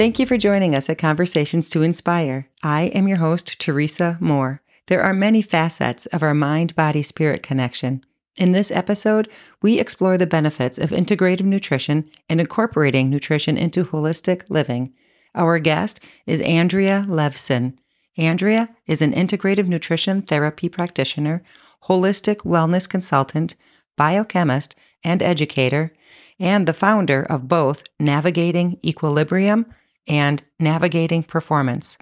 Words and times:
Thank 0.00 0.18
you 0.18 0.24
for 0.24 0.38
joining 0.38 0.74
us 0.74 0.88
at 0.88 0.96
Conversations 0.96 1.68
to 1.68 1.82
Inspire. 1.82 2.48
I 2.62 2.84
am 2.84 3.06
your 3.06 3.18
host, 3.18 3.58
Teresa 3.58 4.16
Moore. 4.18 4.62
There 4.86 5.02
are 5.02 5.12
many 5.12 5.42
facets 5.42 6.06
of 6.06 6.22
our 6.22 6.32
mind 6.32 6.74
body 6.74 7.02
spirit 7.02 7.42
connection. 7.42 8.02
In 8.38 8.52
this 8.52 8.70
episode, 8.70 9.28
we 9.60 9.78
explore 9.78 10.16
the 10.16 10.26
benefits 10.26 10.78
of 10.78 10.88
integrative 10.88 11.42
nutrition 11.42 12.08
and 12.30 12.40
incorporating 12.40 13.10
nutrition 13.10 13.58
into 13.58 13.84
holistic 13.84 14.48
living. 14.48 14.94
Our 15.34 15.58
guest 15.58 16.00
is 16.24 16.40
Andrea 16.40 17.04
Levsen. 17.06 17.76
Andrea 18.16 18.70
is 18.86 19.02
an 19.02 19.12
integrative 19.12 19.68
nutrition 19.68 20.22
therapy 20.22 20.70
practitioner, 20.70 21.42
holistic 21.88 22.36
wellness 22.36 22.88
consultant, 22.88 23.54
biochemist, 23.98 24.74
and 25.04 25.22
educator, 25.22 25.92
and 26.38 26.66
the 26.66 26.72
founder 26.72 27.22
of 27.22 27.48
both 27.48 27.82
Navigating 27.98 28.78
Equilibrium 28.82 29.66
and 30.06 30.42
Navigating 30.58 31.22
Performance. 31.22 31.98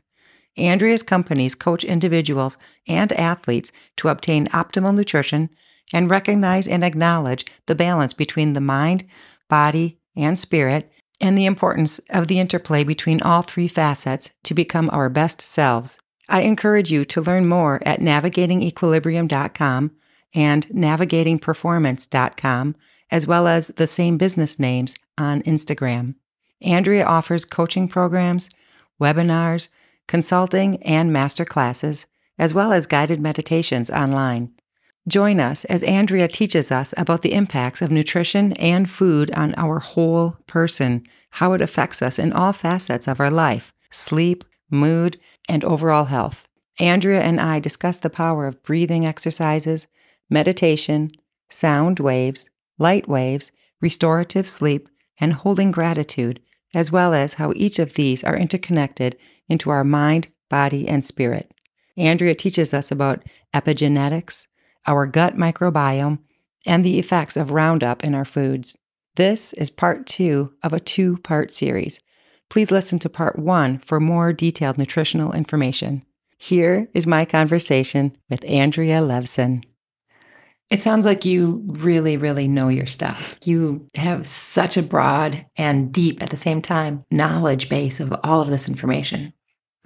Andrea's 0.56 1.02
companies 1.02 1.55
coach 1.55 1.84
individuals 1.84 2.59
and 2.87 3.12
athletes 3.12 3.73
to 3.97 4.09
obtain 4.09 4.47
optimal 4.48 4.95
nutrition 4.95 5.51
and 5.93 6.11
recognize 6.11 6.69
and 6.69 6.84
acknowledge 6.84 7.47
the 7.66 7.75
balance 7.75 8.12
between 8.12 8.53
the 8.53 8.61
mind, 8.61 9.05
body, 9.48 9.98
and 10.16 10.39
spirit, 10.39 10.92
and 11.20 11.37
the 11.37 11.47
importance 11.47 11.98
of 12.11 12.29
the 12.29 12.39
interplay 12.39 12.84
between 12.84 13.20
all 13.23 13.42
three 13.42 13.69
facets 13.69 14.30
to 14.45 14.55
become 14.55 14.89
our 14.92 15.09
best 15.09 15.41
selves. 15.41 15.98
I 16.28 16.42
encourage 16.42 16.92
you 16.92 17.05
to 17.06 17.23
learn 17.23 17.47
more 17.47 17.80
at 17.87 18.01
navigatingequilibrium.com 18.01 19.91
and 20.34 20.67
navigatingperformance.com, 20.69 22.77
as 23.11 23.27
well 23.27 23.48
as 23.48 23.69
the 23.69 23.86
same 23.86 24.19
business 24.19 24.58
names 24.58 24.95
on 25.17 25.41
Instagram. 25.42 26.17
Andrea 26.62 27.05
offers 27.05 27.45
coaching 27.45 27.89
programs, 27.89 28.48
webinars, 29.01 29.69
consulting, 30.06 30.83
and 30.83 31.12
master 31.12 31.45
classes, 31.45 32.06
as 32.39 32.55
well 32.55 32.73
as 32.73 32.87
guided 32.87 33.20
meditations 33.20 33.91
online. 33.91 34.53
Join 35.06 35.41
us 35.41 35.64
as 35.67 35.83
Andrea 35.84 36.29
teaches 36.29 36.70
us 36.70 36.92
about 36.97 37.23
the 37.23 37.33
impacts 37.33 37.81
of 37.81 37.91
nutrition 37.91 38.53
and 38.55 38.91
food 38.91 39.31
on 39.33 39.55
our 39.56 39.79
whole 39.79 40.36
person, 40.47 41.03
how 41.31 41.53
it 41.55 41.62
affects 41.62 42.03
us 42.03 42.19
in 42.19 42.33
all 42.33 42.53
facets 42.53 43.09
of 43.09 43.20
our 43.20 43.31
life 43.31 43.73
sleep, 43.91 44.45
mood, 44.70 45.19
and 45.48 45.64
overall 45.64 46.05
health. 46.06 46.47
Andrea 46.79 47.23
and 47.23 47.41
I 47.41 47.59
discuss 47.59 47.98
the 47.98 48.11
power 48.11 48.47
of 48.47 48.62
breathing 48.62 49.06
exercises, 49.06 49.86
meditation, 50.29 51.11
sound 51.48 51.98
waves, 51.98 52.51
light 52.79 53.09
waves, 53.09 53.51
restorative 53.81 54.47
sleep, 54.47 54.89
and 55.19 55.33
holding 55.33 55.70
gratitude, 55.70 56.41
as 56.74 56.92
well 56.92 57.14
as 57.14 57.34
how 57.34 57.52
each 57.56 57.78
of 57.78 57.94
these 57.94 58.22
are 58.24 58.36
interconnected 58.36 59.16
into 59.48 59.70
our 59.70 59.84
mind, 59.84 60.28
body, 60.48 60.86
and 60.88 61.05
spirit. 61.05 61.52
Andrea 61.97 62.34
teaches 62.34 62.72
us 62.72 62.91
about 62.91 63.22
epigenetics, 63.55 64.47
our 64.86 65.06
gut 65.06 65.36
microbiome, 65.36 66.19
and 66.66 66.84
the 66.84 66.98
effects 66.98 67.36
of 67.36 67.50
Roundup 67.50 68.05
in 68.05 68.14
our 68.14 68.24
foods. 68.24 68.77
This 69.16 69.52
is 69.55 69.70
part 69.70 70.06
two 70.06 70.52
of 70.62 70.72
a 70.72 70.80
two 70.80 71.19
part 71.19 71.50
series. 71.50 72.00
Please 72.48 72.70
listen 72.70 72.98
to 73.00 73.08
part 73.08 73.39
one 73.39 73.78
for 73.78 74.00
more 74.00 74.33
detailed 74.33 74.78
nutritional 74.78 75.33
information. 75.33 76.05
Here 76.39 76.89
is 76.94 77.06
my 77.06 77.24
conversation 77.24 78.16
with 78.30 78.44
Andrea 78.44 79.00
Levsen. 79.00 79.64
It 80.70 80.83
sounds 80.83 81.06
like 81.06 81.24
you 81.24 81.62
really, 81.66 82.16
really 82.16 82.47
know 82.47 82.69
your 82.69 82.86
stuff. 82.86 83.36
You 83.44 83.86
have 83.94 84.27
such 84.27 84.77
a 84.77 84.83
broad 84.83 85.47
and 85.56 85.92
deep 85.92 86.22
at 86.22 86.30
the 86.30 86.36
same 86.36 86.61
time 86.61 87.05
knowledge 87.11 87.68
base 87.68 88.01
of 88.01 88.14
all 88.23 88.42
of 88.42 88.51
this 88.51 88.68
information. 88.68 89.33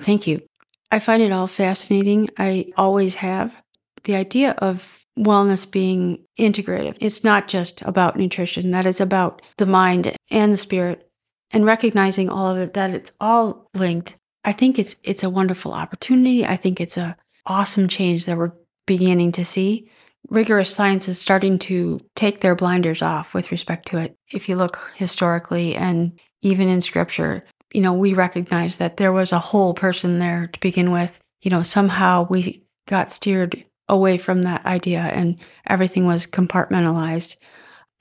Thank 0.01 0.27
you. 0.27 0.43
I 0.91 0.99
find 0.99 1.23
it 1.23 1.33
all 1.33 1.47
fascinating. 1.47 2.29
I 2.39 2.67
always 2.77 3.15
have. 3.17 3.57
The 4.05 4.17
idea 4.17 4.53
of 4.59 5.05
wellness 5.17 5.71
being 5.71 6.25
integrative, 6.39 6.97
it's 7.01 7.23
not 7.23 7.47
just 7.47 7.83
about 7.83 8.17
nutrition, 8.17 8.73
that 8.73 8.87
is 8.87 9.01
about 9.01 9.41
the 9.59 9.67
mind 9.67 10.17
and 10.31 10.53
the 10.53 10.57
spirit 10.57 11.09
and 11.53 11.65
recognizing 11.65 12.29
all 12.29 12.51
of 12.51 12.59
it 12.59 12.73
that 12.75 12.91
it's 12.91 13.13
all 13.21 13.71
linked. 13.75 14.17
I 14.45 14.53
think 14.53 14.79
it's 14.79 14.97
it's 15.05 15.23
a 15.23 15.31
wonderful 15.31 15.73
opportunity. 15.73 16.45
I 16.45 16.57
think 16.57 16.81
it's 16.81 16.97
a 16.97 17.17
awesome 17.47 17.89
change 17.89 18.27
that 18.27 18.37
we're 18.37 18.53
beginning 18.87 19.33
to 19.33 19.45
see 19.45 19.89
rigorous 20.31 20.75
science 20.75 21.09
is 21.09 21.21
starting 21.21 21.59
to 21.61 22.01
take 22.15 22.41
their 22.41 22.55
blinders 22.55 23.03
off 23.03 23.35
with 23.35 23.53
respect 23.53 23.87
to 23.89 23.99
it. 23.99 24.17
If 24.33 24.49
you 24.49 24.57
look 24.57 24.79
historically 24.97 25.75
and 25.75 26.19
even 26.43 26.69
in 26.69 26.81
scripture, 26.81 27.45
you 27.73 27.81
know, 27.81 27.93
we 27.93 28.15
recognize 28.15 28.79
that 28.79 28.97
there 28.97 29.13
was 29.13 29.33
a 29.33 29.39
whole 29.39 29.75
person 29.75 30.19
there 30.19 30.49
to 30.53 30.61
begin 30.61 30.91
with. 30.91 31.19
You 31.43 31.51
know, 31.51 31.63
somehow 31.63 32.27
we 32.29 32.65
got 32.87 33.13
steered 33.13 33.63
away 33.89 34.19
from 34.19 34.43
that 34.43 34.65
idea 34.65 35.01
and 35.01 35.37
everything 35.67 36.07
was 36.07 36.27
compartmentalized. 36.27 37.37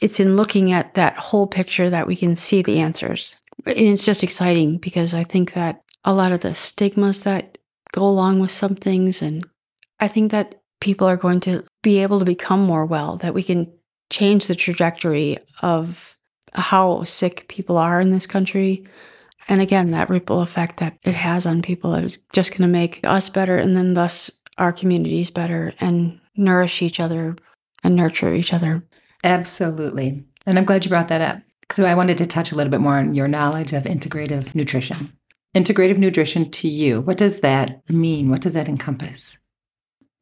It's 0.02 0.20
in 0.20 0.36
looking 0.36 0.72
at 0.72 0.94
that 0.96 1.18
whole 1.18 1.48
picture 1.48 1.90
that 1.90 2.08
we 2.08 2.16
can 2.16 2.36
see 2.36 2.62
the 2.62 2.80
answers. 2.80 3.36
And 3.66 3.78
it's 3.78 4.06
just 4.06 4.24
exciting 4.24 4.78
because 4.78 5.14
I 5.14 5.24
think 5.24 5.54
that 5.54 5.84
a 6.04 6.14
lot 6.14 6.32
of 6.32 6.42
the 6.42 6.54
stigmas 6.54 7.22
that 7.22 7.58
go 7.92 8.04
along 8.04 8.40
with 8.40 8.52
some 8.52 8.76
things, 8.76 9.22
and 9.22 9.46
I 10.00 10.08
think 10.08 10.32
that 10.32 10.61
people 10.82 11.08
are 11.08 11.18
going 11.18 11.40
to 11.40 11.64
be 11.82 12.00
able 12.00 12.20
to 12.20 12.26
become 12.26 12.62
more 12.62 12.86
well, 12.86 13.16
that 13.18 13.34
we 13.34 13.44
can 13.44 13.72
change 14.10 14.48
the 14.48 14.56
trajectory 14.56 15.38
of 15.62 16.16
how 16.54 17.04
sick 17.04 17.48
people 17.48 17.78
are 17.78 18.02
in 18.02 18.12
this 18.12 18.28
country. 18.28 18.86
And 19.48 19.62
again, 19.62 19.92
that 19.92 20.10
ripple 20.10 20.42
effect 20.42 20.82
that 20.82 20.98
it 21.04 21.16
has 21.16 21.46
on 21.46 21.62
people 21.62 21.96
is 21.96 22.20
just 22.34 22.52
going 22.52 22.64
to 22.64 22.68
make 22.68 23.00
us 23.06 23.30
better 23.30 23.58
and 23.58 23.78
then 23.78 23.94
thus 23.94 24.30
our 24.58 24.74
communities 24.74 25.32
better 25.32 25.74
and 25.80 26.20
nourish 26.36 26.82
each 26.82 27.00
other 27.00 27.36
and 27.84 27.96
nurture 27.96 28.34
each 28.34 28.54
other. 28.54 28.84
Absolutely. 29.24 30.24
And 30.46 30.58
I'm 30.58 30.66
glad 30.66 30.84
you 30.84 30.90
brought 30.90 31.08
that 31.08 31.22
up. 31.22 31.42
So 31.72 31.86
I 31.86 31.96
wanted 31.96 32.18
to 32.18 32.26
touch 32.26 32.52
a 32.52 32.56
little 32.56 32.72
bit 32.72 32.82
more 32.82 32.98
on 32.98 33.14
your 33.14 33.28
knowledge 33.30 33.72
of 33.72 33.84
integrative 33.84 34.54
nutrition. 34.54 35.14
Integrative 35.56 35.98
nutrition 35.98 36.50
to 36.52 36.68
you, 36.68 37.02
what 37.02 37.18
does 37.18 37.40
that 37.42 37.90
mean? 37.90 38.30
What 38.30 38.42
does 38.42 38.54
that 38.54 38.68
encompass? 38.68 39.38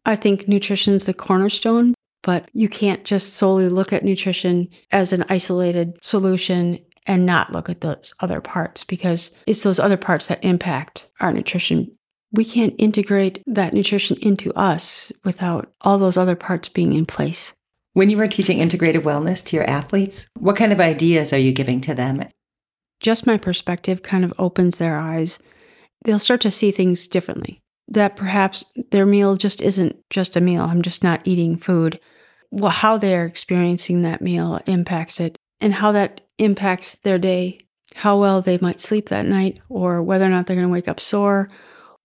I 0.10 0.16
think 0.16 0.48
nutrition 0.48 0.96
is 0.96 1.06
the 1.06 1.14
cornerstone, 1.14 1.94
but 2.24 2.50
you 2.52 2.68
can't 2.68 3.04
just 3.04 3.36
solely 3.36 3.70
look 3.70 3.94
at 3.94 4.04
nutrition 4.04 4.68
as 4.92 5.14
an 5.14 5.24
isolated 5.30 6.00
solution 6.02 6.80
and 7.06 7.28
not 7.28 7.52
look 7.52 7.70
at 7.70 7.82
those 7.82 8.16
other 8.20 8.42
parts 8.42 8.84
because 8.84 9.30
it's 9.46 9.62
those 9.62 9.80
other 9.80 9.98
parts 9.98 10.28
that 10.28 10.44
impact 10.44 11.08
our 11.20 11.32
nutrition. 11.32 11.96
We 12.32 12.44
can't 12.44 12.74
integrate 12.80 13.44
that 13.46 13.72
nutrition 13.72 14.18
into 14.20 14.52
us 14.56 15.12
without 15.24 15.72
all 15.82 16.00
those 16.00 16.18
other 16.18 16.36
parts 16.36 16.70
being 16.70 16.94
in 16.94 17.06
place. 17.06 17.54
When 17.94 18.10
you 18.10 18.20
are 18.20 18.28
teaching 18.28 18.58
integrative 18.58 19.04
wellness 19.04 19.46
to 19.46 19.56
your 19.56 19.70
athletes, 19.70 20.28
what 20.40 20.56
kind 20.56 20.74
of 20.74 20.80
ideas 20.80 21.34
are 21.34 21.38
you 21.38 21.52
giving 21.52 21.82
to 21.82 21.94
them? 21.94 22.28
Just 23.00 23.28
my 23.28 23.38
perspective 23.38 24.02
kind 24.02 24.26
of 24.26 24.34
opens 24.40 24.80
their 24.80 24.98
eyes. 24.98 25.38
They'll 26.04 26.18
start 26.18 26.42
to 26.42 26.52
see 26.52 26.72
things 26.72 27.08
differently 27.08 27.62
that 27.90 28.16
perhaps 28.16 28.66
their 28.92 29.06
meal 29.06 29.36
just 29.36 29.62
isn't 29.62 29.98
just 30.10 30.36
a 30.36 30.42
meal. 30.42 30.64
I'm 30.64 30.82
just 30.82 31.04
not 31.04 31.22
eating 31.26 31.58
food. 31.58 32.00
Well, 32.52 32.72
how 32.72 32.98
they're 32.98 33.26
experiencing 33.26 34.04
that 34.04 34.22
meal 34.22 34.60
impacts 34.66 35.20
it 35.20 35.38
and 35.60 35.74
how 35.74 35.92
that 35.92 36.22
impacts 36.38 36.96
their 36.96 37.18
day, 37.18 37.60
how 37.96 38.20
well 38.20 38.42
they 38.42 38.58
might 38.60 38.80
sleep 38.80 39.10
that 39.10 39.26
night, 39.26 39.60
or 39.70 40.02
whether 40.02 40.26
or 40.26 40.30
not 40.30 40.46
they're 40.46 40.56
going 40.56 40.68
to 40.68 40.72
wake 40.72 40.88
up 40.88 41.00
sore, 41.00 41.50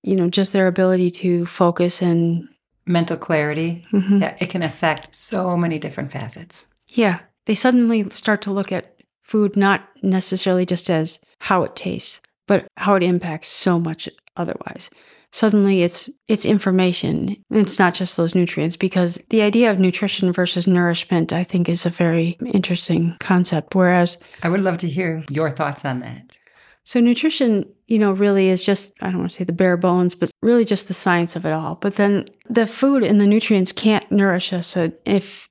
you 0.02 0.16
know, 0.16 0.28
just 0.28 0.52
their 0.52 0.66
ability 0.66 1.10
to 1.10 1.46
focus 1.46 2.02
and 2.02 2.48
mental 2.86 3.16
clarity. 3.16 3.86
Mm-hmm. 3.92 4.22
Yeah, 4.22 4.36
it 4.38 4.50
can 4.50 4.62
affect 4.62 5.14
so 5.14 5.56
many 5.56 5.78
different 5.78 6.10
facets. 6.12 6.66
Yeah. 6.88 7.20
They 7.46 7.54
suddenly 7.54 8.08
start 8.10 8.40
to 8.42 8.52
look 8.52 8.72
at 8.72 8.96
food 9.20 9.56
not 9.56 9.86
necessarily 10.02 10.64
just 10.66 10.88
as 10.88 11.20
how 11.40 11.62
it 11.62 11.76
tastes, 11.76 12.20
but 12.46 12.66
how 12.76 12.94
it 12.94 13.02
impacts 13.02 13.48
so 13.48 13.78
much 13.78 14.08
otherwise 14.36 14.90
suddenly 15.34 15.82
it's 15.82 16.08
it's 16.28 16.46
information. 16.46 17.36
It's 17.50 17.78
not 17.78 17.92
just 17.92 18.16
those 18.16 18.36
nutrients 18.36 18.76
because 18.76 19.20
the 19.30 19.42
idea 19.42 19.70
of 19.70 19.80
nutrition 19.80 20.32
versus 20.32 20.66
nourishment 20.66 21.32
i 21.32 21.42
think 21.42 21.68
is 21.68 21.84
a 21.84 21.90
very 21.90 22.36
interesting 22.46 23.16
concept. 23.18 23.74
Whereas 23.74 24.16
i 24.44 24.48
would 24.48 24.60
love 24.60 24.78
to 24.78 24.88
hear 24.88 25.24
your 25.28 25.50
thoughts 25.50 25.84
on 25.84 26.00
that. 26.00 26.38
So 26.84 27.00
nutrition 27.00 27.64
you 27.88 27.98
know 27.98 28.12
really 28.12 28.48
is 28.48 28.64
just 28.64 28.92
i 29.00 29.10
don't 29.10 29.18
want 29.18 29.30
to 29.32 29.36
say 29.36 29.44
the 29.44 29.52
bare 29.52 29.76
bones 29.76 30.14
but 30.14 30.30
really 30.40 30.64
just 30.64 30.86
the 30.86 30.94
science 30.94 31.34
of 31.36 31.44
it 31.46 31.52
all. 31.52 31.74
But 31.74 31.96
then 31.96 32.28
the 32.48 32.66
food 32.66 33.02
and 33.02 33.20
the 33.20 33.26
nutrients 33.26 33.72
can't 33.72 34.10
nourish 34.12 34.52
us 34.52 34.76
uh, 34.76 34.90
if 35.04 35.48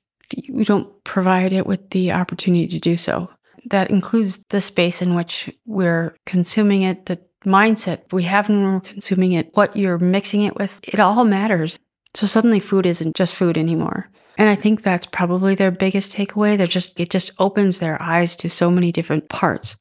we 0.50 0.63
don't 0.63 0.88
provide 1.03 1.51
it 1.51 1.68
with 1.68 1.89
the 1.89 2.13
opportunity 2.13 2.68
to 2.68 2.80
do 2.80 2.95
so. 2.95 3.30
That 3.69 3.89
includes 3.89 4.44
the 4.50 4.62
space 4.62 5.01
in 5.01 5.15
which 5.15 5.50
we're 5.65 6.15
consuming 6.25 6.81
it 6.83 7.06
the 7.06 7.19
mindset 7.44 8.12
we 8.12 8.24
have 8.24 8.50
when 8.50 8.63
we're 8.63 8.80
consuming 8.80 9.34
it, 9.34 9.50
what 9.54 9.75
you're 9.75 10.00
mixing 10.00 10.42
it 10.42 10.56
with, 10.56 10.80
it 10.88 11.00
all 11.00 11.25
matters. 11.25 11.80
So 12.13 12.28
suddenly 12.28 12.60
food 12.60 12.86
isn't 12.86 13.16
just 13.16 13.36
food 13.36 13.57
anymore. 13.57 14.10
And 14.38 14.50
I 14.50 14.56
think 14.56 14.81
that's 14.81 15.06
probably 15.06 15.56
their 15.56 15.72
biggest 15.72 16.13
takeaway. 16.13 16.57
They're 16.57 16.68
just 16.68 17.00
it 17.00 17.10
just 17.10 17.31
opens 17.40 17.80
their 17.80 18.01
eyes 18.01 18.36
to 18.38 18.50
so 18.50 18.72
many 18.72 18.92
different 18.92 19.30
parts 19.30 19.78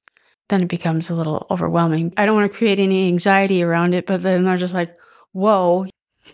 then 0.52 0.62
it 0.62 0.68
becomes 0.68 1.10
a 1.10 1.14
little 1.14 1.46
overwhelming. 1.50 2.12
I 2.16 2.26
don't 2.26 2.36
want 2.36 2.52
to 2.52 2.56
create 2.56 2.78
any 2.78 3.08
anxiety 3.08 3.62
around 3.62 3.94
it, 3.94 4.06
but 4.06 4.22
then 4.22 4.44
they're 4.44 4.56
just 4.56 4.74
like, 4.74 4.94
whoa. 5.32 5.86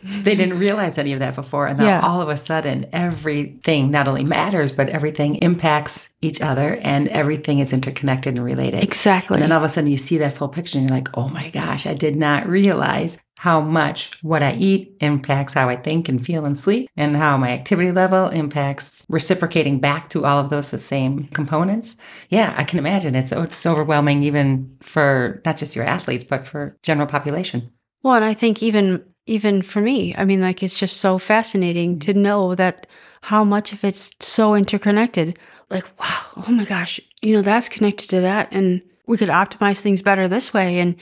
They 0.02 0.34
didn't 0.34 0.58
realize 0.58 0.98
any 0.98 1.12
of 1.12 1.20
that 1.20 1.34
before. 1.34 1.66
And 1.66 1.78
then 1.80 1.86
Yeah. 1.86 2.00
all 2.00 2.20
of 2.20 2.28
a 2.28 2.36
sudden, 2.36 2.86
everything 2.92 3.90
not 3.90 4.06
only 4.06 4.22
matters, 4.24 4.70
but 4.70 4.88
everything 4.90 5.36
impacts 5.36 6.08
each 6.20 6.40
other 6.40 6.78
and 6.82 7.08
everything 7.08 7.58
is 7.58 7.72
interconnected 7.72 8.36
and 8.36 8.44
related. 8.44 8.82
Exactly. 8.82 9.36
And 9.36 9.42
then 9.42 9.52
all 9.52 9.58
of 9.58 9.64
a 9.64 9.68
sudden, 9.68 9.90
you 9.90 9.96
see 9.96 10.18
that 10.18 10.36
full 10.36 10.48
picture 10.48 10.78
and 10.78 10.88
you're 10.88 10.96
like, 10.96 11.08
oh 11.16 11.28
my 11.28 11.48
gosh, 11.50 11.86
I 11.86 11.94
did 11.94 12.16
not 12.16 12.46
realize 12.48 13.18
how 13.38 13.60
much 13.60 14.10
what 14.22 14.42
I 14.42 14.54
eat 14.54 14.96
impacts 15.00 15.54
how 15.54 15.68
I 15.68 15.76
think 15.76 16.08
and 16.08 16.24
feel 16.24 16.44
and 16.44 16.58
sleep, 16.58 16.88
and 16.96 17.16
how 17.16 17.36
my 17.36 17.50
activity 17.52 17.92
level 17.92 18.28
impacts 18.30 19.06
reciprocating 19.08 19.78
back 19.78 20.08
to 20.10 20.26
all 20.26 20.40
of 20.40 20.50
those 20.50 20.72
the 20.72 20.78
same 20.78 21.28
components. 21.34 21.96
Yeah, 22.30 22.52
I 22.56 22.64
can 22.64 22.80
imagine 22.80 23.14
it's 23.14 23.32
oh, 23.32 23.42
it's 23.42 23.64
overwhelming 23.64 24.24
even 24.24 24.76
for 24.80 25.40
not 25.46 25.56
just 25.56 25.76
your 25.76 25.84
athletes, 25.84 26.24
but 26.24 26.46
for 26.48 26.76
general 26.82 27.06
population. 27.06 27.70
Well, 28.02 28.14
and 28.14 28.24
I 28.24 28.34
think 28.34 28.60
even 28.60 29.04
even 29.28 29.62
for 29.62 29.80
me, 29.80 30.14
I 30.16 30.24
mean, 30.24 30.40
like 30.40 30.62
it's 30.62 30.78
just 30.78 30.96
so 30.98 31.18
fascinating 31.18 31.98
to 32.00 32.12
mm-hmm. 32.12 32.22
know 32.22 32.54
that 32.54 32.86
how 33.22 33.44
much 33.44 33.72
of 33.72 33.84
it's 33.84 34.14
so 34.20 34.54
interconnected. 34.54 35.38
Like, 35.70 35.84
wow, 36.00 36.44
oh 36.48 36.52
my 36.52 36.64
gosh, 36.64 37.00
you 37.20 37.34
know, 37.34 37.42
that's 37.42 37.68
connected 37.68 38.08
to 38.10 38.20
that, 38.22 38.48
and 38.50 38.82
we 39.06 39.16
could 39.16 39.28
optimize 39.28 39.80
things 39.80 40.02
better 40.02 40.26
this 40.26 40.54
way. 40.54 40.78
And 40.78 40.96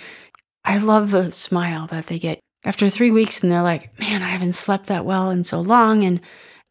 I 0.65 0.79
love 0.79 1.11
the 1.13 1.31
smile 1.31 1.87
that 1.89 2.07
they 2.07 2.19
get 2.19 2.41
after 2.65 2.91
three 2.91 3.11
weeks, 3.11 3.43
and 3.43 3.53
they're 3.53 3.63
like, 3.63 3.99
man, 4.01 4.23
I 4.23 4.29
haven't 4.29 4.53
slept 4.53 4.87
that 4.87 5.05
well 5.05 5.31
in 5.31 5.45
so 5.45 5.61
long, 5.61 6.05
and 6.05 6.21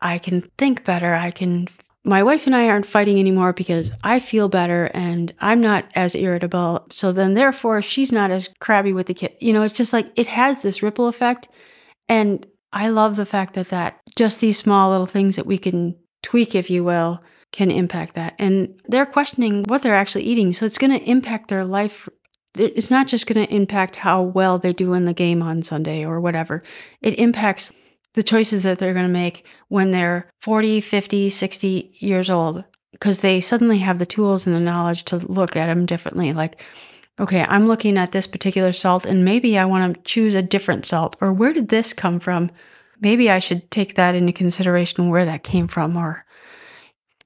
I 0.01 0.17
can 0.17 0.41
think 0.57 0.83
better. 0.83 1.13
I 1.13 1.31
can. 1.31 1.67
My 2.05 2.21
wife 2.21 2.45
and 2.45 2.55
I 2.55 2.69
aren't 2.69 2.85
fighting 2.85 3.19
anymore 3.19 3.51
because 3.51 3.91
I 4.03 4.19
feel 4.19 4.47
better 4.47 4.91
and 4.93 5.33
I'm 5.39 5.59
not 5.59 5.85
as 5.95 6.13
irritable. 6.13 6.85
So 6.91 7.11
then, 7.11 7.33
therefore, 7.33 7.81
she's 7.81 8.11
not 8.11 8.29
as 8.29 8.49
crabby 8.59 8.93
with 8.93 9.07
the 9.07 9.15
kid. 9.15 9.35
You 9.39 9.53
know, 9.53 9.63
it's 9.63 9.73
just 9.73 9.91
like 9.91 10.11
it 10.15 10.27
has 10.27 10.61
this 10.61 10.83
ripple 10.83 11.07
effect. 11.07 11.49
And 12.07 12.45
I 12.71 12.89
love 12.89 13.15
the 13.15 13.25
fact 13.25 13.55
that 13.55 13.69
that 13.69 13.99
just 14.15 14.39
these 14.39 14.57
small 14.57 14.91
little 14.91 15.07
things 15.07 15.35
that 15.35 15.47
we 15.47 15.57
can 15.57 15.95
tweak, 16.21 16.53
if 16.53 16.69
you 16.69 16.83
will, 16.83 17.23
can 17.51 17.71
impact 17.71 18.13
that. 18.15 18.35
And 18.37 18.79
they're 18.87 19.05
questioning 19.05 19.63
what 19.63 19.81
they're 19.81 19.95
actually 19.95 20.25
eating. 20.25 20.53
So 20.53 20.65
it's 20.65 20.77
going 20.77 20.91
to 20.91 21.09
impact 21.09 21.47
their 21.47 21.65
life. 21.65 22.07
It's 22.55 22.91
not 22.91 23.07
just 23.07 23.27
going 23.27 23.45
to 23.45 23.53
impact 23.53 23.95
how 23.95 24.21
well 24.21 24.59
they 24.59 24.73
do 24.73 24.93
in 24.93 25.05
the 25.05 25.13
game 25.13 25.41
on 25.41 25.61
Sunday 25.61 26.05
or 26.05 26.19
whatever. 26.19 26.61
It 27.01 27.17
impacts 27.17 27.71
the 28.15 28.23
choices 28.23 28.63
that 28.63 28.79
they're 28.79 28.93
going 28.93 29.05
to 29.05 29.11
make 29.11 29.45
when 29.67 29.91
they're 29.91 30.29
40, 30.41 30.81
50, 30.81 31.29
60 31.29 31.95
years 31.99 32.29
old 32.29 32.63
because 32.91 33.19
they 33.19 33.41
suddenly 33.41 33.79
have 33.79 33.99
the 33.99 34.05
tools 34.05 34.47
and 34.47 34.55
the 34.55 34.59
knowledge 34.59 35.03
to 35.03 35.17
look 35.17 35.55
at 35.55 35.67
them 35.67 35.85
differently. 35.85 36.31
Like, 36.31 36.61
okay, 37.19 37.45
I'm 37.47 37.67
looking 37.67 37.97
at 37.97 38.13
this 38.13 38.25
particular 38.25 38.71
salt 38.71 39.05
and 39.05 39.25
maybe 39.25 39.57
I 39.57 39.65
want 39.65 39.95
to 39.95 40.01
choose 40.03 40.33
a 40.33 40.41
different 40.41 40.85
salt 40.85 41.17
or 41.19 41.31
where 41.33 41.53
did 41.53 41.67
this 41.67 41.93
come 41.93 42.19
from? 42.19 42.51
Maybe 43.01 43.29
I 43.29 43.39
should 43.39 43.69
take 43.69 43.95
that 43.95 44.15
into 44.15 44.31
consideration 44.31 45.09
where 45.09 45.25
that 45.25 45.43
came 45.43 45.67
from 45.67 45.97
or 45.97 46.25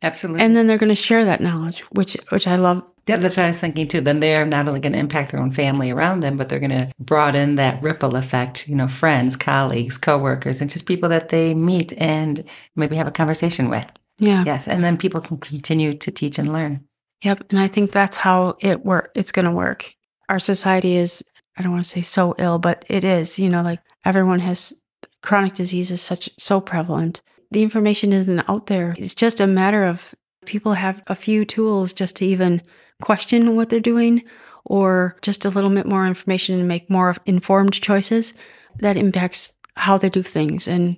Absolutely. 0.02 0.42
and 0.42 0.56
then 0.56 0.68
they're 0.68 0.78
going 0.78 0.90
to 0.90 0.96
share 0.96 1.26
that 1.26 1.42
knowledge, 1.42 1.82
which 1.92 2.16
which 2.30 2.48
I 2.48 2.56
love. 2.56 2.84
Yeah, 3.06 3.18
that's 3.18 3.36
what 3.36 3.44
I 3.44 3.48
was 3.48 3.60
thinking 3.60 3.88
too. 3.88 4.00
Then 4.02 4.22
they're 4.22 4.46
not 4.46 4.68
only 4.68 4.80
going 4.80 4.94
to 4.94 5.00
impact 5.00 5.32
their 5.32 5.42
own 5.42 5.52
family 5.52 5.92
around 5.92 6.22
them, 6.22 6.38
but 6.38 6.48
they're 6.48 6.60
going 6.60 6.78
to 6.78 6.92
broaden 7.00 7.56
that 7.56 7.82
ripple 7.82 8.16
effect, 8.16 8.70
you 8.70 8.76
know, 8.76 8.88
friends, 8.88 9.36
colleagues, 9.36 9.98
coworkers, 9.98 10.62
and 10.62 10.70
just 10.70 10.86
people 10.86 11.10
that 11.10 11.30
they 11.30 11.54
meet 11.54 11.92
and 11.98 12.46
maybe 12.76 12.96
have 12.96 13.08
a 13.08 13.12
conversation 13.12 13.70
with. 13.70 13.86
Yeah. 14.20 14.44
Yes. 14.46 14.68
And 14.68 14.84
then 14.84 14.96
people 14.98 15.22
can 15.22 15.38
continue 15.38 15.94
to 15.94 16.12
teach 16.12 16.38
and 16.38 16.54
learn. 16.54 16.86
Yep. 17.24 17.46
And 17.50 17.60
I 17.60 17.68
think 17.68 17.92
that's 17.92 18.18
how 18.18 18.58
it 18.60 18.86
work. 18.86 19.12
It's 19.16 19.32
going 19.32 19.46
to 19.46 19.52
work. 19.52 19.94
Our 20.30 20.40
society 20.40 20.96
is, 20.96 21.24
I 21.58 21.62
don't 21.62 21.72
want 21.72 21.84
to 21.84 21.90
say 21.90 22.02
so 22.02 22.36
ill, 22.38 22.60
but 22.60 22.86
it 22.88 23.04
is, 23.04 23.40
you 23.40 23.50
know, 23.50 23.64
like 23.64 23.80
everyone 24.06 24.40
has 24.40 24.74
chronic 25.22 25.54
disease 25.54 25.92
is 25.92 26.02
such, 26.02 26.30
so 26.38 26.62
prevalent. 26.62 27.22
The 27.52 27.64
information 27.64 28.14
isn't 28.14 28.50
out 28.50 28.68
there. 28.68 28.96
It's 28.98 29.16
just 29.16 29.40
a 29.40 29.48
matter 29.48 29.84
of 29.84 30.14
people 30.46 30.74
have 30.74 31.02
a 31.08 31.16
few 31.16 31.46
tools 31.46 31.94
just 31.94 32.16
to 32.18 32.26
even 32.26 32.62
question 33.02 33.56
what 33.56 33.70
they're 33.70 33.80
doing 33.80 34.24
or 34.66 35.16
just 35.22 35.46
a 35.46 35.50
little 35.50 35.70
bit 35.70 35.86
more 35.86 36.06
information 36.06 36.60
and 36.60 36.68
make 36.68 36.90
more 36.90 37.16
informed 37.26 37.74
choices 37.74 38.34
that 38.80 38.98
impacts 38.98 39.54
how 39.76 39.98
they 39.98 40.10
do 40.10 40.22
things. 40.22 40.68
And 40.68 40.98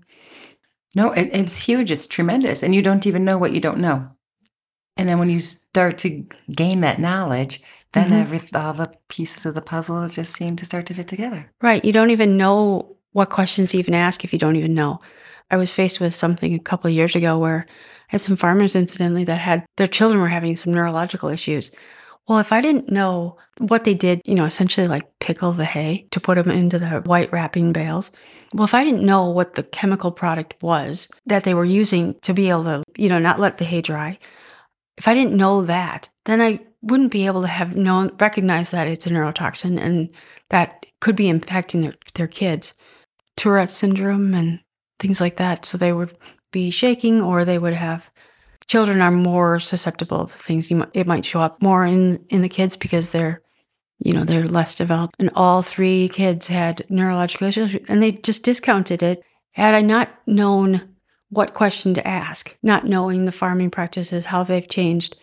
No, 0.94 1.12
it, 1.12 1.30
it's 1.32 1.56
huge. 1.58 1.90
It's 1.90 2.06
tremendous. 2.08 2.64
And 2.64 2.76
you 2.76 2.82
don't 2.82 3.08
even 3.08 3.24
know 3.24 3.38
what 3.38 3.54
you 3.54 3.62
don't 3.62 3.78
know. 3.78 4.10
And 4.98 5.08
then 5.08 5.20
when 5.20 5.30
you 5.30 5.40
start 5.40 5.98
to 6.00 6.26
gain 6.52 6.82
that 6.82 7.00
knowledge, 7.00 7.62
then 7.94 8.10
Mhm. 8.10 8.22
every 8.22 8.42
all 8.54 8.74
the 8.74 8.92
pieces 9.08 9.46
of 9.46 9.54
the 9.54 9.62
puzzle 9.62 10.06
just 10.10 10.34
seem 10.34 10.58
to 10.58 10.66
start 10.66 10.86
to 10.88 10.94
fit 10.94 11.08
together. 11.08 11.50
Right. 11.62 11.84
You 11.86 11.94
don't 11.94 12.10
even 12.12 12.36
know 12.36 12.98
what 13.14 13.30
questions 13.30 13.72
to 13.72 13.78
even 13.78 13.94
ask 13.94 14.26
if 14.26 14.34
you 14.34 14.40
don't 14.40 14.58
even 14.58 14.74
know. 14.74 15.00
I 15.52 15.58
was 15.58 15.72
faced 15.72 16.00
with 16.00 16.16
something 16.16 16.54
a 16.54 16.60
couple 16.60 16.88
of 16.88 16.96
years 16.96 17.16
ago 17.16 17.38
where 17.38 17.66
I 17.68 17.74
had 18.08 18.22
some 18.22 18.38
farmers 18.38 18.76
incidentally 18.76 19.26
that 19.26 19.40
had 19.40 19.66
their 19.78 19.88
children 19.88 20.22
were 20.22 20.30
having 20.30 20.56
some 20.56 20.74
neurological 20.74 21.30
issues. 21.30 21.72
Well, 22.28 22.40
if 22.40 22.54
I 22.54 22.62
didn't 22.62 22.90
know 22.90 23.38
what 23.58 23.84
they 23.84 23.94
did, 23.94 24.22
you 24.26 24.36
know, 24.36 24.46
essentially 24.46 24.88
like 24.88 25.20
pickle 25.20 25.52
the 25.52 25.66
hay 25.66 26.08
to 26.12 26.20
put 26.20 26.36
them 26.36 26.50
into 26.50 26.80
the 26.80 27.02
white 27.02 27.32
wrapping 27.32 27.74
bales. 27.74 28.12
Well, 28.54 28.64
if 28.64 28.74
I 28.74 28.84
didn't 28.84 29.06
know 29.06 29.30
what 29.30 29.56
the 29.56 29.64
chemical 29.64 30.12
product 30.12 30.56
was 30.62 31.08
that 31.26 31.44
they 31.44 31.54
were 31.54 31.66
using 31.66 32.16
to 32.22 32.34
be 32.34 32.50
able 32.50 32.64
to, 32.66 32.84
you 32.98 33.10
know, 33.10 33.20
not 33.20 33.40
let 33.40 33.58
the 33.58 33.66
hay 33.66 33.82
dry, 33.82 34.18
if 34.98 35.08
I 35.08 35.14
didn't 35.14 35.36
know 35.36 35.64
that, 35.64 36.10
then 36.26 36.42
I 36.42 36.60
wouldn't 36.82 37.12
be 37.12 37.26
able 37.26 37.42
to 37.42 37.48
have 37.48 37.76
known, 37.76 38.16
recognize 38.20 38.72
that 38.72 38.88
it's 38.88 39.08
a 39.08 39.10
neurotoxin 39.10 39.80
and 39.80 40.10
that 40.50 40.86
could 41.00 41.16
be 41.16 41.26
impacting 41.32 41.82
their, 41.82 41.94
their 42.14 42.28
kids. 42.28 42.74
Tourette 43.36 43.70
syndrome 43.70 44.34
and 44.34 44.60
things 45.02 45.20
like 45.20 45.36
that. 45.38 45.66
So 45.66 45.78
they 45.78 45.92
would 45.92 46.16
be 46.52 46.70
shaking 46.70 47.22
or 47.22 47.44
they 47.44 47.58
would 47.58 47.74
have 47.74 48.12
children 48.68 49.02
are 49.02 49.12
more 49.12 49.60
susceptible 49.60 50.26
to 50.26 50.38
things. 50.38 50.72
You 50.72 50.78
might, 50.78 50.90
it 50.94 51.06
might 51.06 51.26
show 51.26 51.42
up 51.42 51.62
more 51.62 51.86
in, 51.86 52.24
in 52.30 52.42
the 52.42 52.48
kids 52.48 52.78
because 52.78 53.10
they're, 53.10 53.42
you 54.00 54.14
know, 54.14 54.24
they're 54.24 54.46
less 54.46 54.76
developed. 54.76 55.16
And 55.20 55.30
all 55.36 55.62
three 55.62 56.08
kids 56.08 56.48
had 56.48 56.86
neurological 56.90 57.48
issues 57.48 57.76
and 57.90 58.02
they 58.02 58.14
just 58.14 58.44
discounted 58.44 59.04
it. 59.04 59.24
Had 59.52 59.76
I 59.76 59.82
not 59.82 60.10
known 60.26 60.96
what 61.30 61.54
question 61.54 61.94
to 61.96 62.08
ask, 62.08 62.58
not 62.64 62.86
knowing 62.86 63.26
the 63.26 63.34
farming 63.34 63.72
practices, 63.72 64.26
how 64.26 64.44
they've 64.44 64.68
changed, 64.68 65.18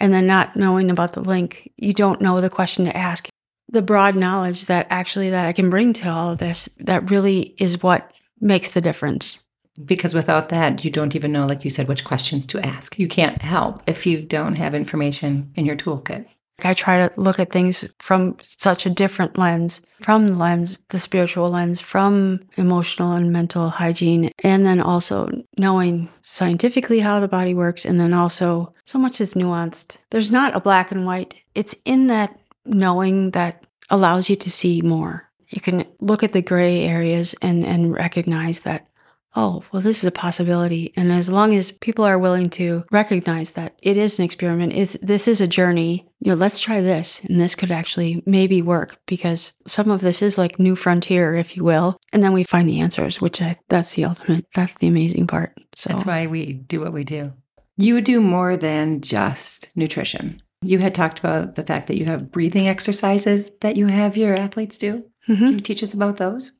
and 0.00 0.12
then 0.12 0.26
not 0.26 0.56
knowing 0.56 0.90
about 0.90 1.12
the 1.12 1.20
link, 1.20 1.70
you 1.76 1.92
don't 1.92 2.22
know 2.22 2.40
the 2.40 2.50
question 2.50 2.86
to 2.86 2.96
ask. 2.96 3.28
The 3.68 3.82
broad 3.82 4.16
knowledge 4.16 4.66
that 4.66 4.86
actually 4.88 5.30
that 5.30 5.46
I 5.46 5.52
can 5.52 5.68
bring 5.68 5.92
to 5.94 6.08
all 6.08 6.32
of 6.32 6.38
this, 6.38 6.70
that 6.78 7.10
really 7.10 7.54
is 7.58 7.82
what 7.82 8.12
makes 8.44 8.68
the 8.68 8.80
difference. 8.80 9.40
Because 9.84 10.14
without 10.14 10.50
that, 10.50 10.84
you 10.84 10.90
don't 10.90 11.16
even 11.16 11.32
know, 11.32 11.46
like 11.46 11.64
you 11.64 11.70
said, 11.70 11.88
which 11.88 12.04
questions 12.04 12.46
to 12.46 12.64
ask. 12.64 12.96
You 12.96 13.08
can't 13.08 13.42
help 13.42 13.82
if 13.88 14.06
you 14.06 14.22
don't 14.22 14.54
have 14.54 14.72
information 14.72 15.50
in 15.56 15.64
your 15.64 15.74
toolkit. 15.74 16.26
I 16.62 16.74
try 16.74 17.08
to 17.08 17.20
look 17.20 17.40
at 17.40 17.50
things 17.50 17.84
from 17.98 18.36
such 18.40 18.86
a 18.86 18.90
different 18.90 19.36
lens, 19.36 19.82
from 20.00 20.28
the 20.28 20.36
lens, 20.36 20.78
the 20.90 21.00
spiritual 21.00 21.48
lens, 21.48 21.80
from 21.80 22.40
emotional 22.56 23.12
and 23.12 23.32
mental 23.32 23.70
hygiene, 23.70 24.30
and 24.44 24.64
then 24.64 24.80
also 24.80 25.28
knowing 25.58 26.08
scientifically 26.22 27.00
how 27.00 27.18
the 27.18 27.26
body 27.26 27.54
works, 27.54 27.84
and 27.84 27.98
then 27.98 28.14
also 28.14 28.72
so 28.84 29.00
much 29.00 29.20
is 29.20 29.34
nuanced. 29.34 29.96
There's 30.10 30.30
not 30.30 30.54
a 30.54 30.60
black 30.60 30.92
and 30.92 31.04
white. 31.04 31.34
It's 31.56 31.74
in 31.84 32.06
that 32.06 32.38
knowing 32.64 33.32
that 33.32 33.66
allows 33.90 34.30
you 34.30 34.36
to 34.36 34.50
see 34.50 34.80
more. 34.80 35.28
You 35.54 35.60
can 35.60 35.84
look 36.00 36.22
at 36.22 36.32
the 36.32 36.42
gray 36.42 36.82
areas 36.82 37.34
and, 37.40 37.64
and 37.64 37.92
recognize 37.92 38.60
that 38.60 38.88
oh, 39.36 39.62
well, 39.72 39.82
this 39.82 39.98
is 39.98 40.04
a 40.04 40.12
possibility. 40.12 40.92
And 40.96 41.10
as 41.10 41.30
long 41.30 41.54
as 41.54 41.72
people 41.72 42.04
are 42.04 42.18
willing 42.18 42.50
to 42.50 42.84
recognize 42.90 43.52
that 43.52 43.74
it 43.82 43.96
is 43.96 44.18
an 44.18 44.24
experiment, 44.24 44.72
it's 44.72 44.96
this 45.02 45.26
is 45.26 45.40
a 45.40 45.46
journey, 45.46 46.08
you 46.20 46.30
know, 46.30 46.36
let's 46.36 46.60
try 46.60 46.80
this. 46.80 47.20
And 47.24 47.40
this 47.40 47.54
could 47.54 47.72
actually 47.72 48.22
maybe 48.26 48.62
work 48.62 48.98
because 49.06 49.52
some 49.66 49.90
of 49.90 50.00
this 50.00 50.22
is 50.22 50.38
like 50.38 50.58
new 50.58 50.76
frontier, 50.76 51.34
if 51.34 51.56
you 51.56 51.64
will. 51.64 51.98
And 52.12 52.22
then 52.22 52.32
we 52.32 52.44
find 52.44 52.68
the 52.68 52.80
answers, 52.80 53.20
which 53.20 53.42
I, 53.42 53.56
that's 53.68 53.94
the 53.94 54.04
ultimate, 54.04 54.46
that's 54.54 54.78
the 54.78 54.88
amazing 54.88 55.26
part. 55.26 55.52
So 55.74 55.88
That's 55.88 56.06
why 56.06 56.26
we 56.26 56.52
do 56.52 56.80
what 56.80 56.92
we 56.92 57.04
do. 57.04 57.32
You 57.76 58.00
do 58.00 58.20
more 58.20 58.56
than 58.56 59.00
just 59.00 59.76
nutrition. 59.76 60.40
You 60.62 60.78
had 60.78 60.94
talked 60.94 61.18
about 61.18 61.56
the 61.56 61.64
fact 61.64 61.88
that 61.88 61.98
you 61.98 62.04
have 62.06 62.30
breathing 62.30 62.68
exercises 62.68 63.50
that 63.60 63.76
you 63.76 63.88
have 63.88 64.16
your 64.16 64.34
athletes 64.34 64.78
do. 64.78 65.04
Mhm. 65.28 65.38
Can 65.38 65.52
you 65.52 65.60
teach 65.60 65.82
us 65.82 65.94
about 65.94 66.16
those? 66.16 66.52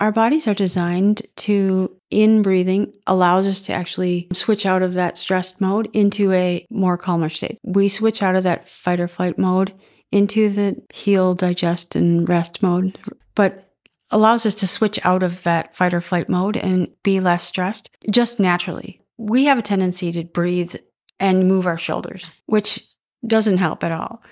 Our 0.00 0.10
bodies 0.12 0.48
are 0.48 0.54
designed 0.54 1.22
to, 1.36 1.90
in 2.10 2.42
breathing, 2.42 2.92
allows 3.06 3.46
us 3.46 3.62
to 3.62 3.72
actually 3.72 4.28
switch 4.32 4.66
out 4.66 4.82
of 4.82 4.94
that 4.94 5.16
stressed 5.16 5.60
mode 5.60 5.88
into 5.92 6.32
a 6.32 6.66
more 6.70 6.98
calmer 6.98 7.28
state. 7.28 7.58
We 7.62 7.88
switch 7.88 8.22
out 8.22 8.34
of 8.34 8.42
that 8.42 8.68
fight 8.68 8.98
or 9.00 9.08
flight 9.08 9.38
mode 9.38 9.72
into 10.10 10.48
the 10.48 10.76
heal, 10.92 11.34
digest, 11.34 11.94
and 11.94 12.28
rest 12.28 12.62
mode, 12.62 12.98
but 13.34 13.68
allows 14.10 14.46
us 14.46 14.54
to 14.56 14.66
switch 14.66 14.98
out 15.04 15.22
of 15.22 15.42
that 15.44 15.74
fight 15.74 15.94
or 15.94 16.00
flight 16.00 16.28
mode 16.28 16.56
and 16.56 16.88
be 17.02 17.20
less 17.20 17.42
stressed 17.44 17.90
just 18.10 18.38
naturally. 18.38 19.00
We 19.16 19.44
have 19.44 19.58
a 19.58 19.62
tendency 19.62 20.12
to 20.12 20.24
breathe 20.24 20.74
and 21.20 21.48
move 21.48 21.66
our 21.66 21.78
shoulders, 21.78 22.30
which 22.46 22.86
doesn't 23.26 23.58
help 23.58 23.82
at 23.84 23.92
all. 23.92 24.22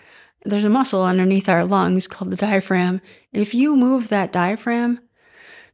There's 0.44 0.64
a 0.64 0.70
muscle 0.70 1.04
underneath 1.04 1.48
our 1.48 1.64
lungs 1.64 2.06
called 2.06 2.30
the 2.30 2.36
diaphragm. 2.36 3.00
If 3.32 3.54
you 3.54 3.76
move 3.76 4.08
that 4.08 4.32
diaphragm, 4.32 5.00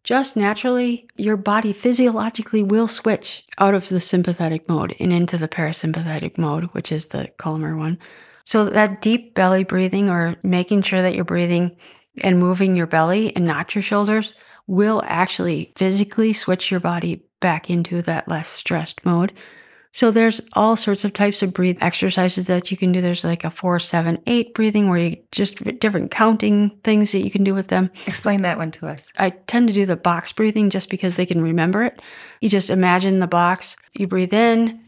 just 0.05 0.37
naturally, 0.37 1.09
your 1.17 1.37
body 1.37 1.73
physiologically 1.73 2.63
will 2.63 2.89
switch 2.89 3.45
out 3.59 3.75
of 3.75 3.89
the 3.89 4.01
sympathetic 4.01 4.69
mode 4.69 4.95
and 4.99 5.13
into 5.13 5.37
the 5.37 5.49
parasympathetic 5.49 6.39
mode, 6.39 6.65
which 6.73 6.93
is 6.93 7.07
the 7.07 7.29
calmer 7.39 7.77
one. 7.77 7.99
So, 8.45 8.67
that 8.71 9.03
deep 9.03 9.35
belly 9.35 9.65
breathing 9.65 10.09
or 10.09 10.37
making 10.43 10.83
sure 10.83 11.03
that 11.03 11.15
you're 11.15 11.25
breathing 11.25 11.77
and 12.23 12.39
moving 12.39 12.75
your 12.75 12.87
belly 12.87 13.37
and 13.37 13.45
not 13.45 13.75
your 13.75 13.83
shoulders 13.83 14.35
will 14.67 15.03
actually 15.07 15.73
physically 15.77 16.33
switch 16.33 16.71
your 16.71 16.81
body 16.81 17.25
back 17.41 17.69
into 17.69 18.01
that 18.03 18.29
less 18.29 18.49
stressed 18.49 19.05
mode. 19.05 19.33
So 19.99 20.13
there's 20.13 20.41
all 20.53 20.77
sorts 20.77 21.05
of 21.05 21.13
types 21.13 21.43
of 21.43 21.53
breathe 21.53 21.79
exercises 21.81 22.47
that 22.47 22.71
you 22.71 22.77
can 22.77 22.93
do. 22.93 23.01
There's 23.01 23.25
like 23.25 23.43
a 23.43 23.51
four, 23.51 23.81
seven, 23.81 24.23
eight 24.29 24.55
breathing 24.55 24.89
where 24.89 25.01
you 25.01 25.17
just 25.33 25.57
different 25.81 26.13
counting 26.13 26.71
things 26.85 27.11
that 27.11 27.25
you 27.25 27.33
can 27.33 27.43
do 27.43 27.53
with 27.53 27.67
them. 27.67 27.91
Explain 28.07 28.43
that 28.43 28.59
one 28.59 28.71
to 28.71 28.87
us. 28.87 29.13
I 29.19 29.31
tend 29.31 29.67
to 29.67 29.75
do 29.75 29.87
the 29.87 29.97
box 29.97 30.33
breathing 30.33 30.71
just 30.71 30.89
because 30.89 31.17
they 31.17 31.27
can 31.27 31.43
remember 31.43 31.83
it. 31.83 32.01
You 32.41 32.49
just 32.49 32.71
imagine 32.71 33.19
the 33.19 33.27
box, 33.27 33.75
you 33.93 34.07
breathe 34.07 34.33
in 34.33 34.81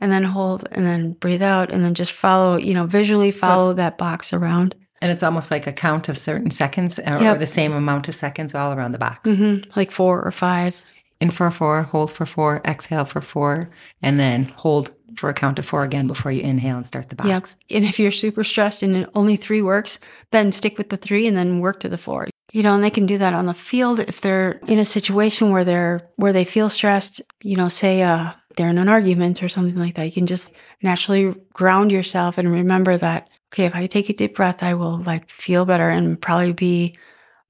and 0.00 0.10
then 0.10 0.24
hold 0.24 0.66
and 0.72 0.84
then 0.84 1.12
breathe 1.12 1.42
out 1.42 1.70
and 1.70 1.84
then 1.84 1.94
just 1.94 2.10
follow, 2.10 2.56
you 2.56 2.74
know, 2.74 2.84
visually 2.84 3.30
follow 3.30 3.66
so 3.66 3.74
that 3.74 3.96
box 3.96 4.32
around. 4.32 4.74
And 5.00 5.12
it's 5.12 5.22
almost 5.22 5.52
like 5.52 5.68
a 5.68 5.72
count 5.72 6.08
of 6.08 6.18
certain 6.18 6.50
seconds 6.50 6.98
or, 6.98 7.04
yep. 7.20 7.36
or 7.36 7.38
the 7.38 7.46
same 7.46 7.74
amount 7.74 8.08
of 8.08 8.16
seconds 8.16 8.56
all 8.56 8.72
around 8.72 8.90
the 8.90 8.98
box. 8.98 9.30
Mm-hmm. 9.30 9.70
Like 9.76 9.92
four 9.92 10.20
or 10.20 10.32
five 10.32 10.84
in 11.20 11.30
for 11.30 11.50
four, 11.50 11.82
hold 11.82 12.12
for 12.12 12.26
four, 12.26 12.60
exhale 12.64 13.04
for 13.04 13.20
four, 13.20 13.70
and 14.02 14.20
then 14.20 14.44
hold 14.56 14.94
for 15.16 15.28
a 15.28 15.34
count 15.34 15.58
of 15.58 15.66
four 15.66 15.82
again 15.82 16.06
before 16.06 16.30
you 16.30 16.42
inhale 16.42 16.76
and 16.76 16.86
start 16.86 17.08
the 17.08 17.16
box. 17.16 17.56
Yeah. 17.68 17.78
And 17.78 17.86
if 17.86 17.98
you're 17.98 18.10
super 18.10 18.44
stressed 18.44 18.82
and 18.82 19.06
only 19.14 19.36
three 19.36 19.62
works, 19.62 19.98
then 20.30 20.52
stick 20.52 20.78
with 20.78 20.90
the 20.90 20.96
three 20.96 21.26
and 21.26 21.36
then 21.36 21.60
work 21.60 21.80
to 21.80 21.88
the 21.88 21.98
four. 21.98 22.28
You 22.52 22.62
know, 22.62 22.74
and 22.74 22.84
they 22.84 22.90
can 22.90 23.06
do 23.06 23.18
that 23.18 23.34
on 23.34 23.46
the 23.46 23.54
field 23.54 23.98
if 24.00 24.20
they're 24.20 24.52
in 24.68 24.78
a 24.78 24.84
situation 24.84 25.50
where 25.50 25.64
they're 25.64 26.08
where 26.16 26.32
they 26.32 26.44
feel 26.44 26.70
stressed, 26.70 27.20
you 27.42 27.56
know, 27.56 27.68
say 27.68 28.02
uh 28.02 28.32
they're 28.56 28.70
in 28.70 28.78
an 28.78 28.88
argument 28.88 29.42
or 29.42 29.48
something 29.48 29.76
like 29.76 29.94
that. 29.94 30.06
You 30.06 30.12
can 30.12 30.26
just 30.26 30.50
naturally 30.82 31.34
ground 31.52 31.92
yourself 31.92 32.38
and 32.38 32.50
remember 32.50 32.96
that, 32.96 33.30
okay, 33.52 33.66
if 33.66 33.74
I 33.74 33.86
take 33.86 34.08
a 34.08 34.14
deep 34.14 34.34
breath, 34.34 34.62
I 34.62 34.74
will 34.74 34.98
like 35.02 35.30
feel 35.30 35.64
better 35.64 35.90
and 35.90 36.20
probably 36.20 36.52
be 36.52 36.94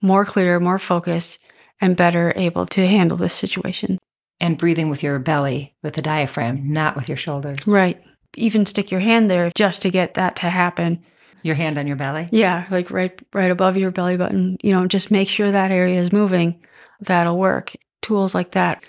more 0.03 0.25
clear, 0.25 0.61
more 0.61 0.79
focused 0.79 1.39
and 1.81 1.97
better 1.97 2.33
able 2.37 2.67
to 2.67 2.87
handle 2.87 3.17
this 3.17 3.35
situation. 3.35 3.99
And 4.41 4.57
breathing 4.57 4.89
with 4.89 5.03
your 5.03 5.19
belly, 5.19 5.75
with 5.83 5.95
the 5.95 6.03
diaphragm, 6.03 6.73
not 6.73 6.97
with 6.97 7.09
your 7.09 7.17
shoulders. 7.17 7.67
Right. 7.67 8.01
Even 8.37 8.67
stick 8.67 8.91
your 8.91 9.01
hand 9.01 9.31
there 9.31 9.51
just 9.57 9.83
to 9.83 9.91
get 9.91 10.15
that 10.15 10.37
to 10.37 10.51
happen. 10.51 11.05
Your 11.43 11.55
hand 11.55 11.79
on 11.79 11.87
your 11.87 11.97
belly? 11.97 12.29
Yeah, 12.31 12.67
like 12.71 12.91
right 12.91 13.21
right 13.33 13.51
above 13.51 13.77
your 13.77 13.91
belly 13.91 14.17
button. 14.17 14.59
You 14.63 14.73
know, 14.73 14.87
just 14.87 15.11
make 15.11 15.29
sure 15.29 15.51
that 15.51 15.71
area 15.71 16.01
is 16.01 16.13
moving. 16.13 16.61
That'll 17.01 17.39
work. 17.39 17.73
Tools 18.03 18.35
like 18.35 18.53
that. 18.53 18.85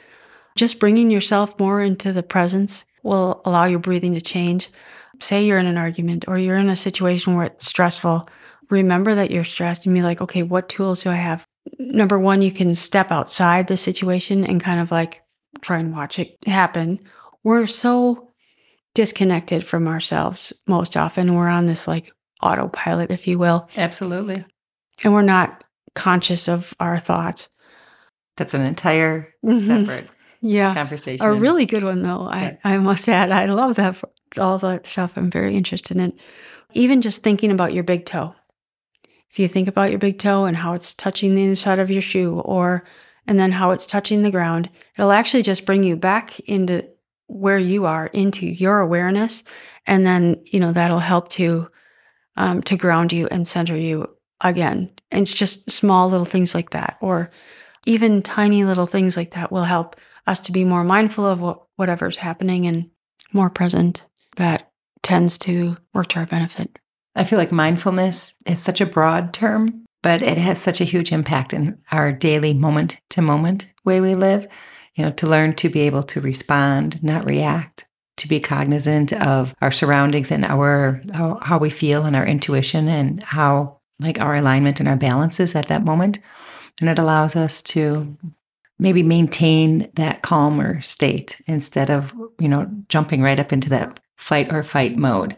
Just 0.55 0.79
bringing 0.79 1.11
yourself 1.11 1.57
more 1.59 1.81
into 1.81 2.11
the 2.11 2.23
presence 2.23 2.85
will 3.03 3.41
allow 3.45 3.65
your 3.65 3.79
breathing 3.79 4.13
to 4.15 4.21
change. 4.21 4.69
Say 5.21 5.45
you're 5.45 5.59
in 5.59 5.67
an 5.67 5.77
argument 5.77 6.25
or 6.27 6.37
you're 6.37 6.57
in 6.57 6.69
a 6.69 6.75
situation 6.75 7.35
where 7.35 7.45
it's 7.45 7.67
stressful. 7.67 8.27
Remember 8.69 9.15
that 9.15 9.31
you're 9.31 9.43
stressed 9.43 9.85
and 9.85 9.95
be 9.95 10.01
like, 10.01 10.21
okay, 10.21 10.43
what 10.43 10.69
tools 10.69 11.03
do 11.03 11.09
I 11.09 11.15
have? 11.15 11.45
Number 11.77 12.19
one, 12.19 12.41
you 12.41 12.51
can 12.51 12.75
step 12.75 13.11
outside 13.11 13.67
the 13.67 13.77
situation 13.77 14.45
and 14.45 14.61
kind 14.61 14.79
of 14.79 14.91
like 14.91 15.21
try 15.61 15.79
and 15.79 15.93
watch 15.93 16.19
it 16.19 16.37
happen. 16.45 16.99
We're 17.43 17.67
so 17.67 18.31
disconnected 18.95 19.63
from 19.63 19.87
ourselves 19.87 20.53
most 20.67 20.97
often. 20.97 21.35
We're 21.35 21.47
on 21.47 21.65
this 21.65 21.87
like 21.87 22.11
autopilot, 22.41 23.11
if 23.11 23.27
you 23.27 23.37
will. 23.39 23.69
Absolutely. 23.77 24.45
And 25.03 25.13
we're 25.13 25.21
not 25.21 25.63
conscious 25.95 26.47
of 26.47 26.73
our 26.79 26.99
thoughts. 26.99 27.49
That's 28.37 28.53
an 28.53 28.61
entire 28.61 29.33
mm-hmm. 29.45 29.65
separate 29.65 30.09
yeah. 30.41 30.73
conversation. 30.73 31.25
A 31.25 31.33
really 31.33 31.65
good 31.65 31.83
one, 31.83 32.01
though. 32.01 32.21
I, 32.21 32.57
I 32.63 32.77
must 32.77 33.07
add, 33.09 33.31
I 33.31 33.45
love 33.45 33.75
that, 33.75 34.01
all 34.37 34.57
that 34.59 34.85
stuff. 34.85 35.17
I'm 35.17 35.29
very 35.29 35.55
interested 35.55 35.97
in. 35.97 36.13
Even 36.73 37.01
just 37.01 37.23
thinking 37.23 37.51
about 37.51 37.73
your 37.73 37.83
big 37.83 38.05
toe. 38.05 38.35
If 39.29 39.39
you 39.39 39.47
think 39.47 39.67
about 39.67 39.91
your 39.91 39.99
big 39.99 40.17
toe 40.17 40.45
and 40.45 40.57
how 40.57 40.73
it's 40.73 40.93
touching 40.93 41.35
the 41.35 41.43
inside 41.43 41.79
of 41.79 41.91
your 41.91 42.01
shoe, 42.01 42.39
or 42.39 42.83
and 43.27 43.39
then 43.39 43.51
how 43.51 43.71
it's 43.71 43.85
touching 43.85 44.23
the 44.23 44.31
ground, 44.31 44.69
it'll 44.97 45.11
actually 45.11 45.43
just 45.43 45.65
bring 45.65 45.83
you 45.83 45.95
back 45.95 46.39
into 46.41 46.87
where 47.27 47.59
you 47.59 47.85
are, 47.85 48.07
into 48.07 48.47
your 48.47 48.79
awareness, 48.79 49.43
and 49.85 50.05
then 50.05 50.41
you 50.45 50.59
know 50.59 50.71
that'll 50.71 50.99
help 50.99 51.29
to 51.29 51.67
um, 52.37 52.61
to 52.63 52.75
ground 52.75 53.13
you 53.13 53.27
and 53.29 53.47
center 53.47 53.77
you 53.77 54.09
again. 54.41 54.89
And 55.11 55.21
it's 55.21 55.33
just 55.33 55.69
small 55.69 56.09
little 56.09 56.25
things 56.25 56.55
like 56.55 56.71
that, 56.71 56.97
or 57.01 57.29
even 57.85 58.23
tiny 58.23 58.63
little 58.63 58.87
things 58.87 59.15
like 59.15 59.31
that 59.31 59.51
will 59.51 59.63
help 59.63 59.95
us 60.25 60.39
to 60.41 60.51
be 60.51 60.65
more 60.65 60.83
mindful 60.83 61.25
of 61.25 61.41
what, 61.41 61.63
whatever's 61.75 62.17
happening 62.17 62.65
and 62.65 62.89
more 63.31 63.49
present. 63.49 64.05
That 64.37 64.71
tends 65.01 65.37
to 65.39 65.77
work 65.93 66.07
to 66.07 66.19
our 66.19 66.25
benefit. 66.25 66.78
I 67.15 67.23
feel 67.23 67.39
like 67.39 67.51
mindfulness 67.51 68.35
is 68.45 68.59
such 68.59 68.81
a 68.81 68.85
broad 68.85 69.33
term, 69.33 69.85
but 70.01 70.21
it 70.21 70.37
has 70.37 70.61
such 70.61 70.79
a 70.79 70.85
huge 70.85 71.11
impact 71.11 71.53
in 71.53 71.77
our 71.91 72.11
daily 72.11 72.53
moment 72.53 72.97
to 73.09 73.21
moment 73.21 73.67
way 73.83 73.99
we 74.01 74.15
live. 74.15 74.47
You 74.95 75.05
know, 75.05 75.11
to 75.11 75.27
learn 75.27 75.53
to 75.55 75.69
be 75.69 75.81
able 75.81 76.03
to 76.03 76.19
respond, 76.19 77.01
not 77.01 77.25
react, 77.25 77.85
to 78.17 78.27
be 78.27 78.39
cognizant 78.39 79.13
of 79.13 79.55
our 79.61 79.71
surroundings 79.71 80.29
and 80.29 80.43
our 80.43 81.01
how, 81.13 81.39
how 81.41 81.57
we 81.57 81.69
feel 81.69 82.03
and 82.05 82.15
our 82.15 82.25
intuition 82.25 82.87
and 82.89 83.23
how 83.23 83.77
like 83.99 84.19
our 84.19 84.35
alignment 84.35 84.79
and 84.79 84.89
our 84.89 84.97
balance 84.97 85.39
is 85.39 85.55
at 85.55 85.67
that 85.67 85.85
moment. 85.85 86.19
And 86.79 86.89
it 86.89 86.99
allows 86.99 87.35
us 87.35 87.61
to 87.63 88.17
maybe 88.77 89.03
maintain 89.03 89.89
that 89.95 90.21
calmer 90.21 90.81
state 90.81 91.41
instead 91.47 91.89
of, 91.89 92.13
you 92.39 92.47
know, 92.47 92.69
jumping 92.87 93.21
right 93.21 93.39
up 93.39 93.51
into 93.51 93.69
that 93.69 93.99
fight 94.17 94.51
or 94.53 94.63
fight 94.63 94.97
mode. 94.97 95.35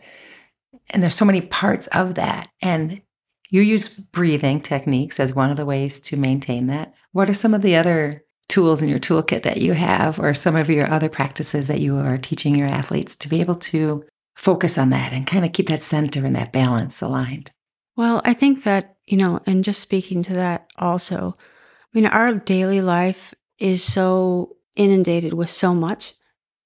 And 0.92 1.02
there's 1.02 1.16
so 1.16 1.26
many 1.26 1.42
parts 1.42 1.88
of 1.88 2.16
that. 2.16 2.50
And 2.62 3.02
you 3.50 3.62
use 3.62 3.90
breathing 3.90 4.62
techniques 4.62 5.20
as 5.20 5.34
one 5.34 5.50
of 5.50 5.58
the 5.58 5.66
ways 5.66 6.00
to 6.02 6.18
maintain 6.18 6.68
that. 6.68 6.94
What 7.12 7.30
are 7.30 7.34
some 7.34 7.54
of 7.54 7.62
the 7.62 7.76
other 7.76 8.24
tools 8.48 8.82
in 8.82 8.90
your 8.90 9.00
toolkit 9.00 9.44
that 9.44 9.62
you 9.62 9.74
have, 9.74 10.20
or 10.20 10.34
some 10.34 10.56
of 10.56 10.70
your 10.70 10.90
other 10.90 11.10
practices 11.10 11.68
that 11.68 11.80
you 11.80 11.98
are 11.98 12.18
teaching 12.18 12.54
your 12.56 12.68
athletes 12.68 13.16
to 13.16 13.30
be 13.30 13.42
able 13.42 13.56
to 13.56 14.04
focus 14.36 14.78
on 14.78 14.90
that 14.90 15.14
and 15.14 15.26
kind 15.26 15.46
of 15.46 15.54
keep 15.54 15.70
that 15.70 15.82
center 15.82 16.26
and 16.26 16.36
that 16.36 16.52
balance 16.52 17.02
aligned? 17.02 17.52
Well, 17.96 18.22
I 18.26 18.34
think 18.34 18.64
that, 18.64 18.96
you 19.06 19.18
know, 19.18 19.42
and 19.46 19.64
just 19.64 19.82
speaking 19.82 20.24
to 20.24 20.34
that 20.34 20.68
also, 20.78 21.34
I 21.38 21.88
mean, 21.94 22.06
our 22.06 22.34
daily 22.34 22.82
life 22.82 23.34
is 23.58 23.84
so 23.84 24.56
inundated 24.76 25.34
with 25.34 25.50
so 25.50 25.74
much, 25.74 26.14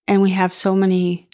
and 0.08 0.22
we 0.22 0.32
have 0.32 0.54
so 0.54 0.76
many 0.76 1.30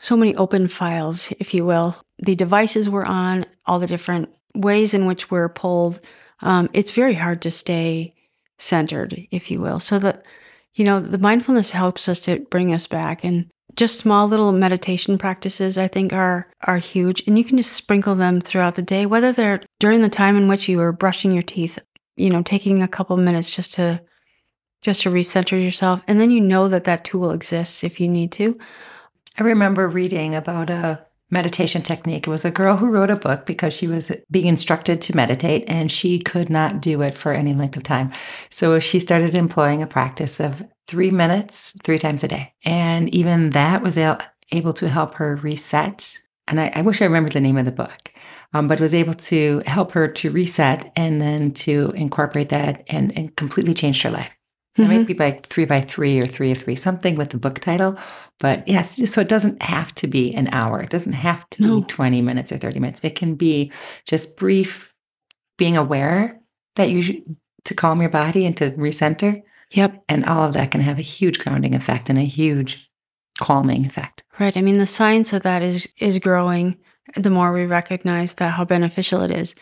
so 0.00 0.16
many 0.16 0.36
open 0.36 0.68
files, 0.68 1.32
if 1.38 1.54
you 1.54 1.64
will. 1.64 1.96
The 2.18 2.34
devices 2.34 2.88
we're 2.88 3.04
on, 3.04 3.46
all 3.66 3.78
the 3.78 3.86
different 3.86 4.28
ways 4.54 4.94
in 4.94 5.06
which 5.06 5.30
we're 5.30 5.48
pulled. 5.48 5.98
Um, 6.40 6.68
it's 6.72 6.90
very 6.90 7.14
hard 7.14 7.42
to 7.42 7.50
stay 7.50 8.12
centered, 8.58 9.26
if 9.30 9.50
you 9.50 9.60
will. 9.60 9.80
So 9.80 9.98
that, 9.98 10.24
you 10.74 10.84
know, 10.84 11.00
the 11.00 11.18
mindfulness 11.18 11.70
helps 11.72 12.08
us 12.08 12.20
to 12.20 12.40
bring 12.50 12.72
us 12.72 12.86
back 12.86 13.24
and 13.24 13.50
just 13.76 13.98
small 13.98 14.28
little 14.28 14.52
meditation 14.52 15.18
practices 15.18 15.76
I 15.76 15.88
think 15.88 16.12
are 16.12 16.46
are 16.66 16.78
huge 16.78 17.24
and 17.26 17.36
you 17.36 17.44
can 17.44 17.56
just 17.56 17.72
sprinkle 17.72 18.14
them 18.14 18.40
throughout 18.40 18.76
the 18.76 18.82
day 18.82 19.06
whether 19.06 19.32
they're 19.32 19.62
during 19.80 20.00
the 20.00 20.08
time 20.08 20.36
in 20.36 20.48
which 20.48 20.68
you 20.68 20.80
are 20.80 20.92
brushing 20.92 21.32
your 21.32 21.42
teeth 21.42 21.78
you 22.16 22.30
know 22.30 22.42
taking 22.42 22.82
a 22.82 22.88
couple 22.88 23.16
minutes 23.16 23.50
just 23.50 23.74
to 23.74 24.00
just 24.82 25.02
to 25.02 25.10
recenter 25.10 25.60
yourself 25.60 26.02
and 26.06 26.20
then 26.20 26.30
you 26.30 26.40
know 26.40 26.68
that 26.68 26.84
that 26.84 27.04
tool 27.04 27.32
exists 27.32 27.82
if 27.82 28.00
you 28.00 28.08
need 28.08 28.30
to 28.32 28.56
I 29.38 29.42
remember 29.42 29.88
reading 29.88 30.36
about 30.36 30.70
a 30.70 31.04
meditation 31.34 31.82
technique. 31.82 32.26
It 32.26 32.30
was 32.30 32.46
a 32.46 32.50
girl 32.50 32.78
who 32.78 32.88
wrote 32.88 33.10
a 33.10 33.16
book 33.16 33.44
because 33.44 33.74
she 33.74 33.86
was 33.86 34.10
being 34.30 34.46
instructed 34.46 35.02
to 35.02 35.16
meditate 35.16 35.64
and 35.66 35.92
she 35.92 36.18
could 36.20 36.48
not 36.48 36.80
do 36.80 37.02
it 37.02 37.14
for 37.14 37.32
any 37.32 37.52
length 37.52 37.76
of 37.76 37.82
time. 37.82 38.12
So 38.50 38.78
she 38.78 39.00
started 39.00 39.34
employing 39.34 39.82
a 39.82 39.86
practice 39.86 40.40
of 40.40 40.62
three 40.86 41.10
minutes, 41.10 41.76
three 41.82 41.98
times 41.98 42.22
a 42.24 42.28
day. 42.28 42.54
And 42.64 43.12
even 43.12 43.50
that 43.50 43.82
was 43.82 43.98
able 43.98 44.72
to 44.72 44.88
help 44.88 45.14
her 45.14 45.36
reset. 45.36 46.18
And 46.46 46.60
I, 46.60 46.70
I 46.74 46.82
wish 46.82 47.02
I 47.02 47.06
remembered 47.06 47.32
the 47.32 47.40
name 47.40 47.58
of 47.58 47.64
the 47.64 47.72
book, 47.72 48.12
um, 48.54 48.68
but 48.68 48.80
was 48.80 48.94
able 48.94 49.14
to 49.14 49.60
help 49.66 49.92
her 49.92 50.06
to 50.08 50.30
reset 50.30 50.92
and 50.94 51.20
then 51.20 51.52
to 51.52 51.92
incorporate 51.96 52.50
that 52.50 52.84
and, 52.86 53.16
and 53.18 53.34
completely 53.36 53.74
changed 53.74 54.02
her 54.02 54.10
life. 54.10 54.38
Mm-hmm. 54.76 54.90
It 54.90 54.96
might 54.96 55.06
be 55.06 55.14
by 55.14 55.40
three 55.44 55.64
by 55.64 55.80
three 55.80 56.20
or 56.20 56.26
three 56.26 56.50
of 56.50 56.58
three, 56.58 56.74
something 56.74 57.14
with 57.14 57.30
the 57.30 57.36
book 57.36 57.60
title. 57.60 57.96
But 58.40 58.66
yes, 58.66 59.10
so 59.10 59.20
it 59.20 59.28
doesn't 59.28 59.62
have 59.62 59.94
to 59.96 60.08
be 60.08 60.34
an 60.34 60.48
hour. 60.48 60.80
It 60.80 60.90
doesn't 60.90 61.12
have 61.12 61.48
to 61.50 61.62
no. 61.62 61.80
be 61.80 61.86
20 61.86 62.20
minutes 62.22 62.50
or 62.50 62.58
30 62.58 62.80
minutes. 62.80 63.00
It 63.04 63.14
can 63.14 63.36
be 63.36 63.70
just 64.06 64.36
brief, 64.36 64.92
being 65.56 65.76
aware 65.76 66.40
that 66.74 66.90
you 66.90 67.02
should, 67.02 67.36
to 67.66 67.74
calm 67.74 68.00
your 68.00 68.10
body 68.10 68.44
and 68.46 68.56
to 68.56 68.72
recenter. 68.72 69.42
Yep. 69.70 70.02
And 70.08 70.24
all 70.24 70.42
of 70.42 70.54
that 70.54 70.72
can 70.72 70.80
have 70.80 70.98
a 70.98 71.02
huge 71.02 71.38
grounding 71.38 71.74
effect 71.74 72.10
and 72.10 72.18
a 72.18 72.22
huge 72.22 72.90
calming 73.38 73.86
effect. 73.86 74.24
Right. 74.40 74.56
I 74.56 74.60
mean, 74.60 74.78
the 74.78 74.86
science 74.86 75.32
of 75.32 75.42
that 75.42 75.62
is 75.62 75.88
is 75.98 76.18
growing 76.18 76.78
the 77.16 77.30
more 77.30 77.52
we 77.52 77.64
recognize 77.64 78.34
that 78.34 78.52
how 78.52 78.64
beneficial 78.64 79.22
it 79.22 79.30
is. 79.30 79.54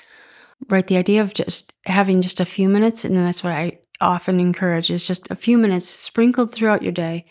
Right. 0.68 0.86
The 0.86 0.96
idea 0.96 1.20
of 1.20 1.34
just 1.34 1.72
having 1.84 2.22
just 2.22 2.40
a 2.40 2.44
few 2.46 2.68
minutes, 2.68 3.04
and 3.04 3.14
that's 3.14 3.44
what 3.44 3.52
I 3.52 3.78
often 4.02 4.40
encourage 4.40 4.90
is 4.90 5.06
just 5.06 5.30
a 5.30 5.36
few 5.36 5.56
minutes 5.56 5.88
sprinkled 5.88 6.52
throughout 6.52 6.82
your 6.82 6.92
day 6.92 7.24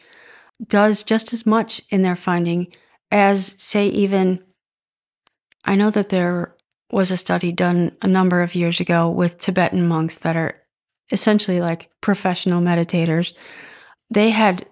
does 0.67 1.03
just 1.03 1.33
as 1.33 1.45
much 1.45 1.81
in 1.89 2.01
their 2.01 2.15
finding 2.15 2.67
as, 3.11 3.55
say, 3.61 3.87
even 3.87 4.43
I 5.65 5.75
know 5.75 5.89
that 5.91 6.09
there 6.09 6.55
was 6.91 7.11
a 7.11 7.17
study 7.17 7.51
done 7.51 7.95
a 8.01 8.07
number 8.07 8.41
of 8.41 8.55
years 8.55 8.79
ago 8.79 9.09
with 9.09 9.37
Tibetan 9.39 9.87
monks 9.87 10.19
that 10.19 10.35
are 10.35 10.59
essentially 11.11 11.61
like 11.61 11.89
professional 12.01 12.61
meditators. 12.61 13.33
They 14.09 14.29
had 14.29 14.65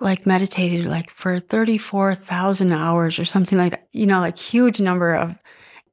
like 0.00 0.26
meditated 0.26 0.86
like 0.86 1.10
for 1.10 1.38
34,000 1.38 2.72
hours 2.72 3.18
or 3.18 3.24
something 3.24 3.58
like 3.58 3.72
that, 3.72 3.88
you 3.92 4.06
know, 4.06 4.20
like 4.20 4.38
huge 4.38 4.80
number 4.80 5.14
of 5.14 5.36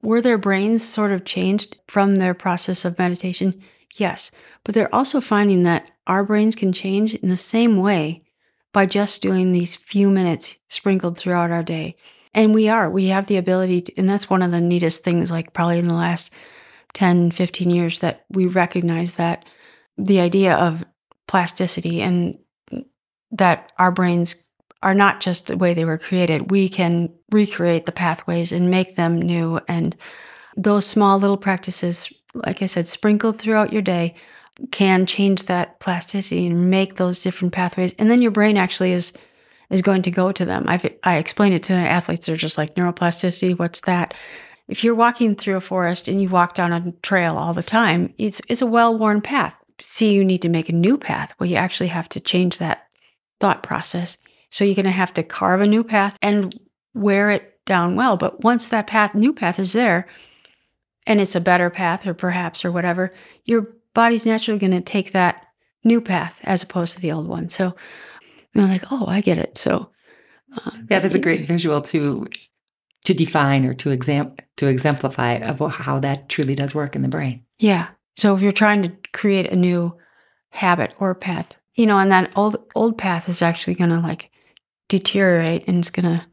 were 0.01 0.21
their 0.21 0.37
brains 0.37 0.87
sort 0.87 1.11
of 1.11 1.25
changed 1.25 1.75
from 1.87 2.15
their 2.15 2.33
process 2.33 2.85
of 2.85 2.97
meditation? 2.97 3.61
Yes. 3.97 4.31
But 4.63 4.75
they're 4.75 4.93
also 4.93 5.21
finding 5.21 5.63
that 5.63 5.91
our 6.05 6.23
brains 6.23 6.55
can 6.55 6.71
change 6.71 7.15
in 7.15 7.29
the 7.29 7.37
same 7.37 7.77
way 7.77 8.23
by 8.71 8.85
just 8.85 9.21
doing 9.21 9.51
these 9.51 9.75
few 9.75 10.09
minutes 10.09 10.57
sprinkled 10.69 11.17
throughout 11.17 11.51
our 11.51 11.63
day. 11.63 11.95
And 12.33 12.53
we 12.53 12.69
are, 12.69 12.89
we 12.89 13.07
have 13.07 13.27
the 13.27 13.37
ability 13.37 13.81
to, 13.81 13.93
and 13.97 14.07
that's 14.07 14.29
one 14.29 14.43
of 14.43 14.51
the 14.51 14.61
neatest 14.61 15.03
things, 15.03 15.31
like 15.31 15.53
probably 15.53 15.79
in 15.79 15.87
the 15.87 15.95
last 15.95 16.31
10, 16.93 17.31
15 17.31 17.69
years, 17.69 17.99
that 17.99 18.25
we 18.29 18.45
recognize 18.45 19.13
that 19.13 19.45
the 19.97 20.19
idea 20.19 20.55
of 20.55 20.83
plasticity 21.27 22.01
and 22.01 22.37
that 23.31 23.71
our 23.79 23.91
brains 23.91 24.35
are 24.83 24.93
not 24.93 25.19
just 25.19 25.47
the 25.47 25.57
way 25.57 25.73
they 25.73 25.85
were 25.85 25.97
created. 25.97 26.51
We 26.51 26.69
can 26.69 27.09
recreate 27.31 27.85
the 27.85 27.91
pathways 27.91 28.51
and 28.51 28.69
make 28.69 28.95
them 28.95 29.19
new. 29.19 29.59
And 29.67 29.95
those 30.55 30.85
small 30.85 31.17
little 31.17 31.37
practices, 31.37 32.13
like 32.33 32.61
I 32.61 32.65
said, 32.65 32.87
sprinkled 32.87 33.39
throughout 33.39 33.73
your 33.73 33.81
day, 33.81 34.15
can 34.71 35.05
change 35.05 35.45
that 35.45 35.79
plasticity 35.79 36.47
and 36.47 36.69
make 36.69 36.95
those 36.95 37.21
different 37.21 37.53
pathways. 37.53 37.93
And 37.99 38.09
then 38.09 38.21
your 38.21 38.31
brain 38.31 38.57
actually 38.57 38.93
is 38.93 39.13
is 39.69 39.81
going 39.81 40.01
to 40.01 40.11
go 40.11 40.31
to 40.31 40.45
them. 40.45 40.63
I've 40.67 40.85
I 41.03 41.17
explain 41.17 41.53
it 41.53 41.63
to 41.63 41.73
athletes. 41.73 42.25
They're 42.25 42.35
just 42.35 42.57
like 42.57 42.73
neuroplasticity. 42.75 43.57
What's 43.57 43.81
that? 43.81 44.13
If 44.67 44.83
you're 44.83 44.95
walking 44.95 45.35
through 45.35 45.55
a 45.55 45.61
forest 45.61 46.07
and 46.07 46.21
you 46.21 46.29
walk 46.29 46.53
down 46.53 46.73
a 46.73 46.91
trail 47.01 47.37
all 47.37 47.53
the 47.53 47.63
time, 47.63 48.13
it's 48.17 48.41
it's 48.47 48.61
a 48.61 48.65
well 48.65 48.97
worn 48.97 49.21
path. 49.21 49.55
See, 49.79 50.13
you 50.13 50.25
need 50.25 50.41
to 50.41 50.49
make 50.49 50.69
a 50.69 50.73
new 50.73 50.97
path. 50.97 51.33
Well, 51.39 51.49
you 51.49 51.55
actually 51.55 51.87
have 51.87 52.09
to 52.09 52.19
change 52.19 52.57
that 52.57 52.87
thought 53.39 53.61
process. 53.61 54.17
So 54.49 54.65
you're 54.65 54.75
going 54.75 54.85
to 54.85 54.91
have 54.91 55.13
to 55.15 55.23
carve 55.23 55.61
a 55.61 55.67
new 55.67 55.83
path 55.83 56.17
and 56.21 56.57
wear 56.93 57.29
it 57.31 57.63
down 57.65 57.95
well. 57.95 58.17
But 58.17 58.43
once 58.43 58.67
that 58.67 58.87
path, 58.87 59.13
new 59.13 59.33
path 59.33 59.59
is 59.59 59.73
there, 59.73 60.07
and 61.07 61.19
it's 61.19 61.35
a 61.35 61.41
better 61.41 61.71
path, 61.71 62.05
or 62.05 62.13
perhaps, 62.13 62.63
or 62.63 62.71
whatever, 62.71 63.11
your 63.45 63.69
body's 63.95 64.25
naturally 64.25 64.59
going 64.59 64.71
to 64.71 64.81
take 64.81 65.13
that 65.13 65.47
new 65.83 66.01
path 66.01 66.39
as 66.43 66.61
opposed 66.61 66.93
to 66.95 67.01
the 67.01 67.11
old 67.11 67.27
one. 67.27 67.49
So 67.49 67.75
they're 68.53 68.67
like, 68.67 68.83
oh, 68.91 69.05
I 69.07 69.21
get 69.21 69.37
it. 69.37 69.57
So 69.57 69.89
uh, 70.55 70.71
yeah, 70.89 70.99
that's 70.99 71.15
a 71.15 71.19
great 71.19 71.47
visual 71.47 71.81
to 71.81 72.27
to 73.05 73.13
define 73.13 73.63
or 73.63 73.73
to 73.73 73.91
exam 73.91 74.35
to 74.57 74.67
exemplify 74.67 75.35
of 75.35 75.59
how 75.71 75.99
that 75.99 76.29
truly 76.29 76.55
does 76.55 76.75
work 76.75 76.95
in 76.95 77.01
the 77.01 77.07
brain. 77.07 77.43
Yeah. 77.57 77.87
So 78.17 78.35
if 78.35 78.41
you're 78.41 78.51
trying 78.51 78.81
to 78.83 78.91
create 79.13 79.51
a 79.51 79.55
new 79.55 79.95
habit 80.49 80.93
or 80.99 81.15
path, 81.15 81.55
you 81.75 81.85
know, 81.85 81.99
and 81.99 82.11
that 82.11 82.31
old 82.35 82.57
old 82.75 82.97
path 82.97 83.29
is 83.29 83.41
actually 83.41 83.75
going 83.75 83.91
to 83.91 83.99
like 83.99 84.29
deteriorate 84.89 85.67
and 85.67 85.79
it's 85.79 85.89
going 85.89 86.19
to 86.19 86.25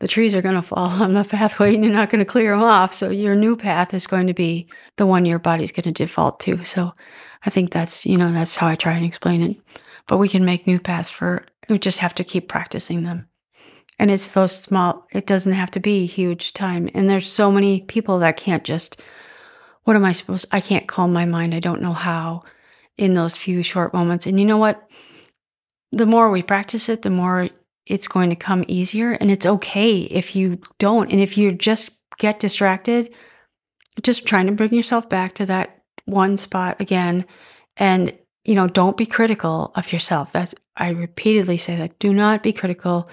the 0.00 0.08
trees 0.08 0.34
are 0.34 0.42
going 0.42 0.54
to 0.54 0.62
fall 0.62 1.02
on 1.02 1.14
the 1.14 1.24
pathway 1.24 1.74
and 1.74 1.84
you're 1.84 1.92
not 1.92 2.10
going 2.10 2.20
to 2.20 2.24
clear 2.24 2.50
them 2.50 2.62
off. 2.62 2.92
So 2.92 3.10
your 3.10 3.36
new 3.36 3.54
path 3.54 3.94
is 3.94 4.06
going 4.06 4.26
to 4.26 4.34
be 4.34 4.66
the 4.96 5.06
one 5.06 5.26
your 5.26 5.38
body's 5.38 5.72
going 5.72 5.84
to 5.84 5.92
default 5.92 6.40
to. 6.40 6.64
So 6.64 6.92
I 7.44 7.50
think 7.50 7.70
that's, 7.70 8.04
you 8.04 8.16
know, 8.16 8.32
that's 8.32 8.56
how 8.56 8.66
I 8.66 8.74
try 8.74 8.94
and 8.94 9.04
explain 9.04 9.42
it. 9.42 9.56
But 10.06 10.16
we 10.16 10.28
can 10.28 10.44
make 10.44 10.66
new 10.66 10.80
paths 10.80 11.10
for, 11.10 11.44
we 11.68 11.78
just 11.78 11.98
have 11.98 12.14
to 12.16 12.24
keep 12.24 12.48
practicing 12.48 13.04
them. 13.04 13.28
And 13.98 14.10
it's 14.10 14.28
those 14.28 14.56
small, 14.56 15.06
it 15.12 15.26
doesn't 15.26 15.52
have 15.52 15.70
to 15.72 15.80
be 15.80 16.06
huge 16.06 16.54
time. 16.54 16.88
And 16.94 17.08
there's 17.08 17.30
so 17.30 17.52
many 17.52 17.82
people 17.82 18.18
that 18.20 18.38
can't 18.38 18.64
just, 18.64 19.02
what 19.84 19.96
am 19.96 20.04
I 20.06 20.12
supposed, 20.12 20.46
I 20.50 20.60
can't 20.60 20.88
calm 20.88 21.12
my 21.12 21.26
mind. 21.26 21.54
I 21.54 21.60
don't 21.60 21.82
know 21.82 21.92
how 21.92 22.44
in 22.96 23.12
those 23.12 23.36
few 23.36 23.62
short 23.62 23.92
moments. 23.92 24.26
And 24.26 24.40
you 24.40 24.46
know 24.46 24.56
what? 24.56 24.88
The 25.92 26.06
more 26.06 26.30
we 26.30 26.42
practice 26.42 26.88
it, 26.88 27.02
the 27.02 27.10
more 27.10 27.50
it's 27.90 28.08
going 28.08 28.30
to 28.30 28.36
come 28.36 28.64
easier. 28.68 29.12
And 29.12 29.30
it's 29.30 29.46
okay 29.46 30.00
if 30.02 30.36
you 30.36 30.60
don't. 30.78 31.10
And 31.10 31.20
if 31.20 31.36
you 31.36 31.52
just 31.52 31.90
get 32.18 32.38
distracted, 32.38 33.14
just 34.02 34.26
trying 34.26 34.46
to 34.46 34.52
bring 34.52 34.72
yourself 34.72 35.08
back 35.08 35.34
to 35.34 35.46
that 35.46 35.82
one 36.04 36.36
spot 36.36 36.80
again. 36.80 37.24
And, 37.76 38.16
you 38.44 38.54
know, 38.54 38.68
don't 38.68 38.96
be 38.96 39.06
critical 39.06 39.72
of 39.74 39.92
yourself. 39.92 40.32
That's, 40.32 40.54
I 40.76 40.90
repeatedly 40.90 41.56
say 41.56 41.76
that. 41.76 41.98
Do 41.98 42.12
not 42.12 42.42
be 42.42 42.52
critical 42.52 43.08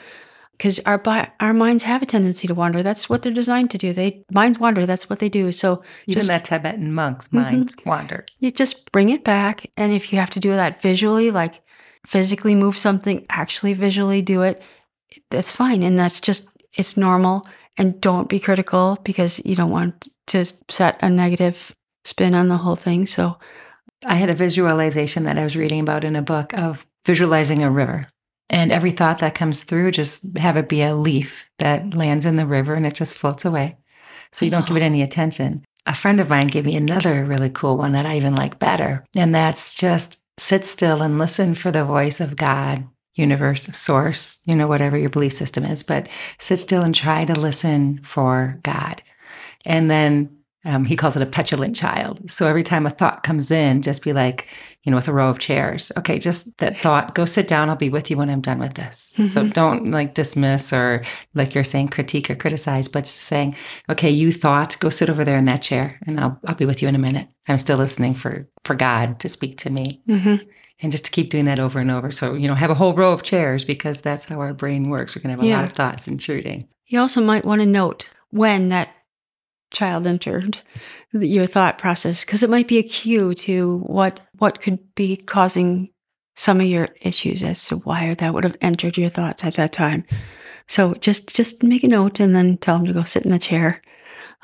because 0.57 0.79
our 0.81 1.01
our 1.39 1.53
minds 1.53 1.83
have 1.83 2.01
a 2.01 2.05
tendency 2.05 2.47
to 2.47 2.55
wander. 2.55 2.81
That's 2.81 3.09
what 3.09 3.21
they're 3.21 3.33
designed 3.33 3.71
to 3.71 3.77
do. 3.77 3.93
They 3.93 4.25
minds 4.31 4.59
wander. 4.59 4.85
That's 4.85 5.09
what 5.09 5.19
they 5.19 5.29
do. 5.29 5.51
So 5.51 5.83
even 6.07 6.21
just, 6.21 6.27
that 6.27 6.43
Tibetan 6.43 6.93
monk's 6.93 7.27
mm-hmm. 7.27 7.37
mind 7.37 7.75
wander. 7.85 8.25
You 8.39 8.51
just 8.51 8.91
bring 8.91 9.09
it 9.09 9.23
back, 9.23 9.69
and 9.77 9.93
if 9.93 10.11
you 10.11 10.19
have 10.19 10.31
to 10.31 10.39
do 10.39 10.51
that 10.51 10.81
visually, 10.81 11.29
like 11.31 11.61
physically 12.05 12.55
move 12.55 12.77
something, 12.77 13.25
actually 13.29 13.73
visually 13.73 14.21
do 14.21 14.41
it, 14.43 14.61
that's 15.29 15.51
fine. 15.51 15.83
And 15.83 15.97
that's 15.97 16.19
just, 16.19 16.47
it's 16.73 16.97
normal. 16.97 17.43
And 17.77 17.99
don't 18.01 18.29
be 18.29 18.39
critical 18.39 18.97
because 19.03 19.41
you 19.45 19.55
don't 19.55 19.71
want 19.71 20.07
to 20.27 20.45
set 20.69 20.99
a 21.01 21.09
negative 21.09 21.75
spin 22.05 22.33
on 22.33 22.47
the 22.47 22.57
whole 22.57 22.75
thing. 22.75 23.05
So 23.05 23.37
I 24.05 24.15
had 24.15 24.29
a 24.29 24.35
visualization 24.35 25.23
that 25.23 25.37
I 25.37 25.43
was 25.43 25.57
reading 25.57 25.79
about 25.79 26.03
in 26.03 26.15
a 26.15 26.21
book 26.21 26.53
of 26.53 26.85
visualizing 27.05 27.63
a 27.63 27.71
river. 27.71 28.07
And 28.49 28.71
every 28.71 28.91
thought 28.91 29.19
that 29.19 29.35
comes 29.35 29.63
through, 29.63 29.91
just 29.91 30.37
have 30.37 30.55
it 30.57 30.69
be 30.69 30.81
a 30.81 30.95
leaf 30.95 31.45
that 31.59 31.93
lands 31.93 32.25
in 32.25 32.37
the 32.37 32.45
river 32.45 32.75
and 32.75 32.85
it 32.85 32.93
just 32.93 33.17
floats 33.17 33.43
away. 33.43 33.77
So 34.31 34.45
you 34.45 34.51
don't 34.51 34.65
give 34.65 34.77
it 34.77 34.83
any 34.83 35.01
attention. 35.01 35.65
A 35.85 35.93
friend 35.93 36.19
of 36.19 36.29
mine 36.29 36.47
gave 36.47 36.65
me 36.65 36.75
another 36.75 37.25
really 37.25 37.49
cool 37.49 37.77
one 37.77 37.93
that 37.93 38.05
I 38.05 38.17
even 38.17 38.35
like 38.35 38.59
better. 38.59 39.05
And 39.15 39.33
that's 39.33 39.75
just 39.75 40.21
sit 40.37 40.65
still 40.65 41.01
and 41.01 41.17
listen 41.17 41.55
for 41.55 41.71
the 41.71 41.83
voice 41.85 42.19
of 42.19 42.35
God, 42.35 42.87
universe, 43.15 43.67
source, 43.73 44.39
you 44.45 44.55
know, 44.55 44.67
whatever 44.67 44.97
your 44.97 45.09
belief 45.09 45.33
system 45.33 45.63
is, 45.65 45.83
but 45.83 46.07
sit 46.39 46.57
still 46.57 46.83
and 46.83 46.93
try 46.93 47.25
to 47.25 47.39
listen 47.39 48.01
for 48.03 48.59
God. 48.63 49.01
And 49.65 49.89
then 49.89 50.37
um, 50.65 50.85
he 50.85 50.95
calls 50.95 51.15
it 51.15 51.21
a 51.21 51.27
petulant 51.27 51.75
child. 51.75 52.29
So 52.29 52.47
every 52.47 52.63
time 52.63 52.85
a 52.85 52.89
thought 52.89 53.23
comes 53.23 53.51
in, 53.51 53.81
just 53.81 54.03
be 54.03 54.13
like, 54.13 54.47
you 54.87 54.91
know, 54.91 54.95
with 54.95 55.09
a 55.09 55.13
row 55.13 55.29
of 55.29 55.37
chairs. 55.37 55.91
Okay, 55.97 56.17
just 56.17 56.59
that 56.59 56.77
thought, 56.77 57.13
go 57.13 57.25
sit 57.25 57.45
down. 57.45 57.67
I'll 57.67 57.75
be 57.75 57.89
with 57.89 58.09
you 58.09 58.15
when 58.15 58.29
I'm 58.29 58.39
done 58.39 58.57
with 58.57 58.75
this. 58.75 59.11
Mm-hmm. 59.17 59.25
So 59.25 59.45
don't 59.45 59.91
like 59.91 60.13
dismiss 60.13 60.71
or 60.71 61.03
like 61.35 61.53
you're 61.53 61.65
saying 61.65 61.89
critique 61.89 62.29
or 62.29 62.35
criticize, 62.35 62.87
but 62.87 63.01
just 63.03 63.19
saying, 63.19 63.57
okay, 63.89 64.09
you 64.09 64.31
thought, 64.31 64.77
go 64.79 64.87
sit 64.87 65.09
over 65.09 65.25
there 65.25 65.37
in 65.37 65.43
that 65.43 65.61
chair 65.61 65.99
and 66.07 66.17
I'll, 66.21 66.39
I'll 66.47 66.55
be 66.55 66.63
with 66.63 66.81
you 66.81 66.87
in 66.87 66.95
a 66.95 66.99
minute. 66.99 67.27
I'm 67.49 67.57
still 67.57 67.77
listening 67.77 68.15
for, 68.15 68.47
for 68.63 68.75
God 68.75 69.19
to 69.19 69.27
speak 69.27 69.57
to 69.57 69.69
me. 69.69 70.01
Mm-hmm. 70.07 70.47
And 70.79 70.91
just 70.93 71.03
to 71.03 71.11
keep 71.11 71.31
doing 71.31 71.45
that 71.45 71.59
over 71.59 71.79
and 71.79 71.91
over. 71.91 72.09
So, 72.09 72.35
you 72.35 72.47
know, 72.47 72.53
have 72.53 72.69
a 72.69 72.75
whole 72.75 72.93
row 72.93 73.11
of 73.11 73.23
chairs 73.23 73.65
because 73.65 73.99
that's 73.99 74.23
how 74.23 74.39
our 74.39 74.53
brain 74.53 74.89
works. 74.89 75.17
We're 75.17 75.21
going 75.21 75.35
to 75.35 75.41
have 75.41 75.43
a 75.43 75.49
yeah. 75.49 75.57
lot 75.57 75.65
of 75.65 75.73
thoughts 75.73 76.07
intruding. 76.07 76.69
You 76.85 77.01
also 77.01 77.19
might 77.19 77.43
want 77.43 77.59
to 77.59 77.65
note 77.65 78.09
when 78.29 78.69
that 78.69 78.87
child 79.71 80.07
entered 80.07 80.59
your 81.11 81.45
thought 81.45 81.77
process 81.77 82.23
because 82.25 82.43
it 82.43 82.49
might 82.49 82.67
be 82.67 82.77
a 82.77 82.83
cue 82.83 83.33
to 83.33 83.79
what 83.79 84.21
what 84.37 84.61
could 84.61 84.79
be 84.95 85.15
causing 85.15 85.89
some 86.35 86.61
of 86.61 86.67
your 86.67 86.89
issues 87.01 87.43
as 87.43 87.65
to 87.67 87.77
why 87.77 88.13
that 88.13 88.33
would 88.33 88.43
have 88.43 88.57
entered 88.61 88.97
your 88.97 89.09
thoughts 89.09 89.43
at 89.43 89.55
that 89.55 89.73
time. 89.73 90.05
So 90.67 90.93
just 90.95 91.35
just 91.35 91.63
make 91.63 91.83
a 91.83 91.87
note 91.87 92.19
and 92.19 92.35
then 92.35 92.57
tell 92.57 92.77
them 92.77 92.87
to 92.87 92.93
go 92.93 93.03
sit 93.03 93.23
in 93.23 93.31
the 93.31 93.39
chair. 93.39 93.81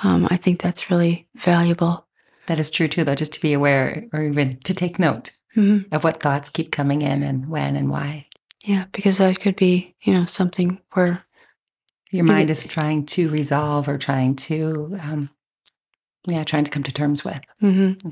Um, 0.02 0.28
i 0.32 0.38
think 0.38 0.62
that's 0.62 0.90
really 0.90 1.28
valuable. 1.36 2.08
That 2.48 2.60
is 2.60 2.72
true 2.72 2.88
too 2.88 3.04
though 3.04 3.16
just 3.16 3.34
to 3.34 3.42
be 3.42 3.54
aware 3.54 4.06
or 4.12 4.24
even 4.24 4.60
to 4.64 4.74
take 4.74 5.00
note 5.00 5.32
mm-hmm. 5.56 5.94
of 5.94 6.04
what 6.04 6.22
thoughts 6.22 6.50
keep 6.50 6.72
coming 6.72 7.02
in 7.02 7.24
and 7.24 7.48
when 7.48 7.76
and 7.76 7.90
why. 7.90 8.28
Yeah 8.64 8.86
because 8.92 9.20
that 9.20 9.40
could 9.40 9.56
be 9.56 9.96
you 10.02 10.14
know 10.14 10.26
something 10.26 10.80
where 10.94 11.24
your 12.13 12.26
mind 12.26 12.49
is 12.49 12.67
trying 12.67 13.06
to 13.06 13.30
resolve 13.30 13.88
or 13.88 13.97
trying 13.97 14.36
to 14.36 14.97
um, 15.02 15.30
yeah 16.28 16.43
trying 16.43 16.63
to 16.63 16.71
come 16.71 16.84
to 16.84 16.91
terms 16.91 17.26
with 17.26 17.41
mm-hmm. 17.62 18.10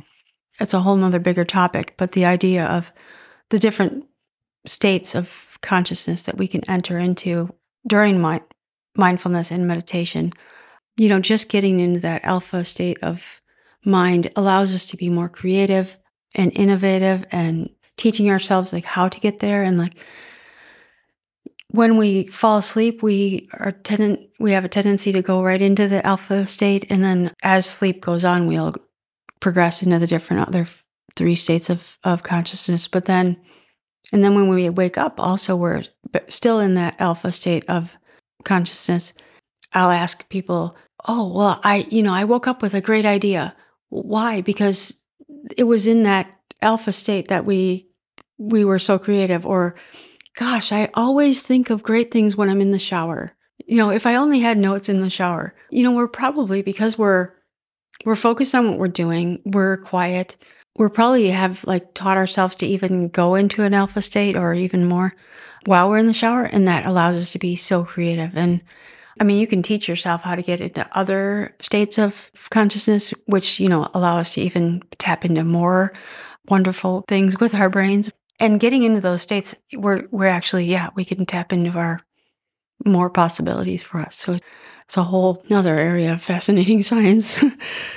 it's 0.59 0.73
a 0.73 0.79
whole 0.79 0.95
nother 0.95 1.19
bigger 1.19 1.45
topic 1.45 1.93
but 1.97 2.11
the 2.11 2.25
idea 2.25 2.65
of 2.65 2.91
the 3.49 3.59
different 3.59 4.05
states 4.65 5.15
of 5.15 5.57
consciousness 5.61 6.23
that 6.23 6.37
we 6.37 6.47
can 6.47 6.67
enter 6.69 6.97
into 6.97 7.53
during 7.87 8.19
my 8.19 8.41
mindfulness 8.97 9.51
and 9.51 9.67
meditation 9.67 10.33
you 10.97 11.07
know 11.07 11.19
just 11.19 11.49
getting 11.49 11.79
into 11.79 11.99
that 11.99 12.23
alpha 12.25 12.63
state 12.63 12.97
of 13.01 13.39
mind 13.85 14.31
allows 14.35 14.75
us 14.75 14.87
to 14.87 14.97
be 14.97 15.09
more 15.09 15.29
creative 15.29 15.97
and 16.35 16.51
innovative 16.57 17.25
and 17.31 17.69
teaching 17.97 18.29
ourselves 18.29 18.73
like 18.73 18.85
how 18.85 19.07
to 19.07 19.19
get 19.19 19.39
there 19.39 19.63
and 19.63 19.77
like 19.77 19.93
when 21.71 21.97
we 21.97 22.27
fall 22.27 22.57
asleep, 22.57 23.01
we 23.01 23.49
are 23.53 23.71
tendent 23.71 24.19
we 24.39 24.51
have 24.51 24.65
a 24.65 24.69
tendency 24.69 25.12
to 25.12 25.21
go 25.21 25.41
right 25.41 25.62
into 25.62 25.88
the 25.88 26.05
alpha 26.05 26.45
state, 26.45 26.86
and 26.89 27.03
then 27.03 27.34
as 27.43 27.65
sleep 27.65 28.01
goes 28.01 28.25
on, 28.25 28.47
we'll 28.47 28.75
progress 29.39 29.81
into 29.81 29.97
the 29.97 30.07
different 30.07 30.47
other 30.47 30.67
three 31.15 31.36
states 31.36 31.69
of 31.69 31.97
of 32.03 32.23
consciousness. 32.23 32.88
But 32.88 33.05
then, 33.05 33.38
and 34.12 34.23
then 34.23 34.36
when 34.36 34.49
we 34.49 34.69
wake 34.69 34.97
up, 34.97 35.19
also 35.19 35.55
we're 35.55 35.84
still 36.27 36.60
in 36.60 36.75
that 36.75 36.95
alpha 36.99 37.31
state 37.31 37.63
of 37.69 37.97
consciousness. 38.43 39.13
I'll 39.73 39.91
ask 39.91 40.27
people, 40.27 40.75
"Oh, 41.07 41.34
well, 41.34 41.62
I 41.63 41.88
you 41.89 42.03
know 42.03 42.13
I 42.13 42.25
woke 42.25 42.47
up 42.47 42.62
with 42.62 42.73
a 42.73 42.81
great 42.81 43.05
idea. 43.05 43.55
Why? 43.89 44.41
Because 44.41 44.93
it 45.57 45.63
was 45.63 45.88
in 45.88 46.03
that 46.03 46.34
alpha 46.62 46.91
state 46.91 47.29
that 47.29 47.45
we 47.45 47.88
we 48.38 48.65
were 48.65 48.79
so 48.79 48.99
creative 48.99 49.45
or 49.45 49.75
gosh 50.35 50.71
i 50.71 50.89
always 50.93 51.41
think 51.41 51.69
of 51.69 51.83
great 51.83 52.11
things 52.11 52.35
when 52.35 52.49
i'm 52.49 52.61
in 52.61 52.71
the 52.71 52.79
shower. 52.79 53.33
You 53.65 53.77
know 53.77 53.91
if 53.91 54.05
i 54.05 54.15
only 54.15 54.39
had 54.39 54.57
notes 54.57 54.89
in 54.89 55.01
the 55.01 55.09
shower 55.09 55.55
you 55.69 55.83
know 55.83 55.91
we're 55.91 56.07
probably 56.07 56.61
because 56.61 56.97
we're 56.97 57.31
we're 58.05 58.15
focused 58.15 58.55
on 58.55 58.69
what 58.69 58.79
we're 58.79 58.87
doing 58.87 59.41
we're 59.45 59.77
quiet 59.77 60.35
we're 60.77 60.89
probably 60.89 61.29
have 61.29 61.63
like 61.65 61.93
taught 61.93 62.17
ourselves 62.17 62.55
to 62.57 62.65
even 62.65 63.09
go 63.09 63.35
into 63.35 63.63
an 63.63 63.73
alpha 63.73 64.01
state 64.01 64.35
or 64.35 64.53
even 64.53 64.85
more 64.85 65.13
while 65.65 65.89
we're 65.89 65.97
in 65.97 66.07
the 66.07 66.13
shower 66.13 66.43
and 66.43 66.67
that 66.67 66.85
allows 66.85 67.17
us 67.17 67.31
to 67.33 67.39
be 67.39 67.55
so 67.55 67.83
creative. 67.83 68.35
And 68.35 68.61
i 69.19 69.23
mean 69.23 69.39
you 69.39 69.47
can 69.47 69.61
teach 69.61 69.89
yourself 69.89 70.23
how 70.23 70.35
to 70.35 70.41
get 70.41 70.61
into 70.61 70.97
other 70.97 71.55
states 71.61 71.99
of 71.99 72.31
consciousness 72.49 73.13
which 73.25 73.59
you 73.59 73.67
know 73.67 73.89
allow 73.93 74.17
us 74.17 74.33
to 74.33 74.41
even 74.41 74.81
tap 74.97 75.25
into 75.25 75.43
more 75.43 75.91
wonderful 76.47 77.03
things 77.07 77.39
with 77.39 77.53
our 77.53 77.69
brains 77.69 78.09
and 78.41 78.60
getting 78.60 78.84
into 78.84 78.99
those 78.99 79.21
states 79.21 79.56
we're 79.73 80.08
we're 80.12 80.25
actually 80.25 80.65
yeah 80.65 80.89
we 80.95 81.06
can 81.06 81.25
tap 81.25 81.54
into 81.54 81.71
our 81.77 82.01
more 82.86 83.10
possibilities 83.10 83.82
for 83.82 83.99
us. 83.99 84.15
So 84.15 84.38
it's 84.84 84.97
a 84.97 85.04
whole 85.04 85.43
another 85.47 85.77
area 85.77 86.13
of 86.13 86.21
fascinating 86.21 86.84
science. 86.91 87.43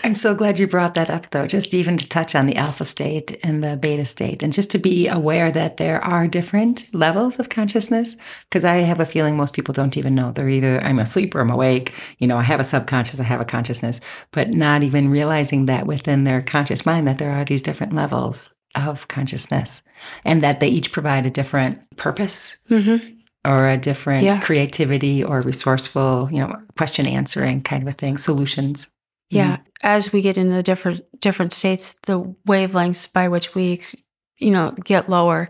I'm 0.05 0.15
so 0.15 0.35
glad 0.35 0.59
you 0.59 0.67
brought 0.67 0.95
that 0.95 1.11
up 1.11 1.31
though 1.31 1.47
just 1.47 1.75
even 1.75 1.97
to 1.97 2.09
touch 2.09 2.35
on 2.35 2.47
the 2.47 2.57
alpha 2.57 2.85
state 2.85 3.39
and 3.43 3.65
the 3.65 3.77
beta 3.77 4.05
state 4.05 4.43
and 4.43 4.53
just 4.53 4.71
to 4.73 4.79
be 4.79 5.09
aware 5.09 5.51
that 5.51 5.77
there 5.77 6.03
are 6.05 6.29
different 6.29 6.93
levels 6.95 7.39
of 7.39 7.49
consciousness 7.49 8.17
because 8.49 8.65
i 8.65 8.77
have 8.77 9.01
a 9.01 9.07
feeling 9.07 9.37
most 9.37 9.55
people 9.55 9.75
don't 9.75 9.97
even 9.97 10.15
know. 10.15 10.33
They're 10.33 10.49
either 10.49 10.81
i'm 10.85 10.99
asleep 10.99 11.35
or 11.35 11.41
i'm 11.41 11.51
awake. 11.51 11.93
You 12.19 12.27
know 12.27 12.39
i 12.39 12.43
have 12.43 12.61
a 12.61 12.65
subconscious 12.65 13.21
i 13.21 13.25
have 13.25 13.41
a 13.41 13.45
consciousness. 13.45 14.01
But 14.31 14.51
not 14.51 14.85
even 14.85 15.09
realizing 15.09 15.67
that 15.67 15.87
within 15.87 16.25
their 16.25 16.43
conscious 16.43 16.87
mind 16.87 17.09
that 17.09 17.19
there 17.19 17.33
are 17.33 17.45
these 17.45 17.63
different 17.63 17.93
levels 17.93 18.54
of 18.75 19.09
consciousness 19.09 19.83
and 20.25 20.43
that 20.43 20.61
they 20.61 20.69
each 20.69 20.93
provide 20.93 21.27
a 21.27 21.31
different 21.31 21.79
purpose 21.97 22.59
mm-hmm. 22.71 23.15
or 23.45 23.69
a 23.69 23.77
different 23.77 24.25
yeah. 24.25 24.41
creativity 24.41 25.23
or 25.23 25.41
resourceful, 25.41 26.29
you 26.31 26.39
know, 26.39 26.55
question 26.77 27.07
answering 27.07 27.63
kind 27.63 27.83
of 27.83 27.89
a 27.89 27.93
thing, 27.93 28.19
solutions. 28.19 28.91
Yeah. 29.31 29.57
Mm-hmm. 29.57 29.63
As 29.83 30.13
we 30.13 30.23
get 30.23 30.37
into 30.37 30.55
the 30.55 30.63
different 30.63 31.03
different 31.21 31.53
states, 31.53 31.95
the 32.05 32.23
wavelengths 32.47 33.13
by 33.13 33.29
which 33.29 33.55
we, 33.55 33.83
you 34.39 34.51
know, 34.51 34.73
get 34.85 35.09
lower, 35.09 35.47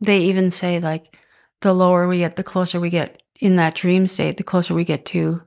they 0.00 0.18
even 0.18 0.50
say 0.50 0.80
like 0.80 1.18
the 1.60 1.72
lower 1.72 2.08
we 2.08 2.18
get, 2.18 2.36
the 2.36 2.42
closer 2.42 2.80
we 2.80 2.90
get 2.90 3.22
in 3.40 3.56
that 3.56 3.74
dream 3.74 4.06
state, 4.06 4.36
the 4.36 4.44
closer 4.44 4.74
we 4.74 4.84
get 4.84 5.04
to 5.06 5.42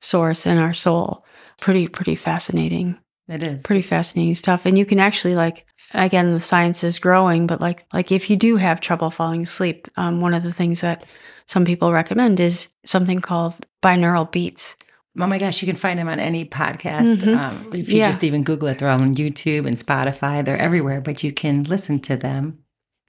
source 0.00 0.46
and 0.46 0.58
our 0.58 0.74
soul. 0.74 1.24
Pretty, 1.60 1.86
pretty 1.86 2.14
fascinating. 2.14 2.98
It 3.28 3.42
is. 3.42 3.62
Pretty 3.62 3.82
fascinating 3.82 4.34
stuff. 4.34 4.66
And 4.66 4.76
you 4.76 4.84
can 4.84 4.98
actually 4.98 5.34
like 5.34 5.64
again 5.94 6.34
the 6.34 6.40
science 6.40 6.84
is 6.84 6.98
growing 6.98 7.46
but 7.46 7.60
like 7.60 7.84
like 7.92 8.12
if 8.12 8.30
you 8.30 8.36
do 8.36 8.56
have 8.56 8.80
trouble 8.80 9.10
falling 9.10 9.42
asleep 9.42 9.88
um, 9.96 10.20
one 10.20 10.34
of 10.34 10.42
the 10.42 10.52
things 10.52 10.80
that 10.80 11.04
some 11.46 11.64
people 11.64 11.92
recommend 11.92 12.40
is 12.40 12.68
something 12.84 13.20
called 13.20 13.54
binaural 13.82 14.30
beats 14.30 14.76
oh 15.18 15.26
my 15.26 15.38
gosh 15.38 15.62
you 15.62 15.66
can 15.66 15.76
find 15.76 15.98
them 15.98 16.08
on 16.08 16.18
any 16.18 16.44
podcast 16.44 17.16
mm-hmm. 17.16 17.38
um, 17.38 17.70
if 17.74 17.88
you 17.88 17.98
yeah. 17.98 18.08
just 18.08 18.24
even 18.24 18.42
google 18.42 18.68
it 18.68 18.78
they're 18.78 18.88
on 18.88 19.14
youtube 19.14 19.66
and 19.66 19.76
spotify 19.76 20.44
they're 20.44 20.58
everywhere 20.58 21.00
but 21.00 21.22
you 21.22 21.32
can 21.32 21.64
listen 21.64 21.98
to 21.98 22.16
them 22.16 22.58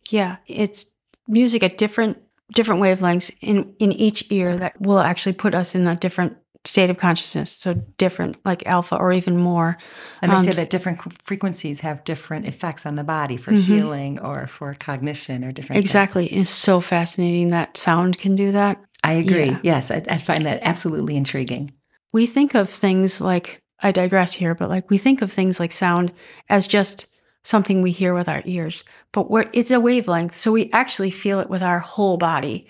yeah 0.09 0.37
it's 0.47 0.85
music 1.27 1.63
at 1.63 1.77
different 1.77 2.17
different 2.53 2.81
wavelengths 2.81 3.31
in 3.41 3.73
in 3.79 3.91
each 3.91 4.31
ear 4.31 4.57
that 4.57 4.79
will 4.81 4.99
actually 4.99 5.33
put 5.33 5.55
us 5.55 5.75
in 5.75 5.87
a 5.87 5.95
different 5.95 6.37
state 6.65 6.89
of 6.89 6.97
consciousness, 6.97 7.51
so 7.51 7.73
different, 7.97 8.37
like 8.45 8.65
alpha 8.65 8.95
or 8.95 9.11
even 9.11 9.37
more. 9.37 9.77
And 10.21 10.31
they 10.31 10.35
um, 10.37 10.43
say 10.43 10.53
that 10.53 10.69
different 10.69 11.01
frequencies 11.23 11.81
have 11.81 12.03
different 12.05 12.47
effects 12.47 12.85
on 12.85 12.95
the 12.95 13.03
body 13.03 13.35
for 13.37 13.51
mm-hmm. 13.51 13.73
healing 13.73 14.19
or 14.19 14.47
for 14.47 14.73
cognition 14.73 15.43
or 15.43 15.51
different. 15.51 15.79
Exactly, 15.79 16.27
things. 16.27 16.41
it's 16.43 16.49
so 16.49 16.79
fascinating 16.79 17.49
that 17.49 17.77
sound 17.77 18.17
can 18.17 18.35
do 18.35 18.51
that. 18.53 18.81
I 19.03 19.13
agree. 19.13 19.49
Yeah. 19.49 19.59
Yes, 19.63 19.91
I, 19.91 20.01
I 20.09 20.17
find 20.17 20.45
that 20.45 20.59
absolutely 20.61 21.17
intriguing. 21.17 21.71
We 22.13 22.27
think 22.27 22.53
of 22.53 22.69
things 22.69 23.19
like 23.19 23.61
I 23.81 23.91
digress 23.91 24.33
here, 24.33 24.55
but 24.55 24.69
like 24.69 24.89
we 24.89 24.97
think 24.97 25.21
of 25.21 25.31
things 25.31 25.59
like 25.59 25.73
sound 25.73 26.13
as 26.49 26.67
just 26.67 27.07
something 27.43 27.81
we 27.81 27.91
hear 27.91 28.13
with 28.13 28.29
our 28.29 28.41
ears, 28.45 28.85
but 29.11 29.27
it's 29.51 29.71
a 29.71 29.81
wavelength, 29.81 30.37
so 30.37 30.53
we 30.53 30.71
actually 30.71 31.11
feel 31.11 31.41
it 31.41 31.49
with 31.49 31.61
our 31.61 31.79
whole 31.79 32.15
body. 32.15 32.65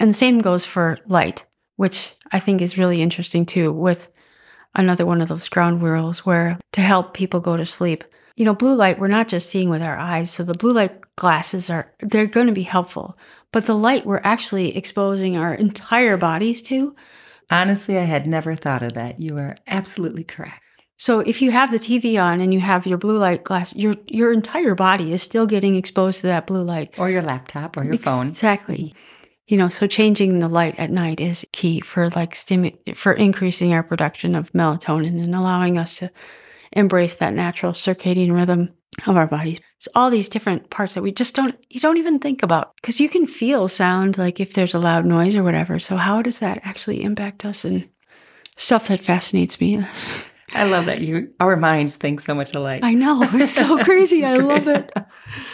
And 0.00 0.08
the 0.08 0.14
same 0.14 0.38
goes 0.38 0.64
for 0.64 0.98
light 1.06 1.44
which 1.76 2.14
I 2.32 2.38
think 2.38 2.60
is 2.60 2.78
really 2.78 3.02
interesting 3.02 3.46
too, 3.46 3.72
with 3.72 4.08
another 4.74 5.06
one 5.06 5.20
of 5.20 5.28
those 5.28 5.48
ground 5.48 5.82
rules 5.82 6.24
where 6.26 6.58
to 6.72 6.80
help 6.80 7.14
people 7.14 7.40
go 7.40 7.56
to 7.56 7.66
sleep. 7.66 8.04
You 8.36 8.44
know, 8.44 8.54
blue 8.54 8.74
light, 8.74 8.98
we're 8.98 9.08
not 9.08 9.28
just 9.28 9.48
seeing 9.48 9.70
with 9.70 9.82
our 9.82 9.96
eyes. 9.96 10.30
So 10.30 10.42
the 10.42 10.54
blue 10.54 10.72
light 10.72 11.00
glasses 11.16 11.70
are, 11.70 11.92
they're 12.00 12.26
going 12.26 12.48
to 12.48 12.52
be 12.52 12.62
helpful. 12.62 13.16
But 13.52 13.66
the 13.66 13.74
light 13.74 14.04
we're 14.04 14.20
actually 14.24 14.76
exposing 14.76 15.36
our 15.36 15.54
entire 15.54 16.16
bodies 16.16 16.60
to. 16.62 16.96
Honestly, 17.50 17.96
I 17.96 18.02
had 18.02 18.26
never 18.26 18.56
thought 18.56 18.82
of 18.82 18.94
that. 18.94 19.20
You 19.20 19.38
are 19.38 19.54
absolutely 19.66 20.24
correct. 20.24 20.60
So 20.96 21.20
if 21.20 21.42
you 21.42 21.50
have 21.50 21.70
the 21.70 21.78
TV 21.78 22.20
on 22.20 22.40
and 22.40 22.52
you 22.54 22.60
have 22.60 22.86
your 22.86 22.98
blue 22.98 23.18
light 23.18 23.44
glass, 23.44 23.74
your 23.74 23.94
your 24.06 24.32
entire 24.32 24.74
body 24.74 25.12
is 25.12 25.22
still 25.22 25.46
getting 25.46 25.74
exposed 25.74 26.20
to 26.20 26.28
that 26.28 26.46
blue 26.46 26.62
light. 26.62 26.98
Or 26.98 27.10
your 27.10 27.22
laptop 27.22 27.76
or 27.76 27.84
your 27.84 27.98
phone. 27.98 28.28
Exactly 28.28 28.94
you 29.46 29.56
know 29.56 29.68
so 29.68 29.86
changing 29.86 30.38
the 30.38 30.48
light 30.48 30.74
at 30.78 30.90
night 30.90 31.20
is 31.20 31.46
key 31.52 31.80
for 31.80 32.08
like 32.10 32.34
stimu- 32.34 32.96
for 32.96 33.12
increasing 33.12 33.72
our 33.72 33.82
production 33.82 34.34
of 34.34 34.52
melatonin 34.52 35.22
and 35.22 35.34
allowing 35.34 35.78
us 35.78 35.98
to 35.98 36.10
embrace 36.72 37.14
that 37.16 37.34
natural 37.34 37.72
circadian 37.72 38.34
rhythm 38.34 38.74
of 39.06 39.16
our 39.16 39.26
bodies. 39.26 39.60
It's 39.78 39.88
all 39.94 40.08
these 40.08 40.28
different 40.28 40.70
parts 40.70 40.94
that 40.94 41.02
we 41.02 41.12
just 41.12 41.34
don't 41.34 41.56
you 41.68 41.80
don't 41.80 41.98
even 41.98 42.18
think 42.18 42.42
about 42.42 42.74
because 42.76 43.00
you 43.00 43.08
can 43.08 43.26
feel 43.26 43.68
sound 43.68 44.18
like 44.18 44.40
if 44.40 44.54
there's 44.54 44.74
a 44.74 44.78
loud 44.78 45.04
noise 45.04 45.36
or 45.36 45.42
whatever. 45.42 45.78
So 45.78 45.96
how 45.96 46.22
does 46.22 46.40
that 46.40 46.60
actually 46.64 47.02
impact 47.02 47.44
us? 47.44 47.64
And 47.64 47.88
stuff 48.56 48.88
that 48.88 49.00
fascinates 49.00 49.60
me. 49.60 49.84
I 50.52 50.64
love 50.64 50.86
that 50.86 51.00
you 51.00 51.32
our 51.40 51.56
minds 51.56 51.96
think 51.96 52.20
so 52.20 52.34
much 52.34 52.54
alike. 52.54 52.84
I 52.84 52.94
know 52.94 53.20
it's 53.22 53.52
so 53.52 53.78
crazy. 53.84 54.24
I 54.24 54.36
love 54.36 54.68
it 54.68 54.92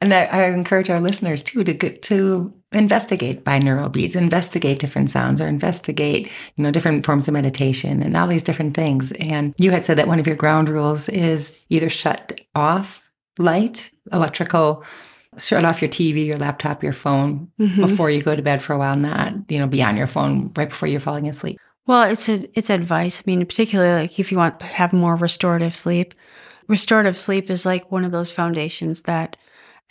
and 0.00 0.12
I, 0.12 0.24
I 0.24 0.44
encourage 0.48 0.90
our 0.90 1.00
listeners 1.00 1.42
too 1.42 1.64
to 1.64 1.72
get 1.72 2.02
to 2.02 2.52
investigate 2.72 3.44
binaural 3.44 3.90
beats, 3.90 4.14
investigate 4.14 4.78
different 4.78 5.10
sounds, 5.10 5.40
or 5.40 5.46
investigate 5.46 6.30
you 6.56 6.64
know 6.64 6.70
different 6.70 7.06
forms 7.06 7.28
of 7.28 7.34
meditation 7.34 8.02
and 8.02 8.16
all 8.16 8.26
these 8.26 8.42
different 8.42 8.74
things. 8.74 9.12
And 9.12 9.54
you 9.58 9.70
had 9.70 9.84
said 9.84 9.98
that 9.98 10.08
one 10.08 10.20
of 10.20 10.26
your 10.26 10.36
ground 10.36 10.68
rules 10.68 11.08
is 11.08 11.64
either 11.70 11.88
shut 11.88 12.40
off 12.54 13.02
light, 13.38 13.90
electrical, 14.12 14.84
shut 15.38 15.64
off 15.64 15.80
your 15.80 15.90
TV, 15.90 16.26
your 16.26 16.38
laptop, 16.38 16.82
your 16.82 16.92
phone 16.92 17.50
mm-hmm. 17.58 17.80
before 17.80 18.10
you 18.10 18.20
go 18.20 18.36
to 18.36 18.42
bed 18.42 18.62
for 18.62 18.72
a 18.72 18.78
while, 18.78 18.96
not 18.96 19.32
you 19.50 19.58
know 19.58 19.66
be 19.66 19.82
on 19.82 19.96
your 19.96 20.06
phone 20.06 20.52
right 20.56 20.68
before 20.68 20.88
you're 20.88 21.00
falling 21.00 21.28
asleep. 21.28 21.58
Well, 21.86 22.10
it's 22.10 22.28
a, 22.28 22.48
it's 22.58 22.68
advice. 22.68 23.20
I 23.20 23.22
mean, 23.26 23.46
particularly 23.46 24.02
like 24.02 24.18
if 24.18 24.32
you 24.32 24.38
want 24.38 24.58
to 24.60 24.66
have 24.66 24.92
more 24.92 25.16
restorative 25.16 25.76
sleep. 25.76 26.14
Restorative 26.68 27.16
sleep 27.16 27.48
is 27.48 27.64
like 27.64 27.92
one 27.92 28.04
of 28.04 28.10
those 28.10 28.28
foundations 28.28 29.02
that 29.02 29.36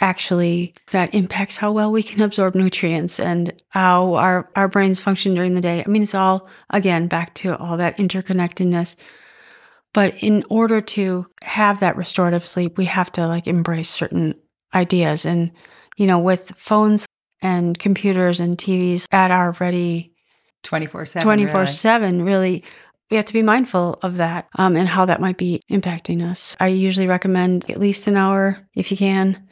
actually 0.02 0.74
that 0.92 1.14
impacts 1.14 1.58
how 1.58 1.72
well 1.72 1.92
we 1.92 2.04
can 2.04 2.22
absorb 2.22 2.56
nutrients 2.56 3.20
and 3.20 3.54
how 3.70 4.16
our, 4.16 4.50
our 4.56 4.68
brains 4.68 5.00
function 5.00 5.34
during 5.34 5.56
the 5.56 5.62
day. 5.62 5.84
I 5.86 5.90
mean, 5.90 6.04
it's 6.04 6.16
all, 6.16 6.48
again, 6.70 7.08
back 7.08 7.34
to 7.36 7.58
all 7.58 7.78
that 7.78 7.98
interconnectedness. 7.98 8.96
But 9.94 10.16
in 10.22 10.44
order 10.50 10.82
to 10.82 11.28
have 11.44 11.80
that 11.80 11.96
restorative 11.96 12.46
sleep, 12.46 12.78
we 12.78 12.86
have 12.86 13.12
to 13.14 13.28
like 13.28 13.48
embrace 13.48 13.90
certain 13.90 14.36
ideas. 14.74 15.26
And, 15.26 15.52
you 15.96 16.06
know, 16.06 16.20
with 16.20 16.52
phones 16.58 17.06
and 17.42 17.80
computers 17.80 18.42
and 18.42 18.58
TVs 18.58 19.06
at 19.12 19.32
our 19.32 19.56
ready 19.60 20.12
24 20.64 21.06
7. 21.06 21.24
24 21.24 21.68
7, 21.68 22.24
really, 22.24 22.64
we 23.10 23.16
have 23.16 23.26
to 23.26 23.34
be 23.34 23.44
mindful 23.44 23.98
of 24.02 24.18
that 24.18 24.50
um, 24.58 24.76
and 24.76 24.90
how 24.90 25.06
that 25.06 25.22
might 25.22 25.38
be 25.38 25.62
impacting 25.72 26.28
us. 26.28 26.58
I 26.60 26.68
usually 26.68 27.08
recommend 27.08 27.70
at 27.70 27.80
least 27.80 28.08
an 28.08 28.18
hour 28.18 28.58
if 28.76 28.92
you 28.92 28.98
can 28.98 29.45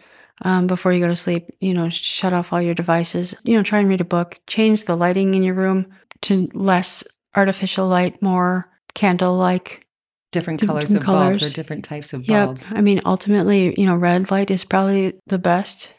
um, 0.44 0.68
before 0.68 0.94
you 0.94 1.00
go 1.00 1.08
to 1.08 1.16
sleep. 1.16 1.50
You 1.60 1.74
know, 1.74 1.90
shut 1.90 2.34
off 2.34 2.54
all 2.54 2.62
your 2.62 2.74
devices. 2.74 3.36
You 3.44 3.58
know, 3.58 3.64
try 3.64 3.80
and 3.80 3.90
read 3.90 4.02
a 4.02 4.06
book. 4.06 4.40
Change 4.48 4.86
the 4.86 4.96
lighting 4.96 5.34
in 5.34 5.44
your 5.44 5.56
room 5.56 5.88
to 6.22 6.50
less 6.54 7.04
artificial 7.36 7.88
light, 7.88 8.22
more 8.22 8.70
candle 8.94 9.36
like. 9.38 9.86
Different 10.32 10.62
colors 10.62 10.86
different 10.86 11.04
of 11.04 11.06
colors. 11.06 11.40
bulbs 11.40 11.52
or 11.52 11.56
different 11.56 11.86
types 11.86 12.12
of 12.12 12.26
bulbs. 12.26 12.70
Yep. 12.70 12.78
I 12.78 12.82
mean, 12.82 13.02
ultimately, 13.06 13.76
you 13.80 13.86
know, 13.86 13.96
red 13.96 14.32
light 14.32 14.50
is 14.50 14.64
probably 14.66 15.14
the 15.28 15.38
best. 15.38 15.94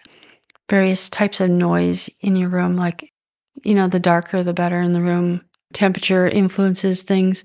Various 0.68 1.08
types 1.08 1.40
of 1.40 1.50
noise 1.50 2.10
in 2.20 2.34
your 2.34 2.48
room, 2.48 2.74
like 2.76 3.12
You 3.62 3.74
know, 3.74 3.86
the 3.86 4.00
darker, 4.00 4.42
the 4.42 4.52
better 4.52 4.80
in 4.80 4.92
the 4.92 5.00
room. 5.00 5.42
Temperature 5.72 6.26
influences 6.26 7.02
things. 7.02 7.44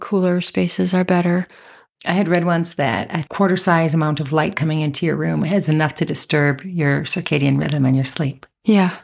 Cooler 0.00 0.40
spaces 0.40 0.92
are 0.92 1.04
better. 1.04 1.46
I 2.06 2.12
had 2.12 2.28
read 2.28 2.44
once 2.44 2.74
that 2.74 3.14
a 3.14 3.26
quarter 3.28 3.56
size 3.56 3.94
amount 3.94 4.20
of 4.20 4.32
light 4.32 4.56
coming 4.56 4.80
into 4.80 5.06
your 5.06 5.16
room 5.16 5.44
is 5.44 5.68
enough 5.68 5.94
to 5.94 6.04
disturb 6.04 6.62
your 6.64 7.02
circadian 7.02 7.58
rhythm 7.58 7.84
and 7.84 7.96
your 7.96 8.04
sleep. 8.04 8.46
Yeah. 8.64 8.96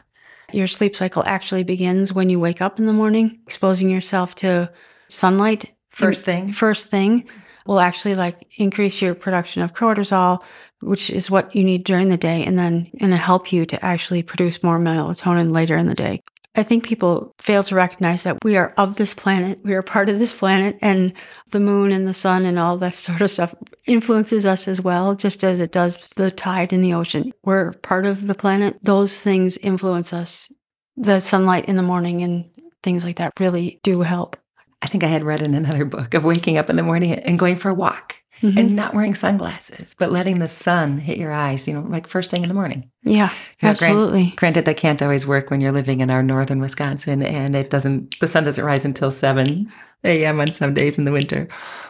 Your 0.51 0.67
sleep 0.67 0.95
cycle 0.95 1.23
actually 1.25 1.63
begins 1.63 2.13
when 2.13 2.29
you 2.29 2.39
wake 2.39 2.61
up 2.61 2.79
in 2.79 2.85
the 2.85 2.93
morning, 2.93 3.39
exposing 3.45 3.89
yourself 3.89 4.35
to 4.35 4.71
sunlight. 5.07 5.71
First 5.89 6.25
thing. 6.25 6.51
First 6.51 6.89
thing 6.89 7.27
will 7.65 7.79
actually 7.79 8.15
like 8.15 8.47
increase 8.57 9.01
your 9.01 9.13
production 9.13 9.61
of 9.61 9.73
cortisol, 9.73 10.43
which 10.81 11.09
is 11.09 11.29
what 11.29 11.55
you 11.55 11.63
need 11.63 11.83
during 11.83 12.09
the 12.09 12.17
day, 12.17 12.43
and 12.43 12.57
then 12.57 12.89
and 12.99 13.13
help 13.13 13.51
you 13.51 13.65
to 13.65 13.85
actually 13.85 14.23
produce 14.23 14.63
more 14.63 14.79
melatonin 14.79 15.53
later 15.53 15.77
in 15.77 15.87
the 15.87 15.95
day. 15.95 16.21
I 16.53 16.63
think 16.63 16.83
people 16.83 17.33
fail 17.41 17.63
to 17.63 17.75
recognize 17.75 18.23
that 18.23 18.37
we 18.43 18.57
are 18.57 18.73
of 18.77 18.95
this 18.95 19.13
planet. 19.13 19.59
We 19.63 19.73
are 19.73 19.81
part 19.81 20.09
of 20.09 20.19
this 20.19 20.33
planet, 20.33 20.77
and 20.81 21.13
the 21.51 21.61
moon 21.61 21.91
and 21.91 22.05
the 22.05 22.13
sun 22.13 22.45
and 22.45 22.59
all 22.59 22.77
that 22.77 22.93
sort 22.93 23.21
of 23.21 23.31
stuff 23.31 23.55
influences 23.87 24.45
us 24.45 24.67
as 24.67 24.81
well, 24.81 25.15
just 25.15 25.43
as 25.45 25.61
it 25.61 25.71
does 25.71 26.07
the 26.17 26.29
tide 26.29 26.73
in 26.73 26.81
the 26.81 26.93
ocean. 26.93 27.31
We're 27.43 27.71
part 27.71 28.05
of 28.05 28.27
the 28.27 28.35
planet. 28.35 28.77
Those 28.81 29.17
things 29.17 29.57
influence 29.57 30.11
us. 30.11 30.51
The 30.97 31.21
sunlight 31.21 31.65
in 31.65 31.77
the 31.77 31.83
morning 31.83 32.21
and 32.21 32.49
things 32.83 33.05
like 33.05 33.17
that 33.17 33.31
really 33.39 33.79
do 33.83 34.01
help. 34.01 34.35
I 34.81 34.87
think 34.87 35.03
I 35.03 35.07
had 35.07 35.23
read 35.23 35.41
in 35.41 35.53
another 35.53 35.85
book 35.85 36.13
of 36.13 36.25
waking 36.25 36.57
up 36.57 36.69
in 36.69 36.75
the 36.75 36.83
morning 36.83 37.13
and 37.13 37.39
going 37.39 37.55
for 37.55 37.69
a 37.69 37.73
walk 37.73 38.20
mm-hmm. 38.41 38.57
and 38.57 38.75
not 38.75 38.93
wearing 38.93 39.13
sunglasses, 39.13 39.95
but 39.97 40.11
letting 40.11 40.39
the 40.39 40.47
sun 40.47 40.97
hit 40.97 41.17
your 41.17 41.31
eyes, 41.31 41.67
you 41.67 41.73
know, 41.73 41.81
like 41.81 42.07
first 42.07 42.31
thing 42.31 42.43
in 42.43 42.49
the 42.49 42.55
morning. 42.55 42.89
Yeah, 43.03 43.29
you 43.29 43.65
know, 43.65 43.69
absolutely. 43.69 44.23
Grant, 44.23 44.35
granted, 44.37 44.65
that 44.65 44.77
can't 44.77 45.01
always 45.01 45.27
work 45.27 45.49
when 45.49 45.61
you're 45.61 45.71
living 45.71 46.01
in 46.01 46.09
our 46.09 46.23
northern 46.23 46.59
Wisconsin 46.59 47.23
and 47.23 47.55
it 47.55 47.69
doesn't, 47.69 48.15
the 48.19 48.27
sun 48.27 48.43
doesn't 48.43 48.65
rise 48.65 48.85
until 48.85 49.11
7 49.11 49.71
a.m. 50.03 50.39
on 50.39 50.51
some 50.51 50.73
days 50.73 50.97
in 50.97 51.05
the 51.05 51.11
winter. 51.11 51.47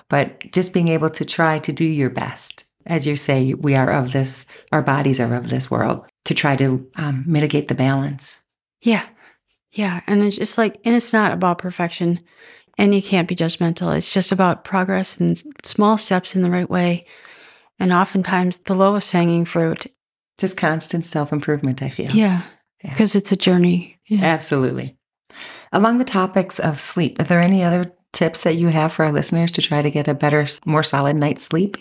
But 0.10 0.52
just 0.52 0.74
being 0.74 0.90
able 0.90 1.10
to 1.12 1.26
try 1.26 1.60
to 1.60 1.72
do 1.72 1.86
your 1.86 2.10
best. 2.10 2.66
As 2.88 3.06
you 3.06 3.16
say, 3.16 3.54
we 3.54 3.76
are 3.76 3.92
of 3.92 4.12
this, 4.12 4.48
our 4.72 4.82
bodies 4.82 5.20
are 5.20 5.36
of 5.36 5.50
this 5.50 5.70
world, 5.70 6.04
to 6.26 6.34
try 6.34 6.56
to 6.56 6.86
um, 6.96 7.24
mitigate 7.28 7.68
the 7.68 7.76
balance. 7.76 8.44
Yeah. 8.82 9.06
Yeah. 9.72 10.02
And 10.08 10.24
it's 10.24 10.38
just 10.38 10.58
like, 10.58 10.80
and 10.84 10.96
it's 10.96 11.14
not 11.14 11.32
about 11.32 11.60
perfection 11.60 12.20
and 12.82 12.96
you 12.96 13.02
can't 13.02 13.28
be 13.28 13.36
judgmental. 13.36 13.96
It's 13.96 14.12
just 14.12 14.32
about 14.32 14.64
progress 14.64 15.20
and 15.20 15.42
small 15.64 16.00
steps 16.00 16.36
in 16.36 16.42
the 16.42 16.50
right 16.50 16.70
way. 16.70 17.04
And 17.80 17.94
oftentimes 17.94 18.58
the 18.58 18.74
lowest 18.74 19.12
hanging 19.12 19.46
fruit. 19.46 19.86
Just 20.40 20.58
constant 20.58 21.06
self 21.06 21.32
improvement, 21.32 21.84
I 21.84 21.90
feel. 21.90 22.10
Yeah. 22.10 22.42
Because 22.82 23.14
yeah. 23.14 23.20
it's 23.20 23.32
a 23.32 23.36
journey. 23.36 24.00
Yeah. 24.08 24.24
Absolutely. 24.24 24.98
Along 25.72 26.00
the 26.00 26.04
topics 26.04 26.60
of 26.60 26.80
sleep, 26.80 27.20
are 27.20 27.24
there 27.24 27.40
any 27.40 27.64
other 27.64 27.94
tips 28.14 28.42
that 28.42 28.56
you 28.56 28.70
have 28.70 28.92
for 28.92 29.06
our 29.06 29.12
listeners 29.12 29.52
to 29.52 29.62
try 29.62 29.84
to 29.84 29.92
get 29.92 30.08
a 30.08 30.16
better, 30.16 30.48
more 30.66 30.84
solid 30.84 31.16
night's 31.16 31.44
sleep? 31.44 31.78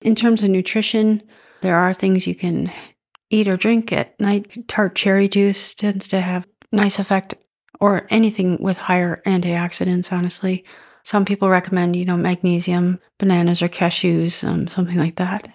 In 0.00 0.14
terms 0.14 0.42
of 0.42 0.48
nutrition, 0.48 1.22
there 1.60 1.76
are 1.76 1.92
things 1.92 2.26
you 2.26 2.34
can 2.34 2.72
eat 3.28 3.46
or 3.46 3.58
drink 3.58 3.92
at 3.92 4.18
night. 4.18 4.66
Tart 4.68 4.94
cherry 4.94 5.28
juice 5.28 5.74
tends 5.74 6.08
to 6.08 6.22
have 6.22 6.48
nice 6.72 6.98
effect 6.98 7.34
or 7.80 8.06
anything 8.10 8.58
with 8.60 8.76
higher 8.76 9.22
antioxidants, 9.26 10.12
honestly. 10.12 10.64
Some 11.02 11.24
people 11.24 11.48
recommend, 11.48 11.96
you 11.96 12.04
know, 12.04 12.16
magnesium, 12.16 13.00
bananas 13.18 13.62
or 13.62 13.68
cashews, 13.68 14.48
um, 14.48 14.66
something 14.66 14.98
like 14.98 15.16
that. 15.16 15.48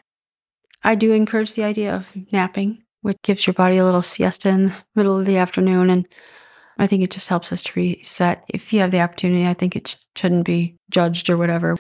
I 0.84 0.96
do 0.96 1.14
encourage 1.14 1.54
the 1.54 1.64
idea 1.64 1.96
of 1.96 2.12
napping, 2.32 2.84
which 3.02 3.18
gives 3.24 3.46
your 3.46 3.54
body 3.54 3.78
a 3.78 3.86
little 3.86 4.02
siesta 4.02 4.50
in 4.50 4.68
the 4.68 4.74
middle 4.96 5.20
of 5.20 5.26
the 5.26 5.38
afternoon. 5.38 5.90
And 5.90 6.08
I 6.78 6.88
think 6.88 7.04
it 7.04 7.12
just 7.12 7.30
helps 7.30 7.54
us 7.54 7.62
to 7.64 7.80
reset. 7.80 8.44
If 8.50 8.74
you 8.74 8.80
have 8.80 8.92
the 8.92 9.02
opportunity, 9.02 9.48
I 9.48 9.54
think 9.54 9.76
it 9.76 9.88
sh- 9.88 9.96
shouldn't 10.16 10.46
be 10.46 10.78
judged 10.90 11.30
or 11.30 11.38
whatever. 11.38 11.78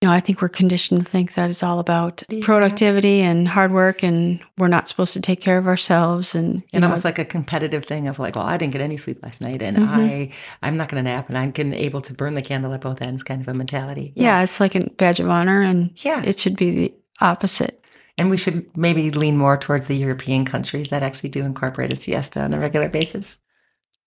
You 0.00 0.08
know, 0.08 0.12
I 0.12 0.20
think 0.20 0.40
we're 0.40 0.48
conditioned 0.48 1.00
to 1.00 1.08
think 1.08 1.34
that 1.34 1.50
it's 1.50 1.62
all 1.62 1.78
about 1.78 2.22
productivity 2.40 3.20
and 3.20 3.46
hard 3.46 3.72
work, 3.72 4.02
and 4.02 4.40
we're 4.56 4.68
not 4.68 4.88
supposed 4.88 5.12
to 5.12 5.20
take 5.20 5.40
care 5.40 5.58
of 5.58 5.66
ourselves. 5.66 6.34
And 6.34 6.62
and 6.72 6.82
know, 6.82 6.88
almost 6.88 7.04
like 7.04 7.18
a 7.18 7.24
competitive 7.24 7.84
thing 7.84 8.08
of 8.08 8.18
like, 8.18 8.36
well, 8.36 8.46
I 8.46 8.56
didn't 8.56 8.72
get 8.72 8.80
any 8.80 8.96
sleep 8.96 9.22
last 9.22 9.40
night, 9.40 9.62
and 9.62 9.76
mm-hmm. 9.76 10.00
I 10.00 10.32
I'm 10.62 10.76
not 10.76 10.88
going 10.88 11.04
to 11.04 11.10
nap, 11.10 11.28
and 11.28 11.36
I'm 11.36 11.50
getting 11.50 11.74
able 11.74 12.00
to 12.02 12.14
burn 12.14 12.34
the 12.34 12.42
candle 12.42 12.72
at 12.72 12.80
both 12.80 13.02
ends, 13.02 13.22
kind 13.22 13.40
of 13.40 13.48
a 13.48 13.54
mentality. 13.54 14.12
Yeah. 14.16 14.38
yeah, 14.38 14.42
it's 14.42 14.60
like 14.60 14.74
a 14.74 14.88
badge 14.90 15.20
of 15.20 15.28
honor, 15.28 15.60
and 15.60 15.92
yeah, 16.04 16.22
it 16.22 16.38
should 16.38 16.56
be 16.56 16.70
the 16.70 16.94
opposite. 17.20 17.82
And 18.16 18.30
we 18.30 18.36
should 18.36 18.76
maybe 18.76 19.10
lean 19.10 19.36
more 19.36 19.56
towards 19.56 19.86
the 19.86 19.96
European 19.96 20.44
countries 20.44 20.88
that 20.88 21.02
actually 21.02 21.30
do 21.30 21.44
incorporate 21.44 21.92
a 21.92 21.96
siesta 21.96 22.42
on 22.42 22.52
a 22.52 22.60
regular 22.60 22.88
basis. 22.88 23.38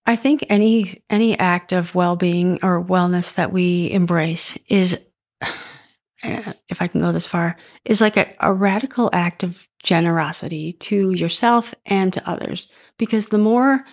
I 0.06 0.16
think 0.16 0.44
any 0.48 1.02
any 1.08 1.38
act 1.38 1.72
of 1.72 1.94
well-being 1.94 2.58
or 2.62 2.84
wellness 2.84 3.34
that 3.34 3.52
we 3.52 3.90
embrace 3.90 4.56
is 4.68 4.98
Uh, 6.24 6.52
if 6.68 6.80
I 6.80 6.86
can 6.88 7.00
go 7.00 7.12
this 7.12 7.26
far, 7.26 7.56
is 7.84 8.00
like 8.00 8.16
a, 8.16 8.34
a 8.40 8.52
radical 8.52 9.10
act 9.12 9.42
of 9.42 9.66
generosity 9.82 10.72
to 10.72 11.12
yourself 11.12 11.74
and 11.86 12.12
to 12.12 12.28
others. 12.28 12.68
Because 12.98 13.28
the 13.28 13.38
more 13.38 13.84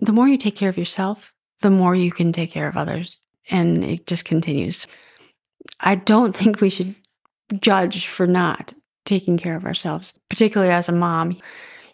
the 0.00 0.12
more 0.12 0.28
you 0.28 0.38
take 0.38 0.56
care 0.56 0.68
of 0.68 0.78
yourself, 0.78 1.34
the 1.60 1.70
more 1.70 1.94
you 1.94 2.10
can 2.10 2.32
take 2.32 2.50
care 2.50 2.68
of 2.68 2.76
others. 2.76 3.18
And 3.50 3.84
it 3.84 4.06
just 4.06 4.24
continues. 4.24 4.86
I 5.80 5.94
don't 5.94 6.34
think 6.36 6.60
we 6.60 6.70
should 6.70 6.94
judge 7.60 8.06
for 8.06 8.26
not 8.26 8.72
taking 9.04 9.36
care 9.36 9.56
of 9.56 9.64
ourselves, 9.64 10.12
particularly 10.28 10.72
as 10.72 10.88
a 10.88 10.92
mom. 10.92 11.38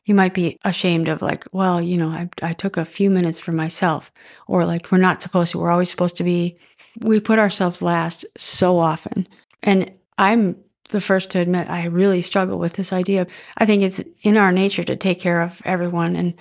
You 0.04 0.14
might 0.14 0.34
be 0.34 0.58
ashamed 0.64 1.08
of, 1.08 1.20
like, 1.20 1.44
well, 1.52 1.80
you 1.80 1.96
know, 1.96 2.10
I, 2.10 2.28
I 2.40 2.52
took 2.52 2.76
a 2.76 2.84
few 2.84 3.10
minutes 3.10 3.40
for 3.40 3.50
myself, 3.50 4.12
or 4.46 4.64
like, 4.64 4.92
we're 4.92 4.98
not 4.98 5.20
supposed 5.20 5.52
to, 5.52 5.58
we're 5.58 5.70
always 5.70 5.90
supposed 5.90 6.16
to 6.18 6.24
be. 6.24 6.56
We 7.00 7.18
put 7.18 7.40
ourselves 7.40 7.82
last 7.82 8.24
so 8.38 8.78
often. 8.78 9.26
And 9.62 9.92
I'm 10.18 10.56
the 10.90 11.00
first 11.00 11.30
to 11.30 11.40
admit 11.40 11.68
I 11.68 11.86
really 11.86 12.22
struggle 12.22 12.58
with 12.58 12.74
this 12.74 12.92
idea. 12.92 13.26
I 13.58 13.66
think 13.66 13.82
it's 13.82 14.02
in 14.22 14.36
our 14.36 14.52
nature 14.52 14.84
to 14.84 14.96
take 14.96 15.20
care 15.20 15.40
of 15.40 15.60
everyone 15.64 16.16
and 16.16 16.34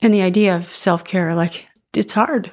and 0.00 0.14
the 0.14 0.22
idea 0.22 0.54
of 0.54 0.66
self-care 0.66 1.34
like 1.34 1.66
it's 1.94 2.12
hard. 2.12 2.52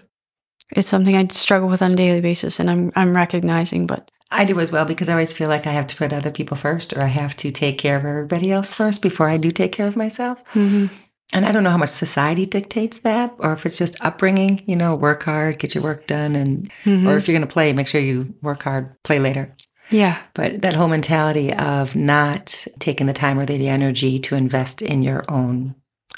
It's 0.76 0.88
something 0.88 1.16
I 1.16 1.28
struggle 1.28 1.70
with 1.70 1.82
on 1.82 1.92
a 1.92 1.96
daily 1.96 2.22
basis 2.22 2.60
and 2.60 2.70
I'm 2.70 2.92
I'm 2.96 3.16
recognizing 3.16 3.86
but 3.86 4.10
I 4.32 4.44
do 4.46 4.60
as 4.60 4.72
well 4.72 4.86
because 4.86 5.08
I 5.08 5.14
always 5.14 5.34
feel 5.34 5.50
like 5.50 5.68
I 5.68 5.72
have 5.72 5.88
to 5.88 5.96
put 5.96 6.12
other 6.12 6.32
people 6.32 6.58
first 6.58 6.94
or 6.94 7.02
I 7.02 7.08
have 7.08 7.36
to 7.38 7.52
take 7.52 7.78
care 7.78 7.96
of 7.96 8.06
everybody 8.06 8.52
else 8.52 8.74
first 8.74 9.02
before 9.02 9.30
I 9.30 9.38
do 9.38 9.52
take 9.52 9.72
care 9.72 9.88
of 9.88 9.96
myself. 9.96 10.44
Mm-hmm. 10.54 10.88
And 11.34 11.46
I 11.46 11.52
don't 11.52 11.64
know 11.64 11.70
how 11.70 11.78
much 11.78 11.90
society 11.90 12.46
dictates 12.46 13.00
that 13.00 13.34
or 13.40 13.54
if 13.54 13.66
it's 13.66 13.78
just 13.78 14.02
upbringing, 14.04 14.64
you 14.66 14.76
know, 14.76 14.96
work 14.96 15.24
hard, 15.24 15.60
get 15.60 15.76
your 15.76 15.84
work 15.84 16.08
done 16.08 16.36
and 16.36 16.72
mm-hmm. 16.84 17.08
or 17.08 17.18
if 17.18 17.28
you're 17.28 17.38
going 17.38 17.48
to 17.48 17.54
play, 17.54 17.74
make 17.74 17.88
sure 17.88 18.02
you 18.02 18.34
work 18.42 18.64
hard, 18.64 18.96
play 19.04 19.20
later. 19.20 19.56
Yeah. 19.90 20.22
But 20.34 20.62
that 20.62 20.76
whole 20.76 20.88
mentality 20.88 21.54
of 21.54 21.96
not 21.96 22.66
taking 22.80 23.08
the 23.08 23.14
time 23.14 23.40
or 23.40 23.46
the 23.46 23.68
energy 23.68 24.20
to 24.20 24.36
invest 24.36 24.82
in 24.82 25.02
your 25.02 25.24
own 25.30 25.76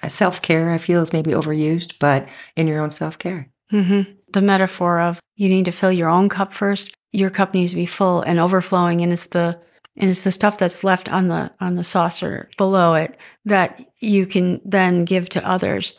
self 0.07 0.41
care, 0.41 0.69
I 0.69 0.77
feel 0.77 1.01
is 1.01 1.13
maybe 1.13 1.31
overused, 1.31 1.95
but 1.99 2.27
in 2.55 2.67
your 2.67 2.81
own 2.81 2.89
self 2.89 3.17
care. 3.17 3.49
Mm-hmm. 3.71 4.11
The 4.31 4.41
metaphor 4.41 4.99
of 4.99 5.19
you 5.35 5.49
need 5.49 5.65
to 5.65 5.71
fill 5.71 5.91
your 5.91 6.09
own 6.09 6.29
cup 6.29 6.53
first. 6.53 6.93
Your 7.11 7.29
cup 7.29 7.53
needs 7.53 7.71
to 7.71 7.77
be 7.77 7.85
full 7.85 8.21
and 8.21 8.39
overflowing, 8.39 9.01
and 9.01 9.11
it's 9.11 9.27
the 9.27 9.59
and 9.95 10.09
it's 10.09 10.23
the 10.23 10.31
stuff 10.31 10.57
that's 10.57 10.83
left 10.83 11.11
on 11.11 11.27
the 11.27 11.51
on 11.59 11.75
the 11.75 11.83
saucer 11.83 12.49
below 12.57 12.95
it 12.95 13.17
that 13.45 13.83
you 13.99 14.25
can 14.25 14.61
then 14.63 15.05
give 15.05 15.29
to 15.29 15.47
others. 15.47 15.95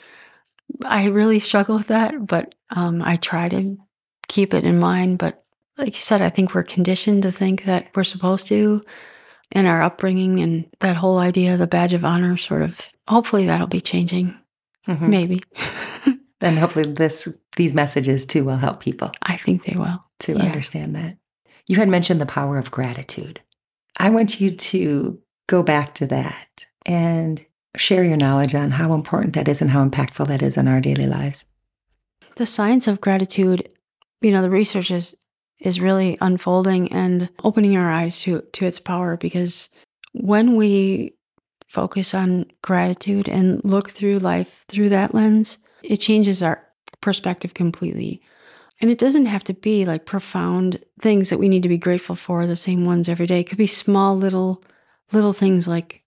I 0.84 1.06
really 1.06 1.38
struggle 1.38 1.76
with 1.76 1.88
that, 1.88 2.26
but 2.26 2.54
um, 2.70 3.02
I 3.02 3.16
try 3.16 3.48
to 3.48 3.76
keep 4.28 4.54
it 4.54 4.64
in 4.64 4.78
mind. 4.78 5.18
But 5.18 5.42
like 5.78 5.94
you 5.94 6.02
said, 6.02 6.20
I 6.20 6.28
think 6.28 6.54
we're 6.54 6.64
conditioned 6.64 7.22
to 7.22 7.32
think 7.32 7.64
that 7.64 7.88
we're 7.94 8.04
supposed 8.04 8.46
to 8.48 8.80
in 9.52 9.64
our 9.64 9.80
upbringing 9.80 10.40
and 10.40 10.66
that 10.80 10.96
whole 10.96 11.18
idea, 11.18 11.56
the 11.56 11.66
badge 11.66 11.94
of 11.94 12.04
honor, 12.04 12.36
sort 12.36 12.62
of, 12.62 12.92
hopefully 13.08 13.46
that'll 13.46 13.66
be 13.66 13.80
changing. 13.80 14.36
Mm-hmm. 14.86 15.10
Maybe. 15.10 15.40
and 16.40 16.58
hopefully 16.58 16.92
this 16.92 17.28
these 17.56 17.74
messages 17.74 18.26
too 18.26 18.44
will 18.44 18.56
help 18.56 18.80
people. 18.80 19.12
I 19.22 19.36
think 19.36 19.64
they 19.64 19.76
will. 19.76 20.04
To 20.20 20.32
yeah. 20.32 20.44
understand 20.44 20.96
that. 20.96 21.16
You 21.66 21.76
had 21.76 21.88
mentioned 21.88 22.20
the 22.20 22.26
power 22.26 22.58
of 22.58 22.70
gratitude. 22.70 23.40
I 23.98 24.10
want 24.10 24.40
you 24.40 24.50
to 24.50 25.18
go 25.46 25.62
back 25.62 25.94
to 25.96 26.06
that 26.06 26.66
and 26.86 27.44
share 27.76 28.04
your 28.04 28.16
knowledge 28.16 28.54
on 28.54 28.70
how 28.70 28.94
important 28.94 29.34
that 29.34 29.48
is 29.48 29.60
and 29.60 29.70
how 29.70 29.86
impactful 29.86 30.26
that 30.28 30.42
is 30.42 30.56
in 30.56 30.66
our 30.66 30.80
daily 30.80 31.06
lives. 31.06 31.46
The 32.36 32.46
science 32.46 32.88
of 32.88 33.00
gratitude, 33.00 33.72
you 34.20 34.30
know, 34.30 34.42
the 34.42 34.50
research 34.50 34.90
is 34.90 35.14
is 35.60 35.80
really 35.80 36.16
unfolding 36.20 36.92
and 36.92 37.28
opening 37.42 37.76
our 37.76 37.90
eyes 37.90 38.20
to 38.20 38.42
to 38.52 38.66
its 38.66 38.80
power 38.80 39.16
because 39.16 39.68
when 40.12 40.56
we 40.56 41.14
focus 41.68 42.14
on 42.14 42.46
gratitude 42.62 43.28
and 43.28 43.62
look 43.64 43.90
through 43.90 44.18
life 44.18 44.64
through 44.68 44.88
that 44.88 45.14
lens, 45.14 45.58
it 45.82 45.98
changes 45.98 46.42
our 46.42 46.64
perspective 47.00 47.54
completely. 47.54 48.20
And 48.80 48.90
it 48.90 48.98
doesn't 48.98 49.26
have 49.26 49.44
to 49.44 49.54
be 49.54 49.84
like 49.84 50.06
profound 50.06 50.82
things 51.00 51.30
that 51.30 51.38
we 51.38 51.48
need 51.48 51.64
to 51.64 51.68
be 51.68 51.78
grateful 51.78 52.14
for, 52.14 52.46
the 52.46 52.56
same 52.56 52.84
ones 52.84 53.08
every 53.08 53.26
day. 53.26 53.40
It 53.40 53.48
could 53.48 53.58
be 53.58 53.66
small 53.66 54.16
little 54.16 54.62
little 55.12 55.32
things 55.32 55.66
like 55.66 56.02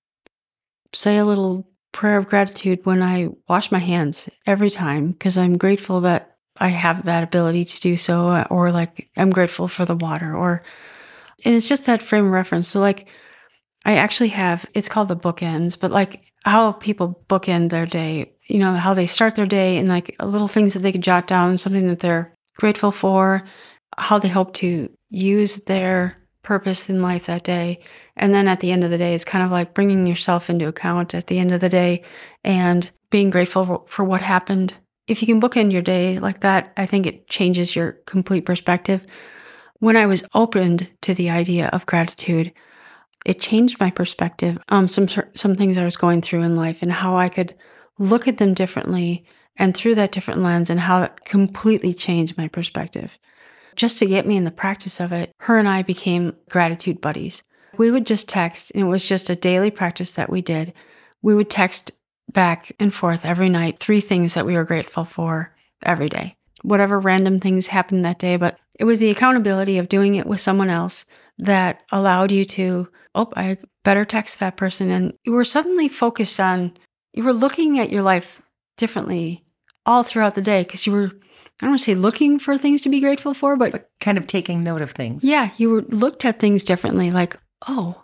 say 0.93 1.17
a 1.17 1.25
little 1.25 1.67
prayer 1.91 2.17
of 2.17 2.27
gratitude 2.27 2.85
when 2.85 3.01
I 3.01 3.29
wash 3.47 3.71
my 3.71 3.79
hands 3.79 4.29
every 4.45 4.69
time 4.69 5.11
because 5.11 5.37
I'm 5.37 5.57
grateful 5.57 6.01
that 6.01 6.30
I 6.57 6.69
have 6.69 7.05
that 7.05 7.23
ability 7.23 7.65
to 7.65 7.79
do 7.79 7.97
so, 7.97 8.29
uh, 8.29 8.45
or 8.49 8.71
like 8.71 9.07
I'm 9.17 9.31
grateful 9.31 9.67
for 9.67 9.85
the 9.85 9.95
water, 9.95 10.35
or 10.35 10.63
and 11.43 11.55
it's 11.55 11.67
just 11.67 11.85
that 11.85 12.03
frame 12.03 12.25
of 12.25 12.31
reference. 12.31 12.67
So 12.67 12.79
like 12.79 13.07
I 13.85 13.95
actually 13.95 14.29
have 14.29 14.65
it's 14.73 14.89
called 14.89 15.07
the 15.07 15.15
bookends, 15.15 15.79
but 15.79 15.91
like 15.91 16.21
how 16.43 16.73
people 16.73 17.23
bookend 17.29 17.69
their 17.69 17.85
day, 17.85 18.33
you 18.47 18.59
know, 18.59 18.73
how 18.73 18.93
they 18.93 19.07
start 19.07 19.35
their 19.35 19.45
day 19.45 19.77
and 19.77 19.87
like 19.87 20.15
little 20.21 20.47
things 20.47 20.73
that 20.73 20.79
they 20.79 20.91
could 20.91 21.03
jot 21.03 21.27
down, 21.27 21.57
something 21.57 21.87
that 21.87 21.99
they're 21.99 22.33
grateful 22.57 22.91
for, 22.91 23.43
how 23.97 24.19
they 24.19 24.27
hope 24.27 24.53
to 24.55 24.89
use 25.09 25.57
their 25.65 26.15
purpose 26.43 26.89
in 26.89 27.01
life 27.01 27.27
that 27.27 27.43
day. 27.43 27.77
And 28.15 28.33
then 28.33 28.47
at 28.47 28.59
the 28.59 28.71
end 28.71 28.83
of 28.83 28.91
the 28.91 28.97
day, 28.97 29.13
it's 29.13 29.25
kind 29.25 29.43
of 29.43 29.51
like 29.51 29.73
bringing 29.73 30.07
yourself 30.07 30.49
into 30.49 30.67
account 30.67 31.13
at 31.13 31.27
the 31.27 31.39
end 31.39 31.51
of 31.51 31.59
the 31.59 31.69
day 31.69 32.03
and 32.43 32.89
being 33.09 33.29
grateful 33.29 33.65
for, 33.65 33.83
for 33.87 34.03
what 34.03 34.21
happened. 34.21 34.73
If 35.11 35.21
you 35.21 35.27
can 35.27 35.41
bookend 35.41 35.73
your 35.73 35.81
day 35.81 36.19
like 36.19 36.39
that, 36.39 36.71
I 36.77 36.85
think 36.85 37.05
it 37.05 37.27
changes 37.27 37.75
your 37.75 37.91
complete 38.05 38.45
perspective. 38.45 39.05
When 39.79 39.97
I 39.97 40.05
was 40.05 40.23
opened 40.33 40.87
to 41.01 41.13
the 41.13 41.29
idea 41.29 41.67
of 41.67 41.85
gratitude, 41.85 42.53
it 43.25 43.41
changed 43.41 43.77
my 43.77 43.91
perspective 43.91 44.57
on 44.69 44.87
some 44.87 45.09
some 45.35 45.55
things 45.55 45.77
I 45.77 45.83
was 45.83 45.97
going 45.97 46.21
through 46.21 46.43
in 46.43 46.55
life 46.55 46.81
and 46.81 46.93
how 46.93 47.17
I 47.17 47.27
could 47.27 47.53
look 47.99 48.25
at 48.25 48.37
them 48.37 48.53
differently 48.53 49.25
and 49.57 49.75
through 49.75 49.95
that 49.95 50.13
different 50.13 50.43
lens 50.43 50.69
and 50.69 50.79
how 50.79 51.03
it 51.03 51.25
completely 51.25 51.93
changed 51.93 52.37
my 52.37 52.47
perspective. 52.47 53.19
Just 53.75 53.99
to 53.99 54.05
get 54.05 54.25
me 54.25 54.37
in 54.37 54.45
the 54.45 54.49
practice 54.49 55.01
of 55.01 55.11
it, 55.11 55.33
her 55.41 55.57
and 55.57 55.67
I 55.67 55.81
became 55.81 56.37
gratitude 56.49 57.01
buddies. 57.01 57.43
We 57.77 57.91
would 57.91 58.05
just 58.05 58.29
text, 58.29 58.71
and 58.73 58.83
it 58.83 58.87
was 58.87 59.05
just 59.05 59.29
a 59.29 59.35
daily 59.35 59.71
practice 59.71 60.13
that 60.13 60.29
we 60.29 60.41
did. 60.41 60.73
We 61.21 61.35
would 61.35 61.49
text 61.49 61.91
back 62.33 62.71
and 62.79 62.93
forth 62.93 63.25
every 63.25 63.49
night 63.49 63.79
three 63.79 64.01
things 64.01 64.33
that 64.33 64.45
we 64.45 64.55
were 64.55 64.63
grateful 64.63 65.03
for 65.03 65.55
every 65.83 66.09
day. 66.09 66.35
Whatever 66.63 66.99
random 66.99 67.39
things 67.39 67.67
happened 67.67 68.05
that 68.05 68.19
day, 68.19 68.37
but 68.37 68.59
it 68.79 68.85
was 68.85 68.99
the 68.99 69.09
accountability 69.09 69.77
of 69.77 69.89
doing 69.89 70.15
it 70.15 70.25
with 70.25 70.39
someone 70.39 70.69
else 70.69 71.05
that 71.37 71.81
allowed 71.91 72.31
you 72.31 72.45
to, 72.45 72.87
oh, 73.15 73.31
I 73.35 73.57
better 73.83 74.05
text 74.05 74.39
that 74.39 74.57
person. 74.57 74.91
And 74.91 75.13
you 75.23 75.31
were 75.31 75.45
suddenly 75.45 75.87
focused 75.87 76.39
on, 76.39 76.77
you 77.13 77.23
were 77.23 77.33
looking 77.33 77.79
at 77.79 77.91
your 77.91 78.03
life 78.03 78.41
differently 78.77 79.43
all 79.85 80.03
throughout 80.03 80.35
the 80.35 80.41
day 80.41 80.63
because 80.63 80.85
you 80.85 80.93
were, 80.93 81.05
I 81.05 81.65
don't 81.65 81.71
want 81.71 81.79
to 81.79 81.85
say 81.85 81.95
looking 81.95 82.39
for 82.39 82.57
things 82.57 82.81
to 82.83 82.89
be 82.89 82.99
grateful 82.99 83.33
for, 83.33 83.55
but, 83.55 83.71
but 83.71 83.89
kind 83.99 84.17
of 84.17 84.27
taking 84.27 84.63
note 84.63 84.81
of 84.81 84.91
things. 84.91 85.23
Yeah, 85.23 85.49
you 85.57 85.69
were 85.69 85.81
looked 85.81 86.25
at 86.25 86.39
things 86.39 86.63
differently 86.63 87.11
like, 87.11 87.37
oh, 87.67 88.03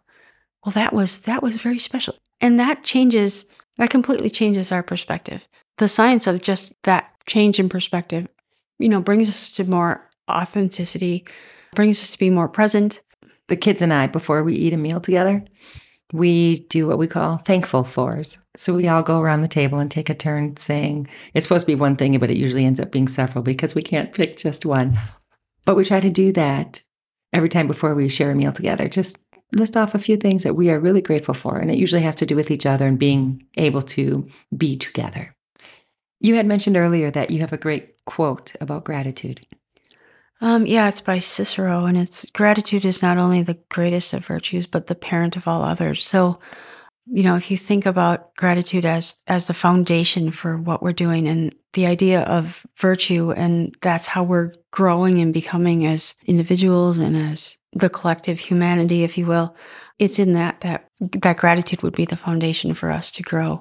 well, 0.65 0.73
that 0.73 0.93
was, 0.93 1.19
that 1.19 1.43
was 1.43 1.57
very 1.57 1.79
special. 1.79 2.15
And 2.41 2.59
that 2.59 2.83
changes, 2.83 3.45
that 3.77 3.89
completely 3.89 4.29
changes 4.29 4.71
our 4.71 4.83
perspective. 4.83 5.47
The 5.77 5.87
science 5.87 6.27
of 6.27 6.41
just 6.41 6.73
that 6.83 7.11
change 7.25 7.59
in 7.59 7.69
perspective, 7.69 8.27
you 8.79 8.89
know, 8.89 9.01
brings 9.01 9.29
us 9.29 9.51
to 9.51 9.63
more 9.63 10.07
authenticity, 10.29 11.25
brings 11.75 12.01
us 12.01 12.11
to 12.11 12.19
be 12.19 12.29
more 12.29 12.47
present, 12.47 13.01
the 13.47 13.55
kids 13.55 13.81
and 13.81 13.93
I, 13.93 14.07
before 14.07 14.43
we 14.43 14.55
eat 14.55 14.73
a 14.73 14.77
meal 14.77 14.99
together, 14.99 15.43
we 16.13 16.55
do 16.69 16.87
what 16.87 16.97
we 16.97 17.07
call 17.07 17.37
thankful 17.37 17.83
fours. 17.83 18.37
So 18.55 18.73
we 18.73 18.87
all 18.87 19.03
go 19.03 19.19
around 19.19 19.41
the 19.41 19.47
table 19.47 19.79
and 19.79 19.91
take 19.91 20.09
a 20.09 20.15
turn 20.15 20.57
saying, 20.57 21.07
it's 21.33 21.45
supposed 21.45 21.65
to 21.65 21.71
be 21.71 21.75
one 21.75 21.95
thing, 21.95 22.17
but 22.19 22.31
it 22.31 22.37
usually 22.37 22.65
ends 22.65 22.79
up 22.79 22.91
being 22.91 23.07
several 23.07 23.43
because 23.43 23.75
we 23.75 23.81
can't 23.81 24.13
pick 24.13 24.37
just 24.37 24.65
one. 24.65 24.97
But 25.65 25.75
we 25.75 25.83
try 25.83 25.99
to 25.99 26.09
do 26.09 26.31
that 26.33 26.81
every 27.33 27.49
time 27.49 27.67
before 27.67 27.93
we 27.93 28.07
share 28.07 28.31
a 28.31 28.35
meal 28.35 28.53
together. 28.53 28.87
Just 28.87 29.23
list 29.53 29.77
off 29.77 29.95
a 29.95 29.99
few 29.99 30.17
things 30.17 30.43
that 30.43 30.55
we 30.55 30.69
are 30.69 30.79
really 30.79 31.01
grateful 31.01 31.33
for. 31.33 31.57
And 31.57 31.71
it 31.71 31.77
usually 31.77 32.01
has 32.01 32.15
to 32.17 32.25
do 32.25 32.35
with 32.35 32.51
each 32.51 32.65
other 32.65 32.87
and 32.87 32.99
being 32.99 33.45
able 33.57 33.81
to 33.83 34.27
be 34.55 34.75
together. 34.75 35.35
You 36.19 36.35
had 36.35 36.45
mentioned 36.45 36.77
earlier 36.77 37.11
that 37.11 37.31
you 37.31 37.39
have 37.39 37.53
a 37.53 37.57
great 37.57 38.03
quote 38.05 38.53
about 38.59 38.83
gratitude. 38.83 39.45
Um, 40.39 40.67
yeah, 40.67 40.87
it's 40.87 41.01
by 41.01 41.19
Cicero, 41.19 41.85
and 41.85 41.97
it's 41.97 42.25
gratitude 42.33 42.85
is 42.85 43.01
not 43.01 43.17
only 43.17 43.41
the 43.41 43.57
greatest 43.69 44.13
of 44.13 44.25
virtues, 44.25 44.67
but 44.67 44.87
the 44.87 44.95
parent 44.95 45.35
of 45.35 45.47
all 45.47 45.63
others. 45.63 46.05
So, 46.05 46.35
you 47.09 47.23
know, 47.23 47.35
if 47.35 47.49
you 47.49 47.57
think 47.57 47.85
about 47.85 48.35
gratitude 48.35 48.85
as 48.85 49.17
as 49.27 49.47
the 49.47 49.53
foundation 49.53 50.31
for 50.31 50.57
what 50.57 50.81
we're 50.81 50.93
doing, 50.93 51.27
and 51.27 51.55
the 51.73 51.85
idea 51.85 52.21
of 52.21 52.65
virtue, 52.77 53.31
and 53.31 53.75
that's 53.81 54.07
how 54.07 54.23
we're 54.23 54.53
growing 54.71 55.19
and 55.19 55.33
becoming 55.33 55.85
as 55.85 56.13
individuals 56.25 56.97
and 56.97 57.15
as 57.15 57.57
the 57.73 57.89
collective 57.89 58.39
humanity, 58.39 59.03
if 59.03 59.17
you 59.17 59.25
will, 59.25 59.55
it's 59.99 60.19
in 60.19 60.33
that 60.33 60.61
that 60.61 60.89
that 60.99 61.37
gratitude 61.37 61.81
would 61.83 61.95
be 61.95 62.05
the 62.05 62.15
foundation 62.15 62.73
for 62.73 62.91
us 62.91 63.11
to 63.11 63.23
grow. 63.23 63.59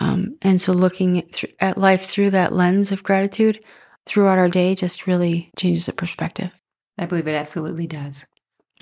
Um, 0.00 0.36
and 0.42 0.60
so, 0.60 0.72
looking 0.72 1.18
at, 1.18 1.32
th- 1.32 1.54
at 1.60 1.78
life 1.78 2.06
through 2.06 2.30
that 2.30 2.52
lens 2.52 2.92
of 2.92 3.02
gratitude 3.02 3.60
throughout 4.06 4.38
our 4.38 4.48
day 4.48 4.74
just 4.74 5.06
really 5.06 5.50
changes 5.56 5.86
the 5.86 5.92
perspective. 5.92 6.52
I 6.98 7.06
believe 7.06 7.28
it 7.28 7.34
absolutely 7.34 7.86
does. 7.86 8.26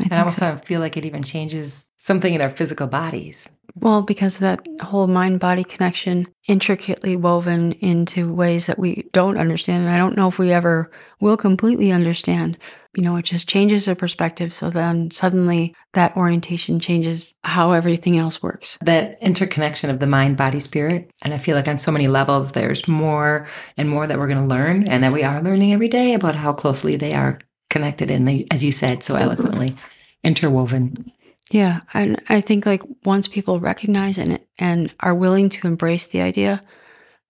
I 0.00 0.05
and 0.05 0.14
I 0.14 0.22
also 0.22 0.57
so. 0.57 0.61
feel 0.64 0.81
like 0.81 0.96
it 0.96 1.05
even 1.05 1.22
changes 1.22 1.90
something 1.96 2.33
in 2.33 2.40
our 2.40 2.50
physical 2.50 2.87
bodies. 2.87 3.48
Well, 3.78 4.00
because 4.00 4.38
that 4.38 4.66
whole 4.80 5.06
mind 5.06 5.38
body 5.38 5.62
connection 5.62 6.26
intricately 6.48 7.14
woven 7.14 7.72
into 7.72 8.32
ways 8.32 8.66
that 8.66 8.78
we 8.78 9.08
don't 9.12 9.36
understand. 9.36 9.84
And 9.84 9.94
I 9.94 9.98
don't 9.98 10.16
know 10.16 10.28
if 10.28 10.38
we 10.38 10.50
ever 10.50 10.90
will 11.20 11.36
completely 11.36 11.92
understand. 11.92 12.56
You 12.96 13.02
know, 13.02 13.16
it 13.16 13.26
just 13.26 13.46
changes 13.46 13.84
the 13.84 13.94
perspective. 13.94 14.54
So 14.54 14.70
then 14.70 15.10
suddenly 15.10 15.74
that 15.92 16.16
orientation 16.16 16.80
changes 16.80 17.34
how 17.44 17.72
everything 17.72 18.16
else 18.16 18.42
works. 18.42 18.78
That 18.82 19.18
interconnection 19.22 19.90
of 19.90 20.00
the 20.00 20.06
mind, 20.06 20.38
body, 20.38 20.60
spirit. 20.60 21.10
And 21.22 21.34
I 21.34 21.38
feel 21.38 21.54
like 21.54 21.68
on 21.68 21.76
so 21.76 21.92
many 21.92 22.08
levels, 22.08 22.52
there's 22.52 22.88
more 22.88 23.46
and 23.76 23.90
more 23.90 24.06
that 24.06 24.18
we're 24.18 24.28
going 24.28 24.48
to 24.48 24.54
learn 24.54 24.88
and 24.88 25.04
that 25.04 25.12
we 25.12 25.22
are 25.22 25.42
learning 25.42 25.74
every 25.74 25.88
day 25.88 26.14
about 26.14 26.34
how 26.34 26.54
closely 26.54 26.96
they 26.96 27.12
are 27.12 27.38
connected 27.68 28.10
and 28.10 28.26
they, 28.26 28.46
as 28.50 28.64
you 28.64 28.72
said 28.72 29.02
so 29.02 29.16
eloquently, 29.16 29.76
interwoven. 30.24 31.12
Yeah, 31.50 31.80
and 31.94 32.20
I 32.28 32.40
think 32.40 32.66
like 32.66 32.82
once 33.04 33.28
people 33.28 33.61
recognize 33.61 34.18
and 34.18 34.40
and 34.59 34.92
are 35.00 35.14
willing 35.14 35.48
to 35.50 35.66
embrace 35.66 36.06
the 36.06 36.20
idea, 36.20 36.61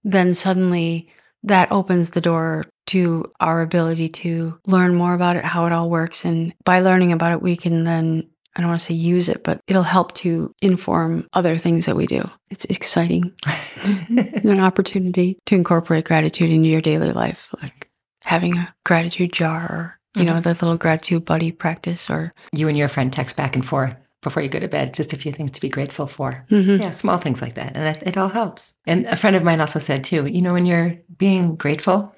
then 0.04 0.34
suddenly 0.34 1.10
that 1.42 1.70
opens 1.70 2.10
the 2.10 2.20
door 2.20 2.64
to 2.86 3.30
our 3.40 3.60
ability 3.60 4.08
to 4.08 4.58
learn 4.66 4.94
more 4.94 5.14
about 5.14 5.36
it, 5.36 5.44
how 5.44 5.66
it 5.66 5.72
all 5.72 5.90
works, 5.90 6.24
and 6.24 6.54
by 6.64 6.80
learning 6.80 7.12
about 7.12 7.32
it, 7.32 7.42
we 7.42 7.56
can 7.56 7.84
then 7.84 8.28
I 8.56 8.62
don't 8.62 8.70
want 8.70 8.80
to 8.80 8.86
say 8.86 8.94
use 8.94 9.28
it, 9.28 9.44
but 9.44 9.60
it'll 9.66 9.82
help 9.82 10.12
to 10.12 10.54
inform 10.62 11.28
other 11.34 11.58
things 11.58 11.84
that 11.84 11.96
we 11.96 12.06
do. 12.06 12.22
It's 12.48 12.64
exciting, 12.66 13.34
an 14.08 14.60
opportunity 14.60 15.38
to 15.44 15.54
incorporate 15.54 16.06
gratitude 16.06 16.48
into 16.48 16.70
your 16.70 16.80
daily 16.80 17.12
life, 17.12 17.54
like 17.62 17.90
having 18.24 18.56
a 18.56 18.74
gratitude 18.84 19.32
jar 19.32 19.60
or 19.60 19.92
you 20.14 20.24
know, 20.24 20.32
mm-hmm. 20.32 20.40
the 20.40 20.48
little 20.48 20.78
gratitude 20.78 21.26
buddy 21.26 21.52
practice 21.52 22.08
or 22.08 22.32
you 22.50 22.68
and 22.68 22.78
your 22.78 22.88
friend 22.88 23.12
text 23.12 23.36
back 23.36 23.54
and 23.54 23.66
forth 23.66 23.94
before 24.22 24.42
you 24.42 24.48
go 24.48 24.58
to 24.58 24.68
bed, 24.68 24.94
just 24.94 25.12
a 25.12 25.16
few 25.16 25.32
things 25.32 25.50
to 25.52 25.60
be 25.60 25.68
grateful 25.68 26.06
for. 26.06 26.44
Mm-hmm. 26.50 26.82
Yeah, 26.82 26.90
small 26.90 27.18
things 27.18 27.42
like 27.42 27.54
that. 27.54 27.76
And 27.76 27.96
it, 27.96 28.02
it 28.06 28.16
all 28.16 28.28
helps. 28.28 28.76
And 28.86 29.06
a 29.06 29.16
friend 29.16 29.36
of 29.36 29.44
mine 29.44 29.60
also 29.60 29.78
said, 29.78 30.04
too, 30.04 30.26
you 30.26 30.42
know, 30.42 30.52
when 30.52 30.66
you're 30.66 30.96
being 31.18 31.54
grateful, 31.56 32.14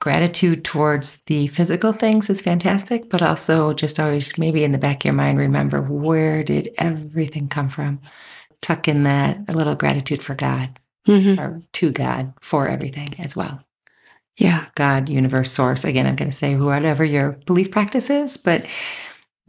gratitude 0.00 0.64
towards 0.64 1.20
the 1.22 1.46
physical 1.46 1.92
things 1.92 2.28
is 2.28 2.40
fantastic, 2.40 3.08
but 3.08 3.22
also 3.22 3.72
just 3.72 4.00
always 4.00 4.36
maybe 4.36 4.64
in 4.64 4.72
the 4.72 4.78
back 4.78 5.02
of 5.02 5.04
your 5.04 5.14
mind, 5.14 5.38
remember 5.38 5.80
where 5.80 6.42
did 6.42 6.70
everything 6.78 7.48
come 7.48 7.68
from? 7.68 8.00
Tuck 8.60 8.88
in 8.88 9.04
that 9.04 9.38
a 9.46 9.52
little 9.52 9.76
gratitude 9.76 10.20
for 10.20 10.34
God 10.34 10.78
mm-hmm. 11.06 11.40
or 11.40 11.62
to 11.74 11.92
God 11.92 12.32
for 12.40 12.68
everything 12.68 13.14
as 13.18 13.36
well. 13.36 13.62
Yeah. 14.36 14.66
God, 14.74 15.08
universe, 15.08 15.52
source. 15.52 15.84
Again, 15.84 16.06
I'm 16.06 16.16
going 16.16 16.30
to 16.30 16.36
say 16.36 16.56
whatever 16.56 17.04
your 17.04 17.32
belief 17.46 17.70
practice 17.70 18.10
is, 18.10 18.36
but 18.36 18.66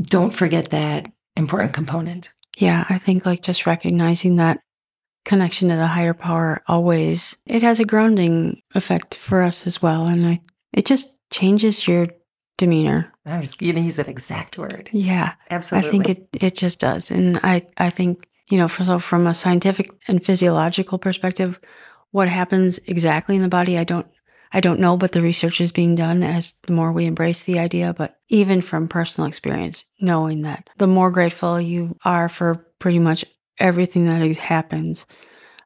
don't 0.02 0.34
forget 0.34 0.70
that 0.70 1.08
important 1.36 1.74
component. 1.74 2.34
Yeah. 2.58 2.86
I 2.90 2.98
think 2.98 3.26
like 3.26 3.42
just 3.42 3.66
recognizing 3.66 4.36
that 4.38 4.60
connection 5.26 5.70
to 5.70 5.76
the 5.76 5.88
higher 5.88 6.14
power 6.14 6.62
always, 6.68 7.38
it 7.46 7.64
has 7.64 7.80
a 7.80 7.86
grounding 7.86 8.62
effect 8.76 9.16
for 9.16 9.42
us 9.42 9.66
as 9.66 9.82
well. 9.82 10.06
And 10.06 10.26
I, 10.26 10.42
it 10.74 10.86
just 10.86 11.18
changes 11.32 11.88
your 11.88 12.08
demeanor. 12.58 13.12
I 13.26 13.40
was 13.40 13.56
going 13.56 13.76
to 13.76 13.82
use 13.82 13.96
that 13.96 14.08
exact 14.08 14.58
word. 14.58 14.90
Yeah. 14.92 15.34
Absolutely. 15.50 15.88
I 15.88 15.92
think 15.92 16.10
it, 16.10 16.28
it 16.34 16.56
just 16.56 16.80
does. 16.80 17.10
And 17.10 17.40
I, 17.42 17.66
I 17.78 17.90
think, 17.90 18.28
you 18.52 18.58
know, 18.58 18.68
for, 18.68 18.84
so 18.86 19.00
from 19.00 19.26
a 19.26 19.34
scientific 19.34 19.90
and 20.08 20.24
physiological 20.24 21.00
perspective, 21.00 21.60
what 22.12 22.30
happens 22.30 22.80
exactly 22.86 23.36
in 23.36 23.42
the 23.42 23.48
body, 23.48 23.78
I 23.78 23.86
don't 23.86 24.06
I 24.54 24.60
don't 24.60 24.80
know, 24.80 24.96
but 24.96 25.12
the 25.12 25.22
research 25.22 25.60
is 25.60 25.72
being 25.72 25.96
done 25.96 26.22
as 26.22 26.54
the 26.64 26.74
more 26.74 26.92
we 26.92 27.06
embrace 27.06 27.44
the 27.44 27.60
idea. 27.60 27.94
But 27.94 28.18
even 28.30 28.62
from 28.62 28.88
personal 28.88 29.28
experience, 29.28 29.86
knowing 30.00 30.44
that 30.44 30.70
the 30.78 30.88
more 30.88 31.12
grateful 31.12 31.60
you 31.60 31.98
are 32.06 32.30
for 32.30 32.66
pretty 32.80 33.00
much 33.00 33.26
everything 33.60 34.06
that 34.06 34.22
happens, 34.38 35.08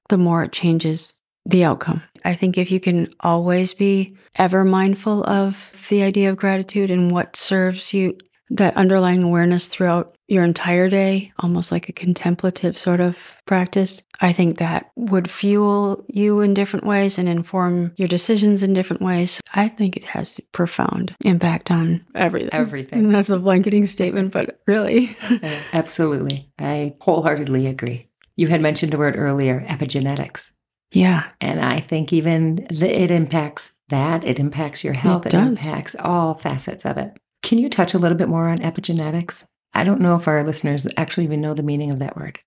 the 0.10 0.18
more 0.18 0.44
it 0.44 0.54
changes 0.54 1.14
the 1.46 1.64
outcome. 1.64 2.02
I 2.26 2.34
think 2.34 2.58
if 2.58 2.72
you 2.72 2.80
can 2.80 3.14
always 3.22 3.74
be 3.74 4.16
ever 4.36 4.64
mindful 4.64 5.24
of 5.24 5.88
the 5.90 6.04
idea 6.04 6.30
of 6.30 6.38
gratitude 6.38 6.92
and 6.92 7.12
what 7.12 7.36
serves 7.36 7.94
you 7.94 8.18
that 8.50 8.78
underlying 8.78 9.24
awareness 9.24 9.68
throughout 9.68 10.16
your 10.28 10.44
entire 10.44 10.90
day, 10.90 11.32
almost 11.40 11.72
like 11.72 11.90
a 11.90 11.94
contemplative 11.94 12.78
sort 12.78 13.00
of 13.00 13.36
practice, 13.46 14.04
I 14.20 14.34
think 14.34 14.58
that 14.58 14.92
would 14.96 15.30
fuel 15.30 16.04
you 16.08 16.42
in 16.42 16.54
different 16.54 16.86
ways 16.86 17.18
and 17.18 17.30
inform 17.30 17.94
your 17.98 18.08
decisions 18.08 18.64
in 18.64 18.74
different 18.74 19.02
ways. 19.02 19.42
I 19.54 19.68
think 19.68 19.96
it 19.96 20.04
has 20.06 20.40
profound 20.52 21.16
impact 21.24 21.72
on 21.72 22.06
everything. 22.16 22.50
Everything. 22.54 23.10
That's 23.12 23.30
a 23.30 23.40
blanketing 23.40 23.86
statement, 23.86 24.32
but 24.32 24.60
really. 24.68 25.16
Uh, 25.38 25.60
absolutely. 25.72 26.50
I 26.58 26.96
wholeheartedly 27.02 27.68
agree. 27.68 28.10
You 28.38 28.48
had 28.48 28.62
mentioned 28.62 28.94
a 28.94 28.98
word 28.98 29.16
earlier, 29.16 29.64
epigenetics. 29.68 30.54
Yeah. 30.92 31.26
And 31.42 31.64
I 31.64 31.80
think 31.80 32.12
even 32.12 32.68
the, 32.72 32.90
it 32.90 33.12
impacts 33.12 33.78
that, 33.90 34.24
it 34.24 34.40
impacts 34.40 34.84
your 34.84 34.94
health, 34.94 35.26
It 35.28 35.34
it, 35.34 35.38
impacts 35.38 35.96
all 36.00 36.34
facets 36.34 36.86
of 36.86 36.98
it. 36.98 37.18
Can 37.48 37.60
you 37.60 37.70
touch 37.70 37.94
a 37.94 37.98
little 37.98 38.18
bit 38.18 38.28
more 38.28 38.50
on 38.50 38.58
epigenetics? 38.58 39.48
I 39.74 39.86
don't 39.86 40.02
know 40.02 40.18
if 40.18 40.28
our 40.28 40.44
listeners 40.44 40.86
actually 40.98 41.24
even 41.24 41.40
know 41.40 41.54
the 41.54 41.64
meaning 41.64 41.92
of 41.92 42.00
that 42.00 42.18
word. 42.18 42.42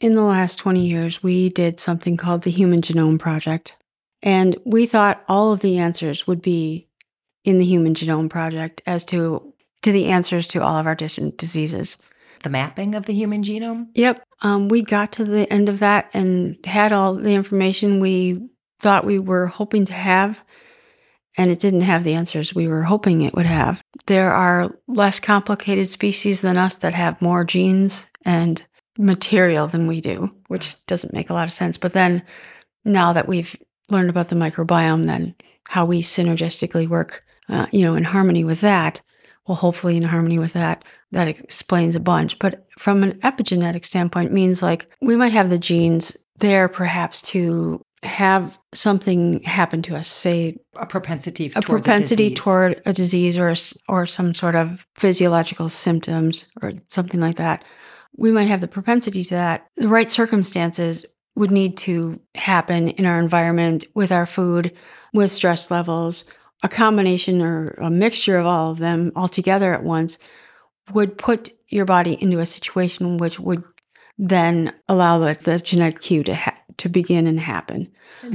In 0.00 0.14
the 0.14 0.22
last 0.22 0.56
20 0.56 0.80
years, 0.80 1.22
we 1.22 1.50
did 1.50 1.78
something 1.78 2.16
called 2.16 2.42
the 2.42 2.50
Human 2.50 2.80
Genome 2.80 3.18
Project. 3.18 3.76
And 4.22 4.56
we 4.64 4.86
thought 4.86 5.22
all 5.28 5.52
of 5.52 5.60
the 5.60 5.76
answers 5.76 6.26
would 6.26 6.40
be 6.40 6.88
in 7.44 7.58
the 7.58 7.66
Human 7.66 7.92
Genome 7.92 8.30
Project 8.30 8.80
as 8.86 9.04
to, 9.06 9.52
to 9.82 9.92
the 9.92 10.06
answers 10.06 10.46
to 10.48 10.62
all 10.62 10.78
of 10.78 10.86
our 10.86 10.94
different 10.94 11.36
diseases. 11.36 11.98
The 12.42 12.48
mapping 12.48 12.94
of 12.94 13.04
the 13.04 13.12
human 13.12 13.42
genome? 13.42 13.88
Yep. 13.94 14.20
Um, 14.40 14.70
we 14.70 14.80
got 14.80 15.12
to 15.12 15.24
the 15.24 15.52
end 15.52 15.68
of 15.68 15.80
that 15.80 16.08
and 16.14 16.56
had 16.64 16.94
all 16.94 17.14
the 17.14 17.34
information 17.34 18.00
we 18.00 18.48
thought 18.80 19.04
we 19.04 19.18
were 19.18 19.48
hoping 19.48 19.84
to 19.84 19.92
have, 19.92 20.42
and 21.36 21.50
it 21.50 21.58
didn't 21.58 21.82
have 21.82 22.04
the 22.04 22.14
answers 22.14 22.54
we 22.54 22.68
were 22.68 22.82
hoping 22.82 23.20
it 23.20 23.34
would 23.34 23.46
have. 23.46 23.82
There 24.06 24.32
are 24.32 24.74
less 24.88 25.20
complicated 25.20 25.88
species 25.88 26.40
than 26.40 26.56
us 26.56 26.76
that 26.76 26.94
have 26.94 27.20
more 27.20 27.44
genes 27.44 28.06
and 28.24 28.62
material 28.98 29.66
than 29.66 29.86
we 29.86 30.00
do, 30.00 30.30
which 30.48 30.74
doesn't 30.86 31.12
make 31.12 31.30
a 31.30 31.34
lot 31.34 31.46
of 31.46 31.52
sense. 31.52 31.76
But 31.76 31.92
then 31.92 32.22
now 32.84 33.12
that 33.12 33.28
we've 33.28 33.54
learned 33.90 34.10
about 34.10 34.28
the 34.28 34.36
microbiome, 34.36 35.06
then 35.06 35.34
how 35.68 35.84
we 35.84 36.00
synergistically 36.00 36.88
work, 36.88 37.22
uh, 37.48 37.66
you 37.70 37.84
know, 37.84 37.94
in 37.94 38.04
harmony 38.04 38.44
with 38.44 38.60
that, 38.62 39.00
well, 39.46 39.56
hopefully 39.56 39.96
in 39.96 40.02
harmony 40.02 40.38
with 40.38 40.54
that, 40.54 40.84
that 41.12 41.28
explains 41.28 41.94
a 41.94 42.00
bunch. 42.00 42.38
But 42.38 42.66
from 42.78 43.02
an 43.02 43.12
epigenetic 43.20 43.84
standpoint, 43.84 44.32
means 44.32 44.62
like 44.62 44.90
we 45.00 45.16
might 45.16 45.32
have 45.32 45.50
the 45.50 45.58
genes 45.58 46.16
there 46.38 46.68
perhaps 46.68 47.22
to 47.22 47.80
have 48.02 48.58
something 48.74 49.42
happen 49.42 49.82
to 49.82 49.96
us, 49.96 50.08
say 50.08 50.56
A 50.76 50.86
propensity 50.86 51.50
a 51.54 51.62
propensity 51.62 52.30
disease. 52.30 52.38
toward 52.38 52.82
a 52.84 52.92
disease 52.92 53.38
or 53.38 53.50
a 53.50 53.56
or 53.88 54.06
some 54.06 54.34
sort 54.34 54.54
of 54.54 54.86
physiological 54.98 55.68
symptoms 55.68 56.46
or 56.62 56.72
something 56.88 57.20
like 57.20 57.36
that. 57.36 57.64
We 58.16 58.32
might 58.32 58.48
have 58.48 58.60
the 58.60 58.68
propensity 58.68 59.24
to 59.24 59.34
that. 59.34 59.66
The 59.76 59.88
right 59.88 60.10
circumstances 60.10 61.04
would 61.34 61.50
need 61.50 61.76
to 61.78 62.18
happen 62.34 62.88
in 62.88 63.06
our 63.06 63.18
environment 63.18 63.84
with 63.94 64.10
our 64.12 64.26
food, 64.26 64.72
with 65.12 65.32
stress 65.32 65.70
levels, 65.70 66.24
a 66.62 66.68
combination 66.68 67.42
or 67.42 67.66
a 67.78 67.90
mixture 67.90 68.38
of 68.38 68.46
all 68.46 68.70
of 68.70 68.78
them 68.78 69.12
all 69.14 69.28
together 69.28 69.74
at 69.74 69.84
once 69.84 70.18
would 70.92 71.18
put 71.18 71.50
your 71.68 71.84
body 71.84 72.16
into 72.22 72.38
a 72.38 72.46
situation 72.46 73.18
which 73.18 73.38
would 73.40 73.64
then 74.18 74.72
allow 74.88 75.18
the, 75.18 75.34
the 75.42 75.58
genetic 75.58 76.00
cue 76.00 76.22
to 76.22 76.34
ha- 76.34 76.55
to 76.78 76.88
begin 76.88 77.26
and 77.26 77.40
happen. 77.40 77.88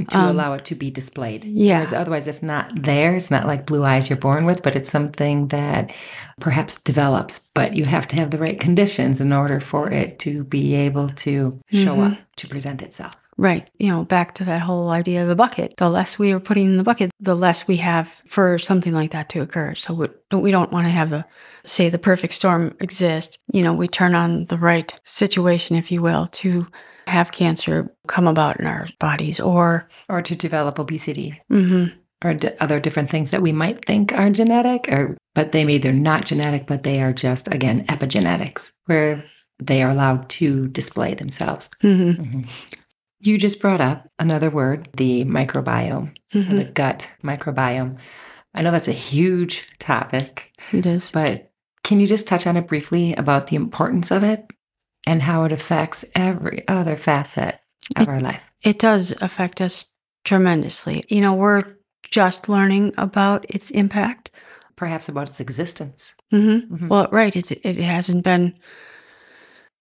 to 0.08 0.18
um, 0.18 0.28
allow 0.30 0.52
it 0.54 0.64
to 0.66 0.74
be 0.74 0.90
displayed. 0.90 1.44
Yeah. 1.44 1.76
Whereas 1.76 1.92
otherwise, 1.92 2.26
it's 2.28 2.42
not 2.42 2.70
there. 2.82 3.14
It's 3.16 3.30
not 3.30 3.46
like 3.46 3.66
blue 3.66 3.84
eyes 3.84 4.08
you're 4.08 4.18
born 4.18 4.44
with, 4.44 4.62
but 4.62 4.76
it's 4.76 4.88
something 4.88 5.48
that 5.48 5.92
perhaps 6.40 6.80
develops. 6.80 7.50
But 7.54 7.74
you 7.74 7.84
have 7.84 8.06
to 8.08 8.16
have 8.16 8.30
the 8.30 8.38
right 8.38 8.58
conditions 8.58 9.20
in 9.20 9.32
order 9.32 9.60
for 9.60 9.90
it 9.90 10.18
to 10.20 10.44
be 10.44 10.74
able 10.74 11.08
to 11.10 11.60
show 11.72 11.96
Mhm. 11.96 12.12
up, 12.12 12.18
to 12.36 12.48
present 12.48 12.82
itself. 12.82 13.14
Right. 13.38 13.68
You 13.78 13.88
know, 13.88 14.04
back 14.04 14.34
to 14.36 14.44
that 14.44 14.60
whole 14.60 14.90
idea 14.90 15.22
of 15.22 15.28
the 15.28 15.34
bucket. 15.34 15.74
The 15.78 15.88
less 15.88 16.18
we 16.18 16.32
are 16.32 16.38
putting 16.38 16.64
in 16.64 16.76
the 16.76 16.82
bucket, 16.84 17.10
the 17.18 17.34
less 17.34 17.66
we 17.66 17.78
have 17.78 18.20
for 18.28 18.58
something 18.58 18.92
like 18.92 19.10
that 19.12 19.30
to 19.30 19.40
occur. 19.40 19.74
So 19.74 19.94
we 19.94 20.06
don't, 20.30 20.42
we 20.42 20.50
don't 20.50 20.70
want 20.70 20.86
to 20.86 20.90
have 20.90 21.08
the, 21.10 21.24
say, 21.64 21.88
the 21.88 21.98
perfect 21.98 22.34
storm 22.34 22.76
exist. 22.80 23.38
You 23.50 23.62
know, 23.62 23.72
we 23.72 23.88
turn 23.88 24.14
on 24.14 24.44
the 24.44 24.58
right 24.58 24.98
situation, 25.02 25.76
if 25.76 25.90
you 25.90 26.02
will, 26.02 26.26
to 26.26 26.66
have 27.06 27.32
cancer 27.32 27.94
come 28.06 28.26
about 28.26 28.58
in 28.60 28.66
our 28.66 28.86
bodies 28.98 29.40
or, 29.40 29.88
Or 30.08 30.22
to 30.22 30.34
develop 30.36 30.78
obesity 30.78 31.40
hmm 31.48 31.86
or 32.24 32.34
d- 32.34 32.50
other 32.60 32.78
different 32.78 33.10
things 33.10 33.32
that 33.32 33.42
we 33.42 33.50
might 33.50 33.84
think 33.84 34.12
are 34.12 34.30
genetic, 34.30 34.86
or 34.92 35.16
but 35.34 35.50
they 35.50 35.64
may 35.64 35.78
they're 35.78 35.92
not 35.92 36.24
genetic, 36.24 36.66
but 36.68 36.84
they 36.84 37.02
are 37.02 37.12
just 37.12 37.48
again 37.48 37.84
epigenetics, 37.86 38.70
where 38.86 39.24
they 39.58 39.82
are 39.82 39.90
allowed 39.90 40.28
to 40.28 40.68
display 40.68 41.14
themselves. 41.14 41.68
hmm 41.80 42.10
Mhm. 42.12 42.48
You 43.20 43.38
just 43.38 43.60
brought 43.60 43.80
up 43.80 44.08
another 44.20 44.50
word, 44.50 44.88
the 44.96 45.24
microbiome, 45.24 46.14
or 46.34 46.54
the 46.54 46.64
gut 46.64 47.08
microbiome. 47.24 47.98
I 48.54 48.62
know 48.62 48.70
that's 48.70 48.88
a 48.88 48.92
huge 48.92 49.66
topic, 49.78 50.52
it 50.72 50.86
is. 50.86 51.10
but 51.10 51.50
can 51.82 51.98
you 51.98 52.06
just 52.06 52.28
touch 52.28 52.46
on 52.46 52.56
it 52.56 52.68
briefly 52.68 53.14
about 53.14 53.48
the 53.48 53.56
importance 53.56 54.10
of 54.12 54.22
it 54.22 54.44
and 55.06 55.22
how 55.22 55.44
it 55.44 55.52
affects 55.52 56.04
every 56.14 56.66
other 56.68 56.96
facet 56.96 57.60
of 57.96 58.08
our 58.08 58.20
life? 58.20 58.50
It 58.62 58.78
does 58.78 59.12
affect 59.20 59.60
us 59.60 59.86
tremendously. 60.24 61.04
You 61.08 61.20
know, 61.20 61.34
we're 61.34 61.64
just 62.02 62.48
learning 62.48 62.94
about 62.98 63.44
its 63.48 63.70
impact. 63.70 64.30
Perhaps 64.76 65.08
about 65.08 65.28
its 65.28 65.40
existence. 65.40 66.14
hmm 66.30 66.58
Mhm. 66.58 66.88
Well, 66.88 67.08
right. 67.12 67.34
It's, 67.36 67.50
it 67.50 67.76
hasn't 67.76 68.24
been, 68.24 68.54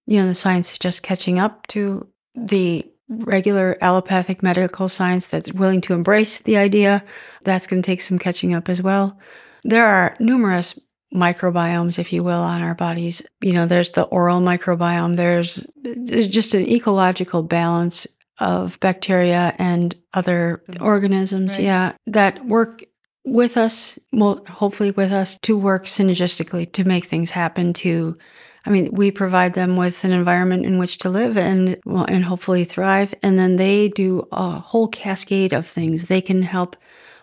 you 0.05 0.19
know, 0.19 0.27
the 0.27 0.35
science 0.35 0.71
is 0.71 0.79
just 0.79 1.03
catching 1.03 1.39
up 1.39 1.67
to 1.67 2.07
the 2.35 2.85
regular 3.09 3.77
allopathic 3.81 4.41
medical 4.41 4.87
science 4.87 5.27
that's 5.27 5.51
willing 5.53 5.81
to 5.81 5.93
embrace 5.93 6.39
the 6.39 6.57
idea. 6.57 7.03
That's 7.43 7.67
going 7.67 7.81
to 7.81 7.85
take 7.85 8.01
some 8.01 8.17
catching 8.19 8.53
up 8.53 8.69
as 8.69 8.81
well. 8.81 9.17
There 9.63 9.85
are 9.85 10.15
numerous 10.19 10.79
microbiomes, 11.13 11.99
if 11.99 12.13
you 12.13 12.23
will, 12.23 12.41
on 12.41 12.61
our 12.61 12.75
bodies. 12.75 13.21
You 13.41 13.53
know, 13.53 13.65
there's 13.65 13.91
the 13.91 14.03
oral 14.03 14.41
microbiome, 14.41 15.17
there's, 15.17 15.65
there's 15.83 16.27
just 16.27 16.53
an 16.53 16.67
ecological 16.67 17.43
balance 17.43 18.07
of 18.39 18.79
bacteria 18.79 19.53
and 19.59 19.95
other 20.13 20.63
organisms, 20.79 21.53
Right. 21.55 21.63
yeah, 21.65 21.91
that 22.07 22.45
work 22.45 22.83
with 23.23 23.55
us, 23.55 23.99
well, 24.11 24.43
hopefully 24.49 24.91
with 24.91 25.11
us 25.11 25.37
to 25.39 25.55
work 25.57 25.85
synergistically 25.85 26.71
to 26.73 26.83
make 26.83 27.05
things 27.05 27.31
happen 27.31 27.73
to 27.73 28.15
I 28.63 28.69
mean, 28.69 28.91
we 28.91 29.09
provide 29.09 29.55
them 29.55 29.75
with 29.75 30.03
an 30.03 30.11
environment 30.11 30.67
in 30.67 30.77
which 30.77 30.99
to 30.99 31.09
live 31.09 31.35
and 31.35 31.79
well, 31.83 32.05
and 32.07 32.23
hopefully 32.23 32.63
thrive 32.63 33.13
and 33.23 33.39
then 33.39 33.55
they 33.55 33.89
do 33.89 34.27
a 34.31 34.59
whole 34.59 34.87
cascade 34.87 35.51
of 35.51 35.65
things. 35.65 36.03
They 36.03 36.21
can 36.21 36.43
help 36.43 36.75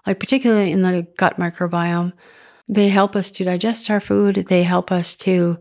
like 0.06 0.18
particularly 0.18 0.72
in 0.72 0.82
the 0.82 1.06
gut 1.16 1.38
microbiome, 1.38 2.12
they 2.68 2.88
help 2.88 3.16
us 3.16 3.30
to 3.32 3.44
digest 3.44 3.90
our 3.90 4.00
food, 4.00 4.46
they 4.48 4.62
help 4.62 4.92
us 4.92 5.16
to 5.16 5.58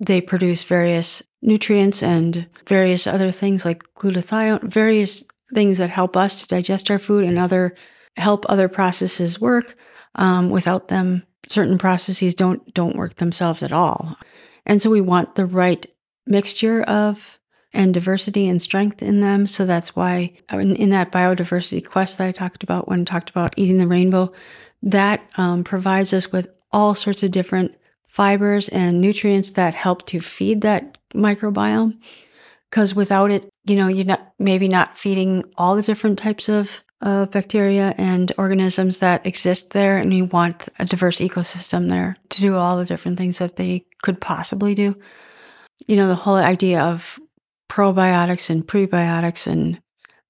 they 0.00 0.20
produce 0.20 0.62
various 0.62 1.22
nutrients 1.42 2.02
and 2.02 2.46
various 2.66 3.06
other 3.06 3.30
things 3.30 3.64
like 3.64 3.82
glutathione, 3.94 4.62
various 4.62 5.22
things 5.52 5.78
that 5.78 5.90
help 5.90 6.16
us 6.16 6.40
to 6.40 6.48
digest 6.48 6.90
our 6.90 6.98
food 6.98 7.24
and 7.24 7.38
other 7.38 7.74
help 8.16 8.44
other 8.48 8.68
processes 8.68 9.40
work. 9.40 9.76
Um, 10.16 10.50
without 10.50 10.88
them, 10.88 11.24
certain 11.46 11.78
processes 11.78 12.34
don't 12.34 12.72
don't 12.74 12.96
work 12.96 13.16
themselves 13.16 13.62
at 13.62 13.72
all. 13.72 14.16
And 14.66 14.80
so 14.80 14.90
we 14.90 15.00
want 15.00 15.34
the 15.34 15.46
right 15.46 15.86
mixture 16.26 16.82
of 16.82 17.38
and 17.72 17.94
diversity 17.94 18.48
and 18.48 18.60
strength 18.60 19.02
in 19.02 19.20
them. 19.20 19.46
So 19.46 19.64
that's 19.64 19.94
why 19.94 20.32
in, 20.50 20.74
in 20.76 20.90
that 20.90 21.12
biodiversity 21.12 21.86
quest 21.86 22.18
that 22.18 22.26
I 22.26 22.32
talked 22.32 22.62
about 22.62 22.88
when 22.88 23.02
I 23.02 23.04
talked 23.04 23.30
about 23.30 23.54
eating 23.56 23.78
the 23.78 23.86
rainbow, 23.86 24.30
that 24.82 25.28
um, 25.36 25.64
provides 25.64 26.12
us 26.12 26.32
with 26.32 26.48
all 26.72 26.94
sorts 26.94 27.22
of 27.22 27.30
different 27.30 27.74
fibers 28.06 28.68
and 28.68 29.00
nutrients 29.00 29.50
that 29.52 29.74
help 29.74 30.06
to 30.06 30.20
feed 30.20 30.60
that 30.62 30.98
microbiome. 31.14 31.98
Because 32.70 32.94
without 32.94 33.30
it, 33.30 33.48
you 33.64 33.76
know, 33.76 33.88
you're 33.88 34.04
not 34.04 34.32
maybe 34.38 34.68
not 34.68 34.96
feeding 34.96 35.44
all 35.56 35.74
the 35.76 35.82
different 35.82 36.18
types 36.18 36.48
of 36.48 36.84
bacteria 37.00 37.94
and 37.96 38.30
organisms 38.36 38.98
that 38.98 39.24
exist 39.26 39.70
there, 39.70 39.96
and 39.96 40.12
you 40.12 40.26
want 40.26 40.68
a 40.78 40.84
diverse 40.84 41.18
ecosystem 41.18 41.88
there 41.88 42.16
to 42.28 42.40
do 42.40 42.56
all 42.56 42.76
the 42.76 42.84
different 42.84 43.16
things 43.16 43.38
that 43.38 43.56
they 43.56 43.86
could 44.02 44.20
possibly 44.20 44.74
do. 44.74 44.94
You 45.86 45.96
know, 45.96 46.08
the 46.08 46.14
whole 46.14 46.36
idea 46.36 46.80
of 46.82 47.18
probiotics 47.70 48.50
and 48.50 48.66
prebiotics 48.66 49.46
and 49.46 49.80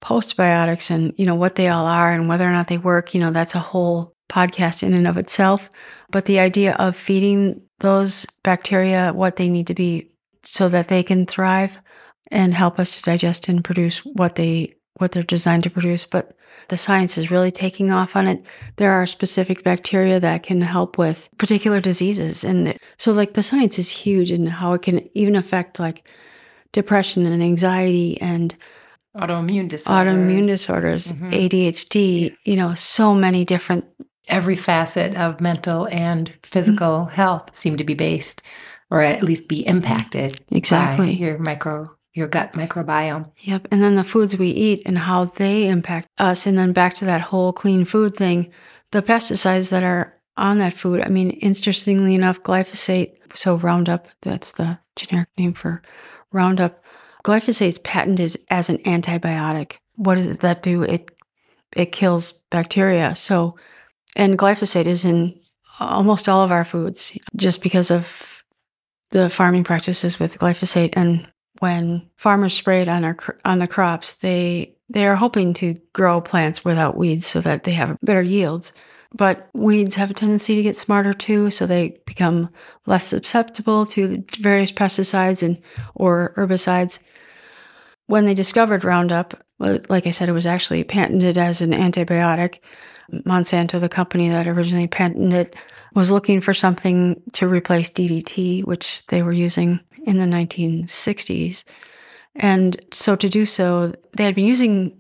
postbiotics 0.00 0.90
and, 0.90 1.12
you 1.16 1.26
know, 1.26 1.34
what 1.34 1.56
they 1.56 1.68
all 1.68 1.86
are 1.86 2.12
and 2.12 2.28
whether 2.28 2.48
or 2.48 2.52
not 2.52 2.68
they 2.68 2.78
work, 2.78 3.14
you 3.14 3.20
know, 3.20 3.32
that's 3.32 3.54
a 3.54 3.58
whole 3.58 4.14
podcast 4.30 4.82
in 4.82 4.94
and 4.94 5.06
of 5.06 5.18
itself. 5.18 5.68
But 6.10 6.24
the 6.24 6.38
idea 6.38 6.74
of 6.74 6.96
feeding 6.96 7.60
those 7.80 8.26
bacteria 8.42 9.12
what 9.12 9.36
they 9.36 9.48
need 9.48 9.66
to 9.66 9.74
be 9.74 10.10
so 10.42 10.68
that 10.68 10.88
they 10.88 11.02
can 11.02 11.26
thrive 11.26 11.78
and 12.30 12.54
help 12.54 12.78
us 12.78 12.96
to 12.96 13.02
digest 13.02 13.48
and 13.48 13.64
produce 13.64 14.04
what 14.04 14.36
they 14.36 14.74
what 15.00 15.12
they're 15.12 15.22
designed 15.22 15.62
to 15.64 15.70
produce, 15.70 16.04
but 16.04 16.34
the 16.68 16.78
science 16.78 17.18
is 17.18 17.30
really 17.30 17.50
taking 17.50 17.90
off 17.90 18.14
on 18.14 18.26
it. 18.26 18.44
There 18.76 18.92
are 18.92 19.06
specific 19.06 19.64
bacteria 19.64 20.20
that 20.20 20.42
can 20.42 20.60
help 20.60 20.98
with 20.98 21.28
particular 21.38 21.80
diseases. 21.80 22.44
And 22.44 22.78
so, 22.98 23.12
like, 23.12 23.34
the 23.34 23.42
science 23.42 23.78
is 23.78 23.90
huge 23.90 24.30
and 24.30 24.48
how 24.48 24.74
it 24.74 24.82
can 24.82 25.08
even 25.16 25.36
affect, 25.36 25.80
like, 25.80 26.06
depression 26.72 27.26
and 27.26 27.42
anxiety 27.42 28.20
and 28.20 28.54
autoimmune 29.16 29.68
disorders, 29.68 30.14
autoimmune 30.14 30.46
disorders, 30.46 31.12
mm-hmm. 31.12 31.30
ADHD, 31.30 32.36
you 32.44 32.56
know, 32.56 32.74
so 32.74 33.14
many 33.14 33.44
different. 33.44 33.84
Every 34.30 34.56
facet 34.56 35.14
of 35.16 35.40
mental 35.40 35.88
and 35.88 36.32
physical 36.42 37.04
mm-hmm. 37.04 37.14
health 37.14 37.54
seem 37.54 37.76
to 37.76 37.84
be 37.84 37.94
based 37.94 38.42
or 38.90 39.02
at 39.02 39.22
least 39.22 39.48
be 39.48 39.66
impacted 39.66 40.40
exactly 40.50 41.12
your 41.12 41.38
micro 41.38 41.94
your 42.12 42.26
gut 42.26 42.52
microbiome. 42.54 43.30
Yep. 43.38 43.68
And 43.70 43.80
then 43.80 43.94
the 43.94 44.04
foods 44.04 44.36
we 44.36 44.48
eat 44.48 44.82
and 44.84 44.98
how 44.98 45.26
they 45.26 45.68
impact 45.68 46.08
us. 46.18 46.44
And 46.46 46.58
then 46.58 46.72
back 46.72 46.94
to 46.94 47.04
that 47.04 47.20
whole 47.20 47.52
clean 47.52 47.84
food 47.84 48.14
thing, 48.14 48.50
the 48.90 49.00
pesticides 49.00 49.70
that 49.70 49.84
are 49.84 50.20
on 50.36 50.58
that 50.58 50.72
food. 50.72 51.02
I 51.04 51.08
mean, 51.08 51.30
interestingly 51.30 52.14
enough, 52.14 52.42
glyphosate, 52.42 53.10
so 53.34 53.56
Roundup, 53.56 54.08
that's 54.22 54.52
the 54.52 54.78
generic 54.96 55.28
name 55.38 55.52
for 55.52 55.82
Roundup. 56.32 56.82
Glyphosate 57.24 57.68
is 57.68 57.78
patented 57.78 58.36
as 58.50 58.68
an 58.68 58.78
antibiotic. 58.78 59.76
What 59.96 60.16
does 60.16 60.38
that 60.38 60.62
do? 60.62 60.82
It 60.82 61.10
it 61.76 61.92
kills 61.92 62.32
bacteria. 62.50 63.14
So, 63.14 63.56
and 64.16 64.38
glyphosate 64.38 64.86
is 64.86 65.04
in 65.04 65.38
almost 65.78 66.28
all 66.28 66.42
of 66.42 66.52
our 66.52 66.64
foods 66.64 67.16
just 67.36 67.62
because 67.62 67.90
of 67.90 68.44
the 69.10 69.30
farming 69.30 69.64
practices 69.64 70.18
with 70.18 70.38
glyphosate 70.38 70.92
and 70.96 71.26
when 71.60 72.08
farmers 72.16 72.54
sprayed 72.54 72.88
on 72.88 73.04
our 73.04 73.16
on 73.44 73.60
the 73.60 73.68
crops, 73.68 74.14
they 74.14 74.74
they 74.88 75.06
are 75.06 75.14
hoping 75.14 75.52
to 75.54 75.74
grow 75.92 76.20
plants 76.20 76.64
without 76.64 76.96
weeds 76.96 77.26
so 77.26 77.40
that 77.40 77.62
they 77.62 77.72
have 77.72 77.96
better 78.02 78.22
yields. 78.22 78.72
But 79.12 79.48
weeds 79.54 79.96
have 79.96 80.10
a 80.10 80.14
tendency 80.14 80.56
to 80.56 80.62
get 80.62 80.76
smarter 80.76 81.12
too, 81.12 81.50
so 81.50 81.66
they 81.66 82.00
become 82.06 82.50
less 82.86 83.06
susceptible 83.06 83.86
to 83.86 84.24
various 84.38 84.72
pesticides 84.72 85.42
and 85.42 85.60
or 85.94 86.32
herbicides. 86.36 86.98
When 88.06 88.24
they 88.24 88.34
discovered 88.34 88.84
Roundup, 88.84 89.34
like 89.58 90.06
I 90.06 90.10
said, 90.10 90.28
it 90.28 90.32
was 90.32 90.46
actually 90.46 90.82
patented 90.84 91.38
as 91.38 91.60
an 91.60 91.72
antibiotic. 91.72 92.60
Monsanto, 93.26 93.80
the 93.80 93.88
company 93.88 94.28
that 94.28 94.48
originally 94.48 94.86
patented 94.86 95.32
it, 95.32 95.54
was 95.94 96.10
looking 96.10 96.40
for 96.40 96.54
something 96.54 97.20
to 97.32 97.48
replace 97.48 97.90
DDT, 97.90 98.64
which 98.64 99.04
they 99.06 99.22
were 99.22 99.32
using 99.32 99.80
in 100.04 100.18
the 100.18 100.24
1960s. 100.24 101.64
And 102.36 102.80
so 102.92 103.16
to 103.16 103.28
do 103.28 103.44
so, 103.44 103.92
they 104.16 104.24
had 104.24 104.34
been 104.34 104.46
using 104.46 104.96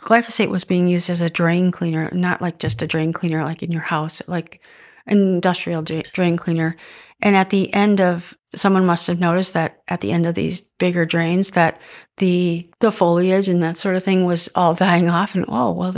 glyphosate 0.00 0.48
was 0.48 0.64
being 0.64 0.88
used 0.88 1.10
as 1.10 1.20
a 1.20 1.30
drain 1.30 1.70
cleaner, 1.70 2.10
not 2.12 2.40
like 2.40 2.58
just 2.58 2.82
a 2.82 2.86
drain 2.86 3.12
cleaner 3.12 3.44
like 3.44 3.62
in 3.62 3.70
your 3.72 3.82
house, 3.82 4.22
like 4.26 4.62
an 5.06 5.18
industrial 5.18 5.82
drain 5.82 6.36
cleaner. 6.36 6.76
And 7.20 7.36
at 7.36 7.50
the 7.50 7.72
end 7.74 8.00
of 8.00 8.34
someone 8.54 8.86
must 8.86 9.06
have 9.06 9.20
noticed 9.20 9.54
that 9.54 9.82
at 9.88 10.00
the 10.00 10.12
end 10.12 10.26
of 10.26 10.34
these 10.34 10.60
bigger 10.60 11.04
drains 11.04 11.50
that 11.52 11.78
the 12.16 12.68
the 12.80 12.90
foliage 12.90 13.48
and 13.48 13.62
that 13.62 13.76
sort 13.76 13.96
of 13.96 14.02
thing 14.02 14.24
was 14.24 14.48
all 14.54 14.74
dying 14.86 15.08
off 15.08 15.34
and 15.34 15.44
oh 15.48 15.72
well 15.72 15.92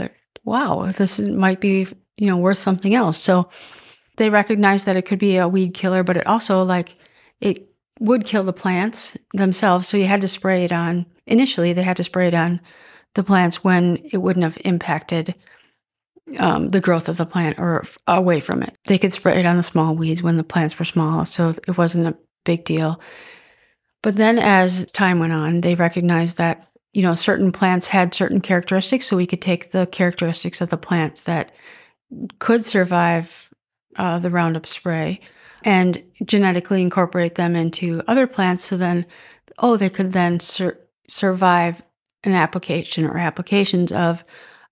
wow 0.44 0.90
this 0.92 1.18
might 1.20 1.60
be 1.60 1.86
you 2.16 2.26
know 2.26 2.36
worth 2.36 2.58
something 2.58 2.94
else 2.94 3.18
so 3.18 3.48
they 4.16 4.30
recognized 4.30 4.86
that 4.86 4.96
it 4.96 5.02
could 5.02 5.18
be 5.18 5.36
a 5.36 5.48
weed 5.48 5.74
killer 5.74 6.02
but 6.02 6.16
it 6.16 6.26
also 6.26 6.62
like 6.62 6.94
it 7.40 7.72
would 8.02 8.24
kill 8.24 8.42
the 8.42 8.52
plants 8.52 9.16
themselves. 9.32 9.86
So 9.86 9.96
you 9.96 10.06
had 10.06 10.20
to 10.22 10.28
spray 10.28 10.64
it 10.64 10.72
on, 10.72 11.06
initially, 11.26 11.72
they 11.72 11.82
had 11.82 11.96
to 11.98 12.04
spray 12.04 12.28
it 12.28 12.34
on 12.34 12.60
the 13.14 13.22
plants 13.22 13.62
when 13.62 13.98
it 14.10 14.18
wouldn't 14.18 14.42
have 14.42 14.58
impacted 14.64 15.36
um, 16.38 16.70
the 16.70 16.80
growth 16.80 17.08
of 17.08 17.16
the 17.16 17.26
plant 17.26 17.58
or 17.58 17.84
away 18.08 18.40
from 18.40 18.62
it. 18.62 18.76
They 18.86 18.98
could 18.98 19.12
spray 19.12 19.38
it 19.38 19.46
on 19.46 19.56
the 19.56 19.62
small 19.62 19.94
weeds 19.94 20.22
when 20.22 20.36
the 20.36 20.44
plants 20.44 20.78
were 20.78 20.84
small. 20.84 21.24
So 21.24 21.50
it 21.50 21.78
wasn't 21.78 22.08
a 22.08 22.16
big 22.44 22.64
deal. 22.64 23.00
But 24.02 24.16
then 24.16 24.38
as 24.38 24.90
time 24.90 25.20
went 25.20 25.32
on, 25.32 25.60
they 25.60 25.76
recognized 25.76 26.38
that, 26.38 26.68
you 26.92 27.02
know, 27.02 27.14
certain 27.14 27.52
plants 27.52 27.86
had 27.86 28.14
certain 28.14 28.40
characteristics. 28.40 29.06
So 29.06 29.16
we 29.16 29.26
could 29.26 29.42
take 29.42 29.70
the 29.70 29.86
characteristics 29.86 30.60
of 30.60 30.70
the 30.70 30.76
plants 30.76 31.22
that 31.24 31.54
could 32.38 32.64
survive 32.64 33.50
uh, 33.96 34.18
the 34.18 34.30
Roundup 34.30 34.66
spray 34.66 35.20
and 35.64 36.02
genetically 36.24 36.82
incorporate 36.82 37.36
them 37.36 37.56
into 37.56 38.02
other 38.06 38.26
plants. 38.26 38.64
So 38.64 38.76
then, 38.76 39.06
oh, 39.58 39.76
they 39.76 39.90
could 39.90 40.12
then 40.12 40.40
sur- 40.40 40.78
survive 41.08 41.82
an 42.24 42.32
application 42.32 43.04
or 43.04 43.18
applications 43.18 43.92
of 43.92 44.22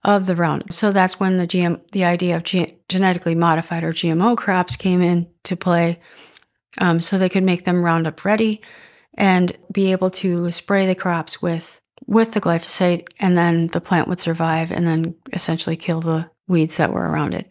of 0.03 0.27
the 0.27 0.35
Roundup. 0.35 0.73
So 0.73 0.93
that's 0.93 1.21
when 1.21 1.37
the 1.37 1.47
GM, 1.47 1.79
the 1.93 2.05
idea 2.05 2.35
of 2.35 2.43
ge- 2.43 2.75
genetically 2.89 3.35
modified 3.35 3.85
or 3.85 3.93
GMO 3.93 4.35
crops 4.35 4.75
came 4.75 5.03
into 5.03 5.57
play. 5.57 6.01
Um, 6.79 7.01
so 7.01 7.19
they 7.19 7.29
could 7.29 7.43
make 7.43 7.67
them 7.67 7.85
Roundup 7.85 8.25
ready 8.25 8.63
and 9.15 9.55
be 9.71 9.93
able 9.93 10.11
to 10.11 10.51
spray 10.53 10.87
the 10.87 10.95
crops 10.95 11.43
with 11.43 11.80
with 12.07 12.33
the 12.33 12.41
glyphosate, 12.41 13.07
and 13.19 13.37
then 13.37 13.69
the 13.69 13.81
plant 13.81 14.09
would 14.09 14.21
survive, 14.21 14.73
and 14.73 14.87
then 14.87 15.15
essentially 15.33 15.77
kill 15.77 16.01
the 16.01 16.31
weeds 16.49 16.77
that 16.77 16.93
were 16.93 17.09
around 17.09 17.35
it. 17.35 17.49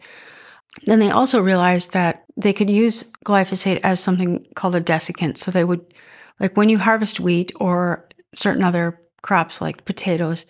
Then 0.84 0.98
they 0.98 1.10
also 1.10 1.40
realized 1.40 1.92
that 1.92 2.22
they 2.36 2.52
could 2.52 2.70
use 2.70 3.04
glyphosate 3.24 3.80
as 3.82 4.00
something 4.00 4.46
called 4.54 4.74
a 4.74 4.80
desiccant. 4.80 5.38
So 5.38 5.50
they 5.50 5.64
would, 5.64 5.94
like 6.38 6.56
when 6.56 6.68
you 6.68 6.78
harvest 6.78 7.20
wheat 7.20 7.52
or 7.56 8.08
certain 8.34 8.62
other 8.62 9.00
crops 9.22 9.60
like 9.60 9.84
potatoes, 9.84 10.46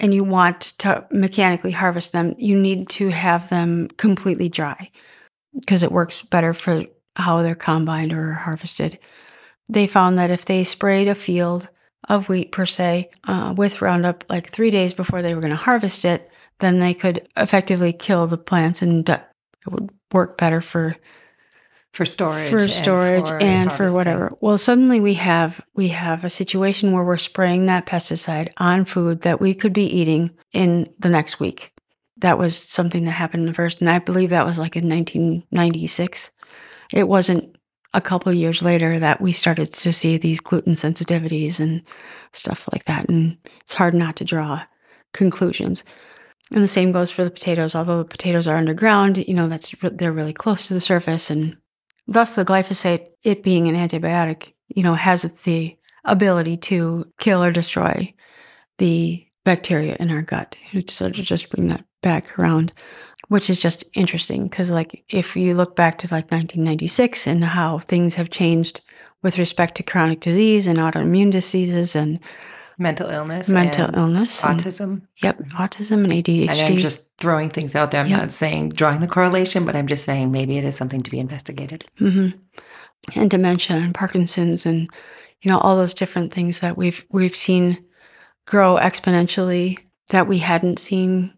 and 0.00 0.14
you 0.14 0.24
want 0.24 0.60
to 0.78 1.04
mechanically 1.10 1.72
harvest 1.72 2.12
them, 2.12 2.34
you 2.38 2.56
need 2.58 2.88
to 2.88 3.08
have 3.08 3.48
them 3.48 3.88
completely 3.96 4.48
dry 4.48 4.90
because 5.58 5.82
it 5.82 5.92
works 5.92 6.22
better 6.22 6.52
for 6.52 6.84
how 7.16 7.42
they're 7.42 7.54
combined 7.56 8.12
or 8.12 8.32
harvested. 8.32 8.98
They 9.68 9.86
found 9.86 10.16
that 10.18 10.30
if 10.30 10.44
they 10.44 10.62
sprayed 10.62 11.08
a 11.08 11.14
field 11.14 11.68
of 12.08 12.28
wheat 12.28 12.52
per 12.52 12.66
se 12.66 13.10
uh, 13.26 13.54
with 13.56 13.82
Roundup 13.82 14.24
like 14.28 14.48
three 14.48 14.70
days 14.70 14.94
before 14.94 15.22
they 15.22 15.34
were 15.34 15.40
going 15.40 15.50
to 15.50 15.56
harvest 15.56 16.04
it, 16.04 16.30
then 16.58 16.78
they 16.78 16.94
could 16.94 17.28
effectively 17.36 17.92
kill 17.92 18.26
the 18.26 18.38
plants 18.38 18.82
and 18.82 19.08
it 19.08 19.22
would 19.68 19.90
work 20.12 20.38
better 20.38 20.60
for 20.60 20.96
for 21.92 22.04
storage 22.04 22.50
for 22.50 22.68
storage 22.68 23.28
and, 23.28 23.28
for, 23.28 23.40
and 23.40 23.72
for, 23.72 23.92
whatever. 23.92 24.32
Well 24.40 24.58
suddenly 24.58 25.00
we 25.00 25.14
have 25.14 25.60
we 25.74 25.88
have 25.88 26.24
a 26.24 26.30
situation 26.30 26.92
where 26.92 27.04
we're 27.04 27.16
spraying 27.16 27.66
that 27.66 27.86
pesticide 27.86 28.50
on 28.58 28.84
food 28.84 29.22
that 29.22 29.40
we 29.40 29.54
could 29.54 29.72
be 29.72 29.86
eating 29.86 30.30
in 30.52 30.92
the 30.98 31.08
next 31.08 31.40
week. 31.40 31.72
That 32.18 32.38
was 32.38 32.56
something 32.56 33.04
that 33.04 33.12
happened 33.12 33.54
first 33.54 33.80
and 33.80 33.88
i 33.88 33.98
believe 33.98 34.30
that 34.30 34.44
was 34.44 34.58
like 34.58 34.74
in 34.76 34.88
1996 34.88 36.30
it 36.92 37.06
wasn't 37.06 37.57
a 37.98 38.00
couple 38.00 38.32
years 38.32 38.62
later 38.62 38.98
that 38.98 39.20
we 39.20 39.32
started 39.32 39.72
to 39.72 39.92
see 39.92 40.16
these 40.16 40.40
gluten 40.40 40.74
sensitivities 40.74 41.60
and 41.60 41.82
stuff 42.32 42.68
like 42.72 42.84
that 42.86 43.08
and 43.08 43.36
it's 43.60 43.74
hard 43.74 43.94
not 43.94 44.16
to 44.16 44.24
draw 44.24 44.62
conclusions 45.12 45.84
and 46.52 46.64
the 46.64 46.68
same 46.68 46.92
goes 46.92 47.10
for 47.10 47.24
the 47.24 47.30
potatoes. 47.30 47.74
Although 47.74 47.98
the 47.98 48.04
potatoes 48.04 48.48
are 48.48 48.56
underground, 48.56 49.18
you 49.18 49.34
know, 49.34 49.48
that's 49.48 49.74
they're 49.80 50.12
really 50.12 50.32
close 50.32 50.66
to 50.68 50.74
the 50.74 50.80
surface 50.80 51.30
and 51.30 51.56
thus 52.06 52.34
the 52.34 52.44
glyphosate, 52.44 53.08
it 53.22 53.42
being 53.42 53.68
an 53.68 53.74
antibiotic, 53.74 54.52
you 54.68 54.82
know, 54.82 54.94
has 54.94 55.22
the 55.44 55.76
ability 56.04 56.56
to 56.56 57.06
kill 57.18 57.42
or 57.42 57.52
destroy 57.52 58.14
the 58.78 59.26
bacteria 59.44 59.96
in 60.00 60.10
our 60.10 60.22
gut. 60.22 60.56
So 60.88 61.10
to 61.10 61.22
just 61.22 61.50
bring 61.50 61.68
that 61.68 61.84
back 62.02 62.38
around, 62.38 62.72
which 63.28 63.50
is 63.50 63.60
just 63.60 63.84
interesting 63.94 64.44
because 64.44 64.70
like 64.70 65.04
if 65.08 65.36
you 65.36 65.54
look 65.54 65.76
back 65.76 65.98
to 65.98 66.06
like 66.06 66.30
1996 66.30 67.26
and 67.26 67.44
how 67.44 67.78
things 67.78 68.16
have 68.16 68.30
changed 68.30 68.80
with 69.22 69.38
respect 69.38 69.76
to 69.76 69.82
chronic 69.82 70.20
disease 70.20 70.66
and 70.66 70.78
autoimmune 70.78 71.30
diseases 71.30 71.94
and 71.94 72.20
mental 72.78 73.10
illness, 73.10 73.48
mental 73.48 73.90
illness, 73.94 74.42
autism. 74.42 74.80
And, 74.80 75.06
yep, 75.22 75.38
autism 75.50 76.04
and 76.04 76.12
ADHD. 76.12 76.48
And 76.48 76.60
I'm 76.60 76.78
just 76.78 77.10
throwing 77.18 77.50
things 77.50 77.74
out 77.74 77.90
there. 77.90 78.00
I'm 78.00 78.08
yep. 78.08 78.20
not 78.20 78.32
saying 78.32 78.70
drawing 78.70 79.00
the 79.00 79.08
correlation, 79.08 79.64
but 79.66 79.76
I'm 79.76 79.88
just 79.88 80.04
saying 80.04 80.30
maybe 80.30 80.56
it 80.56 80.64
is 80.64 80.76
something 80.76 81.00
to 81.00 81.10
be 81.10 81.18
investigated. 81.18 81.84
Mm-hmm. 82.00 82.38
And 83.18 83.30
dementia 83.30 83.76
and 83.76 83.94
Parkinson's 83.94 84.66
and 84.66 84.88
you 85.42 85.50
know 85.50 85.58
all 85.58 85.76
those 85.76 85.94
different 85.94 86.32
things 86.32 86.60
that 86.60 86.76
we've 86.76 87.04
we've 87.10 87.36
seen 87.36 87.84
grow 88.46 88.76
exponentially 88.76 89.78
that 90.08 90.26
we 90.26 90.38
hadn't 90.38 90.78
seen 90.78 91.32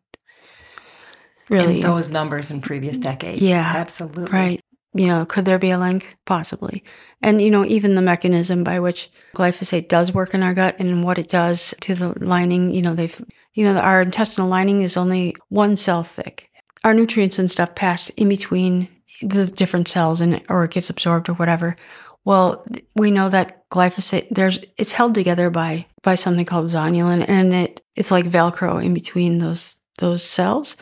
really 1.50 1.76
in 1.76 1.82
those 1.82 2.08
numbers 2.10 2.50
in 2.50 2.60
previous 2.60 2.98
decades. 2.98 3.42
Yeah, 3.42 3.60
absolutely. 3.76 4.32
Right 4.32 4.64
you 4.94 5.06
know, 5.06 5.24
could 5.24 5.44
there 5.44 5.58
be 5.58 5.70
a 5.70 5.78
link? 5.78 6.16
Possibly. 6.24 6.82
And, 7.22 7.40
you 7.40 7.50
know, 7.50 7.64
even 7.64 7.94
the 7.94 8.02
mechanism 8.02 8.64
by 8.64 8.80
which 8.80 9.08
glyphosate 9.36 9.88
does 9.88 10.12
work 10.12 10.34
in 10.34 10.42
our 10.42 10.54
gut 10.54 10.76
and 10.78 11.04
what 11.04 11.18
it 11.18 11.28
does 11.28 11.74
to 11.82 11.94
the 11.94 12.14
lining, 12.24 12.70
you 12.70 12.82
know, 12.82 12.94
they've, 12.94 13.20
you 13.54 13.64
know, 13.64 13.78
our 13.78 14.02
intestinal 14.02 14.48
lining 14.48 14.82
is 14.82 14.96
only 14.96 15.36
one 15.48 15.76
cell 15.76 16.02
thick. 16.02 16.50
Our 16.82 16.94
nutrients 16.94 17.38
and 17.38 17.50
stuff 17.50 17.74
pass 17.74 18.10
in 18.10 18.28
between 18.28 18.88
the 19.22 19.46
different 19.46 19.86
cells 19.86 20.20
and, 20.20 20.42
or 20.48 20.64
it 20.64 20.72
gets 20.72 20.90
absorbed 20.90 21.28
or 21.28 21.34
whatever. 21.34 21.76
Well, 22.24 22.66
we 22.96 23.10
know 23.10 23.28
that 23.28 23.68
glyphosate 23.70 24.26
there's 24.30 24.58
it's 24.76 24.92
held 24.92 25.14
together 25.14 25.48
by 25.48 25.86
by 26.02 26.16
something 26.16 26.44
called 26.44 26.66
zonulin 26.66 27.24
and 27.28 27.54
it 27.54 27.80
it's 27.94 28.10
like 28.10 28.24
velcro 28.24 28.84
in 28.84 28.92
between 28.92 29.38
those 29.38 29.80
those 29.98 30.24
cells 30.24 30.74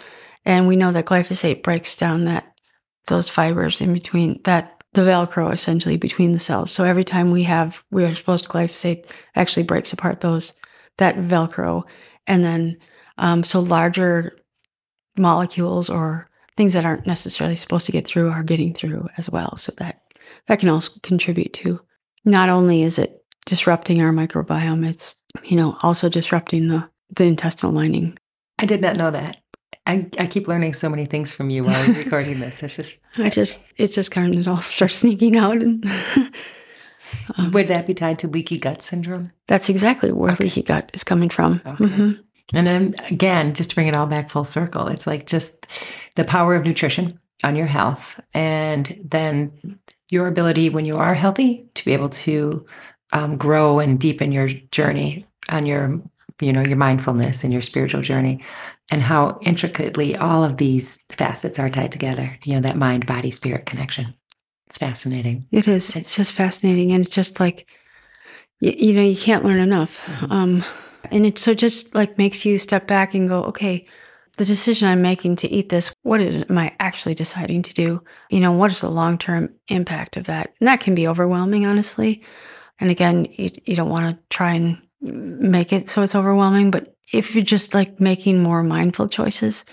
and 0.49 0.67
we 0.67 0.75
know 0.75 0.91
that 0.91 1.07
glyphosate 1.07 1.63
breaks 1.63 1.95
down 1.95 2.25
that 2.25 2.53
those 3.07 3.29
fibers 3.29 3.81
in 3.81 3.93
between 3.93 4.41
that 4.43 4.83
the 4.95 5.03
velcro 5.03 5.53
essentially 5.53 5.97
between 5.97 6.33
the 6.33 6.39
cells 6.39 6.73
so 6.73 6.83
every 6.83 7.05
time 7.05 7.31
we 7.31 7.45
have 7.45 7.85
we 7.93 8.05
are 8.05 8.09
exposed 8.09 8.45
to 8.45 8.51
glyphosate 8.51 9.09
actually 9.37 9.63
breaks 9.63 9.93
apart 9.93 10.21
those 10.21 10.55
that 10.97 11.17
velcro 11.17 11.85
and 12.27 12.43
then 12.43 12.77
um, 13.19 13.45
so 13.45 13.61
larger 13.61 14.37
molecules 15.17 15.89
or 15.89 16.29
things 16.57 16.73
that 16.73 16.85
aren't 16.85 17.07
necessarily 17.07 17.55
supposed 17.55 17.87
to 17.87 17.93
get 17.93 18.07
through 18.07 18.31
are 18.31 18.43
getting 18.43 18.75
through 18.75 19.09
as 19.17 19.31
well 19.31 19.55
so 19.57 19.73
that 19.77 20.01
that 20.49 20.59
can 20.59 20.69
also 20.69 20.93
contribute 21.03 21.53
to 21.53 21.81
not 22.25 22.49
only 22.49 22.83
is 22.83 22.99
it 22.99 23.25
disrupting 23.49 24.03
our 24.03 24.13
microbiome, 24.13 24.87
it's, 24.87 25.17
you 25.45 25.57
know, 25.57 25.77
also 25.83 26.09
disrupting 26.09 26.69
the, 26.69 26.89
the 27.11 27.25
intestinal 27.25 27.73
lining. 27.73 28.17
I 28.59 28.67
did 28.67 28.83
not 28.83 28.97
know 28.97 29.11
that. 29.11 29.39
I, 29.89 30.07
I 30.19 30.27
keep 30.27 30.47
learning 30.47 30.75
so 30.75 30.91
many 30.91 31.07
things 31.07 31.33
from 31.33 31.49
you 31.51 31.65
while 31.65 31.93
recording 31.93 32.41
this. 32.41 32.63
It's 32.63 32.77
just 32.77 32.99
I 33.17 33.31
just 33.31 33.65
it 33.77 33.89
just 33.89 34.11
kind 34.11 34.35
of 34.37 34.47
all 34.47 34.61
starts 34.61 34.97
sneaking 34.97 35.37
out 35.37 35.57
and 35.57 35.85
um, 37.39 37.51
would 37.53 37.69
that 37.69 37.87
be 37.87 37.95
tied 37.95 38.19
to 38.21 38.29
leaky 38.29 38.59
gut 38.59 38.83
syndrome? 38.83 39.33
That's 39.47 39.69
exactly 39.69 40.13
where 40.13 40.33
okay. 40.33 40.45
leaky 40.45 40.63
gut 40.63 40.91
is 40.93 41.03
coming 41.03 41.31
from. 41.31 41.63
Okay. 41.65 41.85
Mm-hmm. 41.85 42.13
And 42.55 42.67
then 42.67 42.95
again, 43.11 43.55
just 43.55 43.71
to 43.71 43.75
bring 43.75 43.89
it 43.89 43.97
all 43.97 44.07
back 44.07 44.31
full 44.31 44.45
circle, 44.45 44.89
it's 44.89 45.07
like 45.07 45.27
just 45.27 45.67
the 46.15 46.25
power 46.25 46.55
of 46.55 46.65
nutrition 46.65 47.19
on 47.45 47.57
your 47.57 47.67
health 47.67 48.21
and 48.35 48.99
then 49.05 49.79
your 50.11 50.27
ability 50.27 50.71
when 50.71 50.85
you 50.85 50.97
are 50.97 51.15
healthy 51.15 51.67
to 51.75 51.85
be 51.85 51.93
able 51.93 52.09
to 52.09 52.65
um, 53.13 53.37
grow 53.37 53.79
and 53.79 54.01
deepen 54.01 54.33
your 54.33 54.49
journey 54.49 55.27
on 55.51 55.67
your 55.67 56.01
you 56.41 56.53
know 56.53 56.63
your 56.63 56.77
mindfulness 56.77 57.45
and 57.45 57.53
your 57.53 57.63
spiritual 57.63 58.03
journey 58.03 58.43
and 58.91 59.03
how 59.03 59.39
intricately 59.43 60.17
all 60.17 60.45
of 60.45 60.57
these 60.57 61.05
facets 61.11 61.59
are 61.59 61.71
tied 61.71 61.93
together 61.93 62.39
you 62.45 62.55
know 62.55 62.61
that 62.61 62.77
mind 62.77 63.07
body 63.07 63.31
spirit 63.31 63.67
connection 63.67 64.15
it's 64.67 64.79
fascinating 64.79 65.47
it 65.51 65.67
is 65.69 65.95
it's 65.97 66.15
just 66.15 66.33
fascinating 66.33 66.93
and 66.93 67.05
it's 67.05 67.15
just 67.15 67.41
like 67.41 67.69
you, 68.61 68.73
you 68.77 68.93
know 68.95 69.03
you 69.03 69.17
can't 69.17 69.45
learn 69.45 69.61
enough 69.61 70.05
mm-hmm. 70.07 70.33
um, 70.33 70.65
and 71.11 71.27
it 71.27 71.39
so 71.39 71.55
just 71.55 71.95
like 71.95 72.19
makes 72.19 72.45
you 72.45 72.59
step 72.59 72.87
back 72.87 73.15
and 73.15 73.29
go 73.29 73.43
okay 73.45 73.87
the 74.39 74.45
decision 74.45 74.89
I'm 74.89 75.03
making 75.03 75.37
to 75.37 75.51
eat 75.51 75.69
this, 75.69 75.93
what 76.03 76.21
am 76.21 76.57
I 76.57 76.73
actually 76.79 77.15
deciding 77.15 77.63
to 77.63 77.75
do? 77.75 78.01
You 78.31 78.39
know, 78.39 78.53
what 78.53 78.71
is 78.71 78.81
the 78.81 78.89
long 78.89 79.19
term 79.19 79.51
impact 79.67 80.17
of 80.17 80.25
that? 80.25 80.55
And 80.61 80.69
that 80.69 80.81
can 80.81 80.95
be 80.95 81.09
overwhelming, 81.09 81.67
honestly. 81.67 82.23
And 82.79 82.89
again, 82.89 83.27
you, 83.33 83.51
you 83.65 83.75
don't 83.75 83.91
want 83.91 84.17
to 84.17 84.23
try 84.31 84.53
and 84.53 84.81
make 85.01 85.73
it 85.73 85.89
so 85.89 86.03
it's 86.03 86.15
overwhelming, 86.15 86.71
but 86.71 86.95
if 87.13 87.35
you're 87.35 87.45
just 87.45 87.75
like 87.75 88.01
making 88.01 88.43
more 88.43 88.63
mindful 88.63 89.09
choices, 89.09 89.65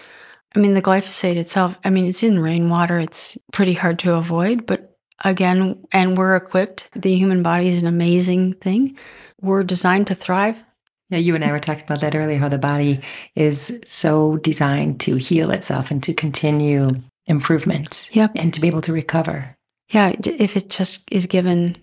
I 0.55 0.59
mean, 0.59 0.73
the 0.73 0.81
glyphosate 0.81 1.35
itself, 1.35 1.77
I 1.83 1.89
mean, 1.89 2.05
it's 2.05 2.23
in 2.23 2.39
rainwater, 2.39 2.99
it's 2.99 3.37
pretty 3.51 3.73
hard 3.73 3.99
to 3.99 4.15
avoid, 4.15 4.65
but 4.65 4.97
again, 5.23 5.83
and 5.91 6.17
we're 6.17 6.35
equipped. 6.35 6.89
The 6.95 7.15
human 7.15 7.43
body 7.43 7.67
is 7.67 7.81
an 7.81 7.87
amazing 7.87 8.53
thing. 8.53 8.97
We're 9.41 9.63
designed 9.63 10.07
to 10.07 10.15
thrive 10.15 10.63
yeah, 11.09 11.19
you 11.19 11.35
and 11.35 11.43
I 11.43 11.51
were 11.51 11.59
talking 11.59 11.83
about 11.83 12.01
that 12.01 12.15
earlier, 12.15 12.39
how 12.39 12.49
the 12.49 12.57
body 12.57 13.01
is 13.35 13.79
so 13.85 14.37
designed 14.37 14.99
to 15.01 15.15
heal 15.15 15.51
itself 15.51 15.91
and 15.91 16.01
to 16.03 16.13
continue 16.13 16.89
improvement 17.27 18.09
yep. 18.11 18.31
and 18.35 18.53
to 18.53 18.61
be 18.61 18.67
able 18.67 18.81
to 18.81 18.93
recover. 18.93 19.55
Yeah, 19.89 20.15
if 20.23 20.57
it 20.57 20.69
just 20.69 21.03
is 21.11 21.27
given 21.27 21.77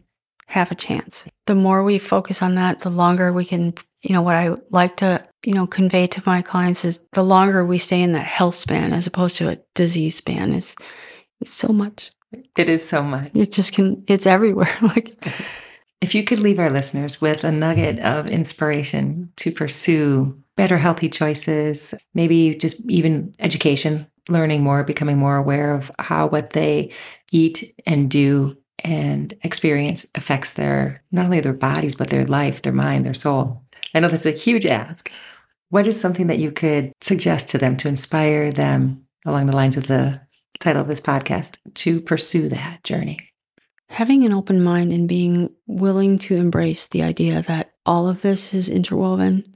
half 0.46 0.70
a 0.70 0.74
chance. 0.74 1.24
The 1.46 1.54
more 1.54 1.82
we 1.82 1.98
focus 1.98 2.42
on 2.42 2.54
that, 2.56 2.80
the 2.80 2.90
longer 2.90 3.32
we 3.32 3.44
can, 3.44 3.74
you 4.02 4.12
know, 4.12 4.22
what 4.22 4.36
I 4.36 4.54
like 4.70 4.96
to, 4.98 5.26
you 5.44 5.54
know, 5.54 5.66
convey 5.66 6.06
to 6.08 6.22
my 6.26 6.42
clients 6.42 6.84
is 6.84 7.04
the 7.12 7.24
longer 7.24 7.64
we 7.64 7.78
stay 7.78 8.02
in 8.02 8.12
that 8.12 8.26
health 8.26 8.54
span 8.54 8.92
as 8.92 9.06
opposed 9.06 9.36
to 9.36 9.48
a 9.48 9.58
disease 9.74 10.16
span 10.16 10.52
is 10.52 10.74
it's 11.40 11.54
so 11.54 11.68
much. 11.68 12.12
It 12.56 12.68
is 12.68 12.86
so 12.86 13.02
much. 13.02 13.30
It 13.34 13.52
just 13.52 13.72
can 13.72 14.04
it's 14.06 14.26
everywhere. 14.26 14.74
like 14.82 15.16
if 16.00 16.14
you 16.14 16.24
could 16.24 16.40
leave 16.40 16.58
our 16.58 16.70
listeners 16.70 17.20
with 17.20 17.44
a 17.44 17.52
nugget 17.52 18.00
of 18.00 18.26
inspiration 18.26 19.32
to 19.36 19.52
pursue 19.52 20.36
better 20.56 20.78
healthy 20.78 21.08
choices, 21.08 21.94
maybe 22.14 22.54
just 22.54 22.80
even 22.90 23.34
education, 23.38 24.06
learning 24.28 24.62
more, 24.62 24.84
becoming 24.84 25.18
more 25.18 25.36
aware 25.36 25.74
of 25.74 25.90
how 25.98 26.26
what 26.26 26.50
they 26.50 26.90
eat 27.30 27.74
and 27.86 28.10
do 28.10 28.56
and 28.84 29.34
experience 29.42 30.06
affects 30.14 30.52
their 30.52 31.02
not 31.10 31.26
only 31.26 31.40
their 31.40 31.52
bodies, 31.52 31.94
but 31.94 32.10
their 32.10 32.26
life, 32.26 32.62
their 32.62 32.72
mind, 32.72 33.06
their 33.06 33.14
soul. 33.14 33.62
I 33.94 34.00
know 34.00 34.08
that's 34.08 34.26
a 34.26 34.32
huge 34.32 34.66
ask. 34.66 35.10
What 35.70 35.86
is 35.86 36.00
something 36.00 36.26
that 36.26 36.38
you 36.38 36.52
could 36.52 36.92
suggest 37.00 37.48
to 37.48 37.58
them 37.58 37.76
to 37.78 37.88
inspire 37.88 38.52
them 38.52 39.06
along 39.24 39.46
the 39.46 39.56
lines 39.56 39.76
of 39.76 39.86
the 39.86 40.20
title 40.60 40.82
of 40.82 40.88
this 40.88 41.00
podcast 41.00 41.58
to 41.74 42.00
pursue 42.00 42.48
that 42.48 42.84
journey? 42.84 43.18
having 43.92 44.24
an 44.24 44.32
open 44.32 44.62
mind 44.64 44.90
and 44.90 45.06
being 45.06 45.50
willing 45.66 46.16
to 46.16 46.34
embrace 46.34 46.86
the 46.86 47.02
idea 47.02 47.42
that 47.42 47.72
all 47.84 48.08
of 48.08 48.22
this 48.22 48.54
is 48.54 48.70
interwoven 48.70 49.54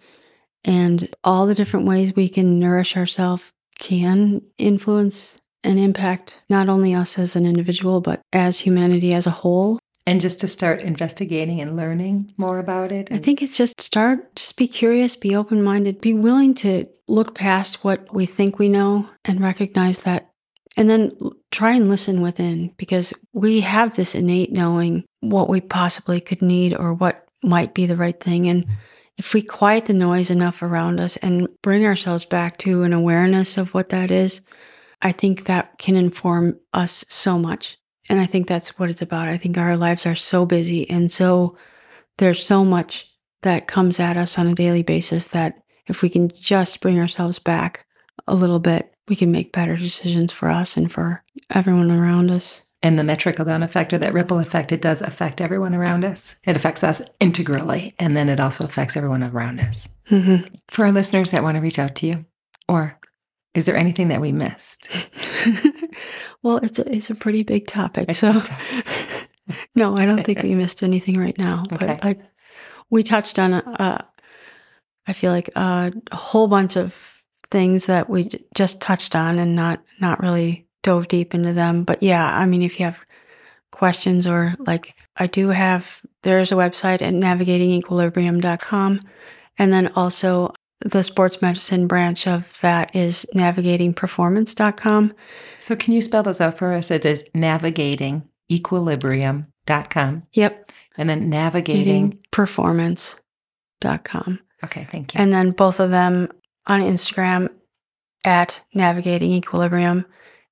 and 0.63 1.15
all 1.25 1.47
the 1.47 1.55
different 1.55 1.87
ways 1.87 2.15
we 2.15 2.29
can 2.29 2.61
nourish 2.61 2.99
ourselves 2.99 3.51
can 3.79 4.43
influence 4.59 5.41
and 5.67 5.79
impact 5.79 6.43
not 6.49 6.69
only 6.69 6.95
us 6.95 7.19
as 7.19 7.37
an 7.37 7.45
individual, 7.45 8.01
but 8.01 8.21
as 8.33 8.61
humanity 8.61 9.13
as 9.13 9.27
a 9.27 9.31
whole. 9.31 9.79
And 10.07 10.21
just 10.21 10.41
to 10.41 10.49
start 10.49 10.83
investigating 10.83 11.61
and 11.61 11.77
learning 11.77 12.31
more 12.37 12.61
about 12.61 12.93
it. 12.93 13.09
I 13.11 13.19
think 13.19 13.43
it's 13.43 13.57
just 13.57 13.81
start, 13.81 14.37
just 14.37 14.57
be 14.57 14.69
curious, 14.69 15.17
be 15.17 15.35
open 15.35 15.65
minded, 15.65 16.01
be 16.01 16.15
willing 16.15 16.55
to 16.55 16.87
look 17.09 17.35
past 17.35 17.83
what 17.83 18.15
we 18.15 18.25
think 18.25 18.59
we 18.59 18.69
know 18.69 19.09
and 19.25 19.41
recognize 19.41 19.99
that 20.01 20.31
and 20.77 20.91
then 20.91 21.17
try 21.51 21.73
and 21.73 21.89
listen 21.89 22.21
within 22.21 22.73
because 22.77 23.15
we 23.33 23.61
have 23.61 23.97
this 23.97 24.15
innate 24.15 24.53
knowing 24.53 25.05
what 25.21 25.49
we 25.49 25.61
possibly 25.61 26.21
could 26.21 26.43
need 26.43 26.75
or 26.75 26.93
what 26.93 27.27
might 27.43 27.75
be 27.75 27.87
the 27.87 27.97
right 27.97 28.21
thing. 28.21 28.49
And 28.49 28.67
if 29.17 29.33
we 29.33 29.41
quiet 29.41 29.87
the 29.87 29.95
noise 29.95 30.31
enough 30.31 30.63
around 30.63 31.01
us 31.01 31.17
and 31.19 31.49
bring 31.63 31.87
ourselves 31.87 32.25
back 32.25 32.59
to 32.59 32.83
an 32.83 32.93
awareness 32.93 33.57
of 33.57 33.73
what 33.73 33.89
that 33.89 34.11
is, 34.11 34.43
I 35.03 35.13
think 35.13 35.45
that 35.45 35.79
can 35.79 35.97
inform 35.97 36.59
us 36.73 37.05
so 37.09 37.39
much. 37.39 37.79
And 38.09 38.21
I 38.21 38.27
think 38.27 38.47
that's 38.47 38.79
what 38.79 38.89
it's 38.89 39.03
about. 39.03 39.29
I 39.29 39.37
think 39.37 39.59
our 39.59 39.77
lives 39.77 40.07
are 40.07 40.15
so 40.15 40.47
busy 40.47 40.89
and 40.89 41.11
so 41.11 41.57
there's 42.19 42.45
so 42.45 42.65
much 42.65 43.13
that 43.43 43.67
comes 43.67 44.01
at 44.01 44.17
us 44.17 44.39
on 44.39 44.47
a 44.47 44.55
daily 44.55 44.83
basis 44.83 45.29
that 45.29 45.63
if 45.87 46.03
we 46.03 46.09
can 46.09 46.31
just 46.41 46.81
bring 46.81 46.99
ourselves 46.99 47.39
back 47.39 47.85
a 48.27 48.35
little 48.35 48.59
bit 48.59 48.97
we 49.09 49.17
can 49.17 49.31
make 49.31 49.53
better 49.53 49.77
decisions 49.77 50.33
for 50.33 50.49
us 50.49 50.77
and 50.77 50.91
for 50.91 51.23
everyone 51.51 51.91
around 51.91 52.31
us. 52.31 52.63
And 52.83 52.99
then 52.99 53.07
that 53.07 53.19
trickle 53.19 53.45
down 53.45 53.63
effect 53.63 53.93
or 53.93 53.99
that 53.99 54.13
ripple 54.13 54.39
effect, 54.39 54.71
it 54.71 54.83
does 54.83 55.03
affect 55.03 55.41
everyone 55.41 55.75
around 55.75 56.05
us. 56.05 56.39
It 56.45 56.57
affects 56.57 56.85
us 56.85 57.03
integrally. 57.21 57.95
And 57.99 58.17
then 58.17 58.29
it 58.29 58.39
also 58.39 58.65
affects 58.65 58.97
everyone 58.97 59.23
around 59.23 59.61
us. 59.61 59.89
Mm-hmm. 60.11 60.55
For 60.71 60.85
our 60.85 60.93
listeners 60.93 61.31
that 61.31 61.43
want 61.43 61.57
to 61.57 61.61
reach 61.61 61.79
out 61.79 61.97
to 61.97 62.07
you, 62.07 62.25
or 62.69 62.99
is 63.57 63.65
there 63.65 63.77
anything 63.77 64.09
that 64.09 64.21
we 64.21 64.33
missed? 64.33 64.89
well, 66.43 66.59
it's 66.59 66.79
a, 66.79 66.95
it's 66.95 67.11
a 67.11 67.15
pretty 67.15 67.43
big 67.43 67.67
topic. 67.67 68.07
It's 68.09 68.19
so, 68.19 68.43
no, 69.75 69.97
I 69.97 70.07
don't 70.07 70.23
think 70.23 70.43
we 70.43 70.55
missed 70.55 70.83
anything 70.83 71.19
right 71.19 71.37
now. 71.39 71.65
Okay. 71.73 71.87
But 71.87 72.05
like, 72.05 72.21
we 72.91 73.03
touched 73.03 73.39
on, 73.39 73.55
a, 73.55 74.07
I 75.07 75.13
feel 75.13 75.33
like 75.33 75.51
uh, 75.57 75.91
a 76.11 76.17
whole 76.17 76.49
bunch 76.49 76.77
of 76.77 77.23
things 77.51 77.87
that 77.87 78.11
we 78.11 78.29
just 78.55 78.81
touched 78.81 79.15
on 79.15 79.39
and 79.39 79.55
not 79.55 79.81
not 80.01 80.21
really 80.21 80.67
dove 80.83 81.09
deep 81.09 81.35
into 81.35 81.53
them. 81.53 81.85
But 81.85 82.03
yeah, 82.03 82.37
I 82.37 82.47
mean, 82.47 82.63
if 82.63 82.79
you 82.79 82.85
have 82.87 83.05
questions 83.71 84.27
or 84.27 84.55
like 84.59 84.95
I 85.17 85.27
do 85.27 85.49
have, 85.49 86.03
there's 86.23 86.53
a 86.53 86.57
website 86.57 87.03
at 87.03 87.15
navigatingequilibrium.com. 87.15 89.01
And 89.59 89.73
then 89.73 89.93
also 89.95 90.53
the 90.81 91.03
sports 91.03 91.41
medicine 91.41 91.87
branch 91.87 92.27
of 92.27 92.61
that 92.61 92.95
is 92.95 93.25
navigatingperformance.com. 93.35 95.15
So 95.59 95.75
can 95.77 95.95
you 95.95 96.03
spell 96.03 96.23
those 96.23 96.41
out 96.41 96.59
for 96.59 96.73
us? 96.73 96.91
It 96.91 97.05
is 97.05 97.25
navigatingequilibrium.com. 97.35 100.23
Yep. 100.33 100.71
And 100.99 101.11
then 101.11 101.29
navigating 101.29 102.19
performance.com. 102.31 104.41
Okay, 104.65 104.89
thank 104.91 105.15
you. 105.15 105.21
And 105.21 105.31
then 105.33 105.51
both 105.51 105.81
of 105.81 105.91
them 105.91 106.29
on 106.67 106.81
Instagram 106.81 107.51
at 108.25 108.65
Navigating 108.75 109.33
Equilibrium 109.33 110.07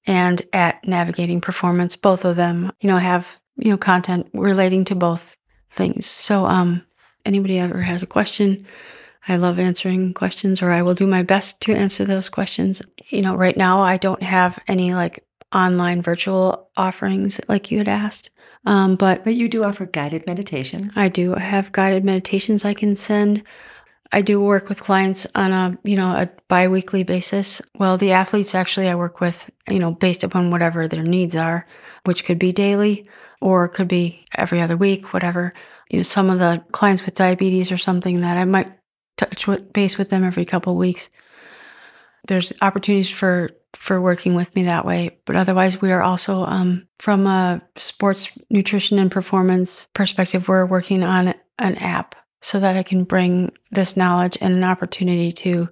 and 0.06 0.42
at 0.52 0.86
Navigating 0.86 1.40
Performance. 1.40 1.96
Both 1.96 2.24
of 2.24 2.36
them, 2.36 2.70
you 2.80 2.88
know, 2.88 2.98
have, 2.98 3.40
you 3.56 3.70
know, 3.70 3.78
content 3.78 4.28
relating 4.32 4.84
to 4.86 4.94
both 4.94 5.36
things. 5.70 6.06
So, 6.06 6.46
um, 6.46 6.86
anybody 7.24 7.58
ever 7.58 7.80
has 7.80 8.02
a 8.02 8.06
question, 8.06 8.66
I 9.26 9.36
love 9.36 9.58
answering 9.58 10.14
questions 10.14 10.62
or 10.62 10.70
I 10.70 10.82
will 10.82 10.94
do 10.94 11.06
my 11.06 11.22
best 11.22 11.60
to 11.62 11.74
answer 11.74 12.04
those 12.04 12.28
questions. 12.28 12.82
You 13.08 13.22
know, 13.22 13.34
right 13.34 13.56
now 13.56 13.80
I 13.80 13.96
don't 13.96 14.22
have 14.22 14.58
any 14.68 14.94
like 14.94 15.24
online 15.54 16.02
virtual 16.02 16.70
offerings 16.76 17.40
like 17.48 17.70
you 17.70 17.78
had 17.78 17.88
asked. 17.88 18.30
Um, 18.66 18.96
but 18.96 19.24
but 19.24 19.34
you 19.34 19.48
do 19.48 19.64
offer 19.64 19.86
guided 19.86 20.26
meditations. 20.26 20.96
I 20.96 21.08
do. 21.08 21.34
Have 21.34 21.72
guided 21.72 22.04
meditations 22.04 22.64
I 22.64 22.74
can 22.74 22.96
send. 22.96 23.42
I 24.12 24.22
do 24.22 24.40
work 24.40 24.68
with 24.68 24.80
clients 24.80 25.26
on 25.34 25.52
a, 25.52 25.76
you 25.82 25.96
know, 25.96 26.10
a 26.10 26.30
biweekly 26.48 27.02
basis. 27.02 27.60
Well, 27.78 27.98
the 27.98 28.12
athletes 28.12 28.54
actually 28.54 28.88
I 28.88 28.94
work 28.94 29.20
with, 29.20 29.50
you 29.68 29.78
know, 29.78 29.90
based 29.90 30.22
upon 30.22 30.50
whatever 30.50 30.86
their 30.86 31.02
needs 31.02 31.34
are, 31.34 31.66
which 32.04 32.24
could 32.24 32.38
be 32.38 32.52
daily 32.52 33.04
or 33.40 33.68
could 33.68 33.88
be 33.88 34.24
every 34.36 34.60
other 34.60 34.76
week, 34.76 35.12
whatever. 35.12 35.52
You 35.90 35.98
know, 35.98 36.04
some 36.04 36.30
of 36.30 36.38
the 36.38 36.62
clients 36.72 37.04
with 37.04 37.16
diabetes 37.16 37.72
or 37.72 37.76
something 37.76 38.20
that 38.20 38.36
I 38.36 38.44
might 38.44 38.72
touch 39.16 39.46
with, 39.46 39.72
base 39.72 39.98
with 39.98 40.10
them 40.10 40.24
every 40.24 40.44
couple 40.44 40.76
weeks. 40.76 41.10
There's 42.26 42.52
opportunities 42.62 43.10
for 43.10 43.50
for 43.76 44.00
working 44.00 44.34
with 44.34 44.54
me 44.54 44.64
that 44.64 44.84
way. 44.84 45.18
But 45.24 45.36
otherwise, 45.36 45.80
we 45.80 45.92
are 45.92 46.02
also 46.02 46.46
um, 46.46 46.86
from 46.98 47.26
a 47.26 47.60
sports 47.76 48.30
nutrition 48.50 48.98
and 48.98 49.10
performance 49.10 49.88
perspective. 49.94 50.48
We're 50.48 50.66
working 50.66 51.02
on 51.02 51.34
an 51.58 51.74
app 51.76 52.14
so 52.40 52.60
that 52.60 52.76
I 52.76 52.82
can 52.82 53.04
bring 53.04 53.52
this 53.70 53.96
knowledge 53.96 54.38
and 54.40 54.54
an 54.54 54.64
opportunity 54.64 55.32
to 55.32 55.66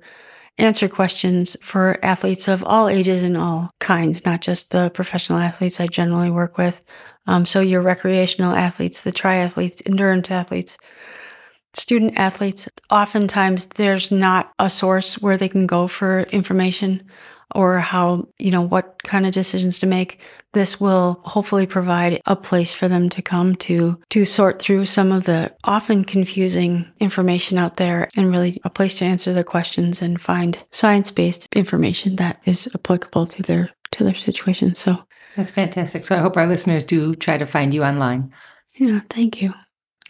answer 0.59 0.89
questions 0.89 1.57
for 1.63 1.99
athletes 2.03 2.49
of 2.49 2.63
all 2.65 2.89
ages 2.89 3.23
and 3.23 3.37
all 3.37 3.71
kinds, 3.79 4.25
not 4.25 4.43
just 4.43 4.71
the 4.71 4.91
professional 4.91 5.39
athletes 5.39 5.81
I 5.81 5.87
generally 5.87 6.31
work 6.31 6.59
with. 6.59 6.85
Um, 7.27 7.47
so, 7.47 7.61
your 7.61 7.83
recreational 7.83 8.55
athletes, 8.55 9.03
the 9.03 9.13
triathletes, 9.13 9.81
endurance 9.87 10.31
athletes, 10.31 10.77
student 11.75 12.17
athletes, 12.17 12.69
oftentimes 12.91 13.67
there's 13.67 14.11
not 14.11 14.53
a 14.59 14.69
source 14.69 15.21
where 15.21 15.37
they 15.37 15.49
can 15.49 15.67
go 15.67 15.87
for 15.87 16.23
information 16.33 17.03
or 17.55 17.81
how, 17.81 18.27
you 18.39 18.51
know, 18.51 18.63
what 18.63 19.03
kind 19.03 19.27
of 19.27 19.33
decisions 19.33 19.79
to 19.79 19.87
make, 19.87 20.19
this 20.53 20.81
will 20.81 21.21
hopefully 21.25 21.67
provide 21.67 22.21
a 22.27 22.37
place 22.37 22.73
for 22.73 22.89
them 22.89 23.09
to 23.11 23.23
come 23.23 23.55
to 23.57 23.99
to 24.11 24.25
sort 24.25 24.61
through 24.61 24.87
some 24.87 25.13
of 25.13 25.25
the 25.25 25.53
often 25.65 26.05
confusing 26.05 26.91
information 27.01 27.59
out 27.59 27.77
there 27.77 28.09
and 28.17 28.31
really 28.31 28.59
a 28.65 28.71
place 28.71 28.95
to 28.95 29.05
answer 29.05 29.33
their 29.33 29.45
questions 29.45 30.03
and 30.03 30.21
find 30.21 30.65
science-based 30.71 31.47
information 31.55 32.17
that 32.17 32.41
is 32.45 32.69
applicable 32.75 33.27
to 33.27 33.43
their 33.43 33.71
to 33.91 34.05
their 34.05 34.15
situation. 34.15 34.75
So 34.75 35.05
that's 35.37 35.51
fantastic. 35.51 36.05
So 36.05 36.17
I 36.17 36.21
hope 36.21 36.37
our 36.37 36.47
listeners 36.47 36.85
do 36.85 37.15
try 37.15 37.39
to 37.39 37.47
find 37.47 37.73
you 37.73 37.85
online. 37.85 38.33
Yeah, 38.75 39.01
thank 39.11 39.43
you. 39.43 39.53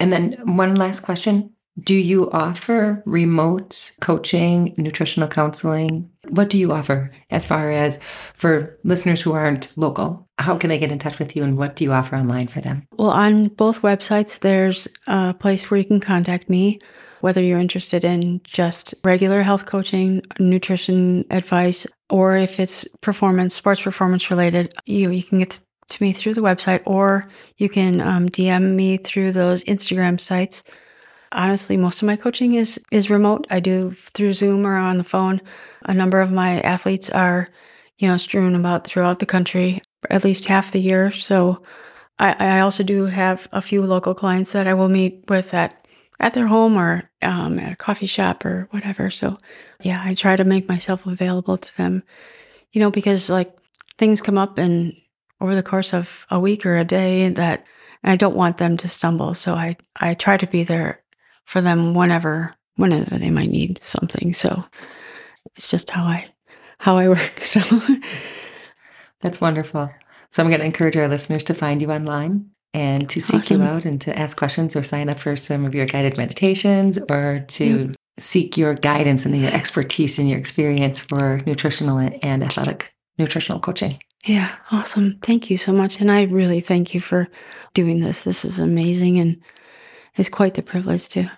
And 0.03 0.13
then 0.13 0.33
one 0.45 0.75
last 0.75 1.01
question. 1.01 1.53
Do 1.79 1.95
you 1.95 2.29
offer 2.33 3.03
remote 3.07 3.93
coaching, 4.01 4.75
nutritional 4.77 5.29
counseling? 5.29 6.11
What 6.29 6.51
do 6.51 6.59
you 6.59 6.73
offer 6.73 7.13
as 7.31 7.47
far 7.47 7.71
as 7.71 8.01
for 8.35 8.79
listeners 8.83 9.23
who 9.23 9.33
aren't 9.33 9.73
local? 9.79 10.29
How 10.39 10.59
can 10.59 10.69
they 10.71 10.79
get 10.79 10.91
in 10.91 10.99
touch 10.99 11.21
with 11.21 11.37
you 11.37 11.45
and 11.45 11.57
what 11.57 11.77
do 11.77 11.85
you 11.85 11.93
offer 11.93 12.17
online 12.17 12.49
for 12.49 12.61
them? 12.61 12.87
Well, 12.99 13.11
on 13.11 13.47
both 13.47 13.83
websites, 13.83 14.41
there's 14.41 14.89
a 15.07 15.35
place 15.35 15.71
where 15.71 15.79
you 15.79 15.85
can 15.85 16.01
contact 16.01 16.51
me, 16.51 16.81
whether 17.21 17.41
you're 17.41 17.61
interested 17.61 18.05
in 18.05 18.41
just 18.43 18.95
regular 19.05 19.43
health 19.43 19.67
coaching, 19.67 20.23
nutrition 20.41 21.25
advice, 21.31 21.87
or 22.11 22.37
if 22.37 22.59
it's 22.59 22.85
performance, 23.03 23.55
sports 23.55 23.81
performance 23.81 24.31
related, 24.31 24.75
you, 24.85 25.11
you 25.11 25.23
can 25.23 25.39
get 25.39 25.61
to 25.93 26.03
me 26.03 26.12
through 26.12 26.34
the 26.34 26.40
website 26.40 26.82
or 26.84 27.22
you 27.57 27.68
can 27.68 28.01
um, 28.01 28.28
DM 28.28 28.74
me 28.74 28.97
through 28.97 29.32
those 29.32 29.64
Instagram 29.64 30.20
sites. 30.20 30.62
Honestly 31.30 31.76
most 31.76 32.03
of 32.03 32.07
my 32.07 32.16
coaching 32.16 32.55
is 32.55 32.80
is 32.90 33.11
remote. 33.11 33.47
I 33.51 33.61
do 33.61 33.93
through 33.93 34.32
zoom 34.32 34.66
or 34.66 34.76
on 34.76 34.99
the 34.99 35.05
phone. 35.05 35.40
A 35.84 35.95
number 35.95 36.20
of 36.20 36.30
my 36.30 36.61
athletes 36.61 37.09
are 37.11 37.47
you 37.99 38.09
know 38.09 38.16
strewn 38.16 38.55
about 38.55 38.86
throughout 38.86 39.18
the 39.18 39.26
country 39.26 39.80
at 40.11 40.24
least 40.24 40.47
half 40.47 40.72
the 40.72 40.80
year. 40.80 41.11
So 41.11 41.62
i, 42.18 42.57
I 42.57 42.61
also 42.61 42.82
do 42.82 43.07
have 43.07 43.49
a 43.53 43.61
few 43.62 43.82
local 43.82 44.14
clients 44.14 44.53
that 44.53 44.66
i 44.66 44.74
will 44.74 44.88
meet 44.88 45.24
with 45.28 45.55
at 45.55 45.86
at 46.20 46.34
their 46.34 46.47
home 46.47 46.76
or 46.76 47.11
um, 47.22 47.59
at 47.59 47.72
a 47.72 47.76
coffee 47.76 48.07
shop 48.07 48.45
or 48.45 48.68
whatever. 48.70 49.11
So 49.11 49.34
yeah 49.82 50.03
i 50.05 50.14
try 50.14 50.36
to 50.36 50.45
make 50.45 50.68
myself 50.68 51.07
available 51.07 51.57
to 51.57 51.76
them 51.76 52.03
you 52.72 52.80
know 52.80 52.90
because 52.90 53.30
like 53.30 53.57
things 53.99 54.20
come 54.20 54.38
up 54.38 54.59
and 54.59 54.95
over 55.43 55.55
the 55.55 55.62
course 55.62 55.93
of 55.93 56.26
a 56.30 56.38
week 56.38 56.64
or 56.64 56.76
a 56.78 56.84
day 56.84 57.28
that 57.28 57.64
and 58.03 58.12
I 58.12 58.16
don't 58.16 58.36
want 58.36 58.59
them 58.59 58.76
to 58.78 58.88
stumble. 58.88 59.34
So 59.34 59.55
I, 59.55 59.76
I 59.97 60.14
try 60.14 60.36
to 60.36 60.47
be 60.47 60.64
there 60.64 61.03
for 61.45 61.61
them 61.61 61.95
whenever 61.95 62.55
whenever 62.76 63.18
they 63.18 63.30
might 63.30 63.51
need 63.51 63.80
something. 63.82 64.32
So 64.32 64.64
it's 65.57 65.70
just 65.70 65.90
how 65.90 66.05
I 66.05 66.26
how 66.78 66.97
I 66.97 67.09
work. 67.11 67.40
So 67.40 67.61
that's 69.20 69.40
wonderful. 69.40 69.90
So 70.30 70.43
I'm 70.43 70.49
going 70.49 70.61
to 70.61 70.66
encourage 70.66 70.97
our 70.97 71.09
listeners 71.09 71.45
to 71.45 71.55
find 71.55 71.82
you 71.82 71.93
online 71.93 72.51
and 72.72 73.09
to 73.11 73.20
seek 73.20 73.40
awesome. 73.40 73.61
you 73.61 73.66
out 73.66 73.84
and 73.84 74.01
to 74.01 74.18
ask 74.18 74.36
questions 74.36 74.74
or 74.74 74.82
sign 74.82 75.11
up 75.11 75.20
for 75.20 75.36
some 75.36 75.66
of 75.66 75.74
your 75.74 75.84
guided 75.84 76.16
meditations 76.16 76.99
or 77.11 77.45
to 77.49 77.93
seek 78.18 78.57
your 78.57 78.74
guidance 78.74 79.26
and 79.26 79.38
your 79.38 79.53
expertise 79.53 80.18
and 80.18 80.30
your 80.30 80.38
experience 80.38 81.01
for 81.01 81.43
nutritional 81.45 81.99
and 81.99 82.43
athletic 82.43 82.95
nutritional 83.18 83.61
coaching. 83.61 84.01
Yeah, 84.25 84.55
awesome. 84.70 85.18
Thank 85.23 85.51
you 85.51 85.57
so 85.57 85.73
much. 85.73 86.01
And 86.01 86.11
I 86.11 86.23
really 86.23 86.61
thank 86.61 86.95
you 86.95 87.01
for 87.01 87.29
doing 87.75 88.01
this. 88.01 88.23
This 88.23 88.45
is 88.45 88.59
amazing 88.59 89.18
and 89.18 89.41
it's 90.16 90.29
quite 90.29 90.55
the 90.55 90.62
privilege 90.62 91.09
to 91.11 91.31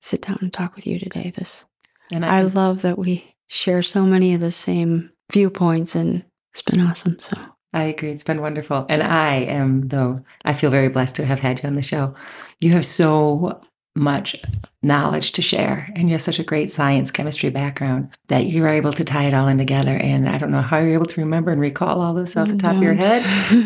sit 0.00 0.22
down 0.22 0.38
and 0.40 0.52
talk 0.52 0.74
with 0.74 0.86
you 0.86 0.98
today. 0.98 1.32
This, 1.36 1.64
and 2.12 2.24
I, 2.24 2.38
I 2.38 2.42
love 2.42 2.82
that 2.82 2.98
we 2.98 3.36
share 3.48 3.82
so 3.82 4.04
many 4.04 4.34
of 4.34 4.40
the 4.40 4.50
same 4.50 5.10
viewpoints, 5.30 5.94
and 5.94 6.24
it's 6.52 6.62
been 6.62 6.80
awesome. 6.80 7.18
So 7.18 7.36
I 7.72 7.84
agree. 7.84 8.10
It's 8.10 8.24
been 8.24 8.40
wonderful. 8.40 8.86
And 8.88 9.02
I 9.02 9.36
am, 9.36 9.88
though, 9.88 10.24
I 10.44 10.54
feel 10.54 10.70
very 10.70 10.88
blessed 10.88 11.16
to 11.16 11.26
have 11.26 11.40
had 11.40 11.62
you 11.62 11.68
on 11.68 11.74
the 11.74 11.82
show. 11.82 12.14
You 12.60 12.72
have 12.72 12.86
so 12.86 13.60
much 13.94 14.36
knowledge 14.82 15.32
to 15.32 15.42
share, 15.42 15.90
and 15.94 16.08
you 16.08 16.14
have 16.14 16.22
such 16.22 16.38
a 16.38 16.44
great 16.44 16.70
science 16.70 17.10
chemistry 17.10 17.48
background 17.48 18.10
that 18.28 18.46
you're 18.46 18.68
able 18.68 18.92
to 18.92 19.04
tie 19.04 19.24
it 19.24 19.34
all 19.34 19.48
in 19.48 19.58
together. 19.58 19.96
And 19.96 20.28
I 20.28 20.38
don't 20.38 20.50
know 20.50 20.62
how 20.62 20.78
you're 20.78 20.94
able 20.94 21.06
to 21.06 21.20
remember 21.20 21.52
and 21.52 21.60
recall 21.60 22.00
all 22.00 22.14
this 22.14 22.36
off 22.36 22.48
the 22.48 22.56
top 22.56 22.76
of 22.76 22.82
your 22.82 22.94
head. 22.94 23.22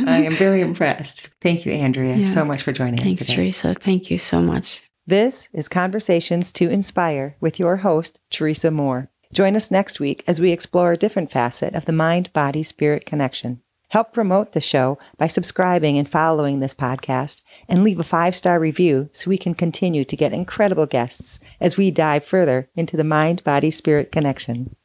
I 0.07 0.22
am 0.22 0.35
very 0.35 0.61
impressed. 0.61 1.29
Thank 1.41 1.66
you, 1.66 1.72
Andrea, 1.72 2.16
yeah. 2.16 2.26
so 2.26 2.45
much 2.45 2.62
for 2.62 2.72
joining 2.72 2.99
Thanks, 2.99 3.22
us 3.22 3.26
today. 3.26 3.43
Thanks, 3.43 3.61
Teresa. 3.61 3.74
Thank 3.74 4.11
you 4.11 4.18
so 4.18 4.41
much. 4.41 4.83
This 5.07 5.49
is 5.53 5.68
Conversations 5.68 6.53
to 6.53 6.68
Inspire 6.68 7.37
with 7.41 7.59
your 7.59 7.79
host, 7.79 8.20
Teresa 8.31 8.70
Moore. 8.70 9.11
Join 9.33 9.57
us 9.57 9.70
next 9.70 10.01
week 10.01 10.22
as 10.26 10.41
we 10.41 10.53
explore 10.53 10.93
a 10.93 10.97
different 10.97 11.31
facet 11.31 11.74
of 11.74 11.85
the 11.85 11.93
mind 11.93 12.33
body 12.33 12.62
spirit 12.62 13.07
connection. 13.07 13.62
Help 13.91 14.12
promote 14.12 14.53
the 14.53 14.61
show 14.61 14.99
by 15.16 15.26
subscribing 15.26 15.97
and 15.97 16.09
following 16.09 16.61
this 16.61 16.74
podcast 16.74 17.43
and 17.68 17.82
leave 17.82 17.99
a 17.99 18.05
five 18.05 18.36
star 18.36 18.61
review 18.61 19.09
so 19.12 19.30
we 19.30 19.39
can 19.39 19.55
continue 19.55 20.05
to 20.05 20.16
get 20.16 20.32
incredible 20.32 20.86
guests 20.86 21.41
as 21.61 21.76
we 21.76 21.91
dive 21.91 22.24
further 22.24 22.68
into 22.76 22.97
the 22.99 23.05
mind 23.05 23.43
body 23.45 23.70
spirit 23.70 24.12
connection. 24.12 24.76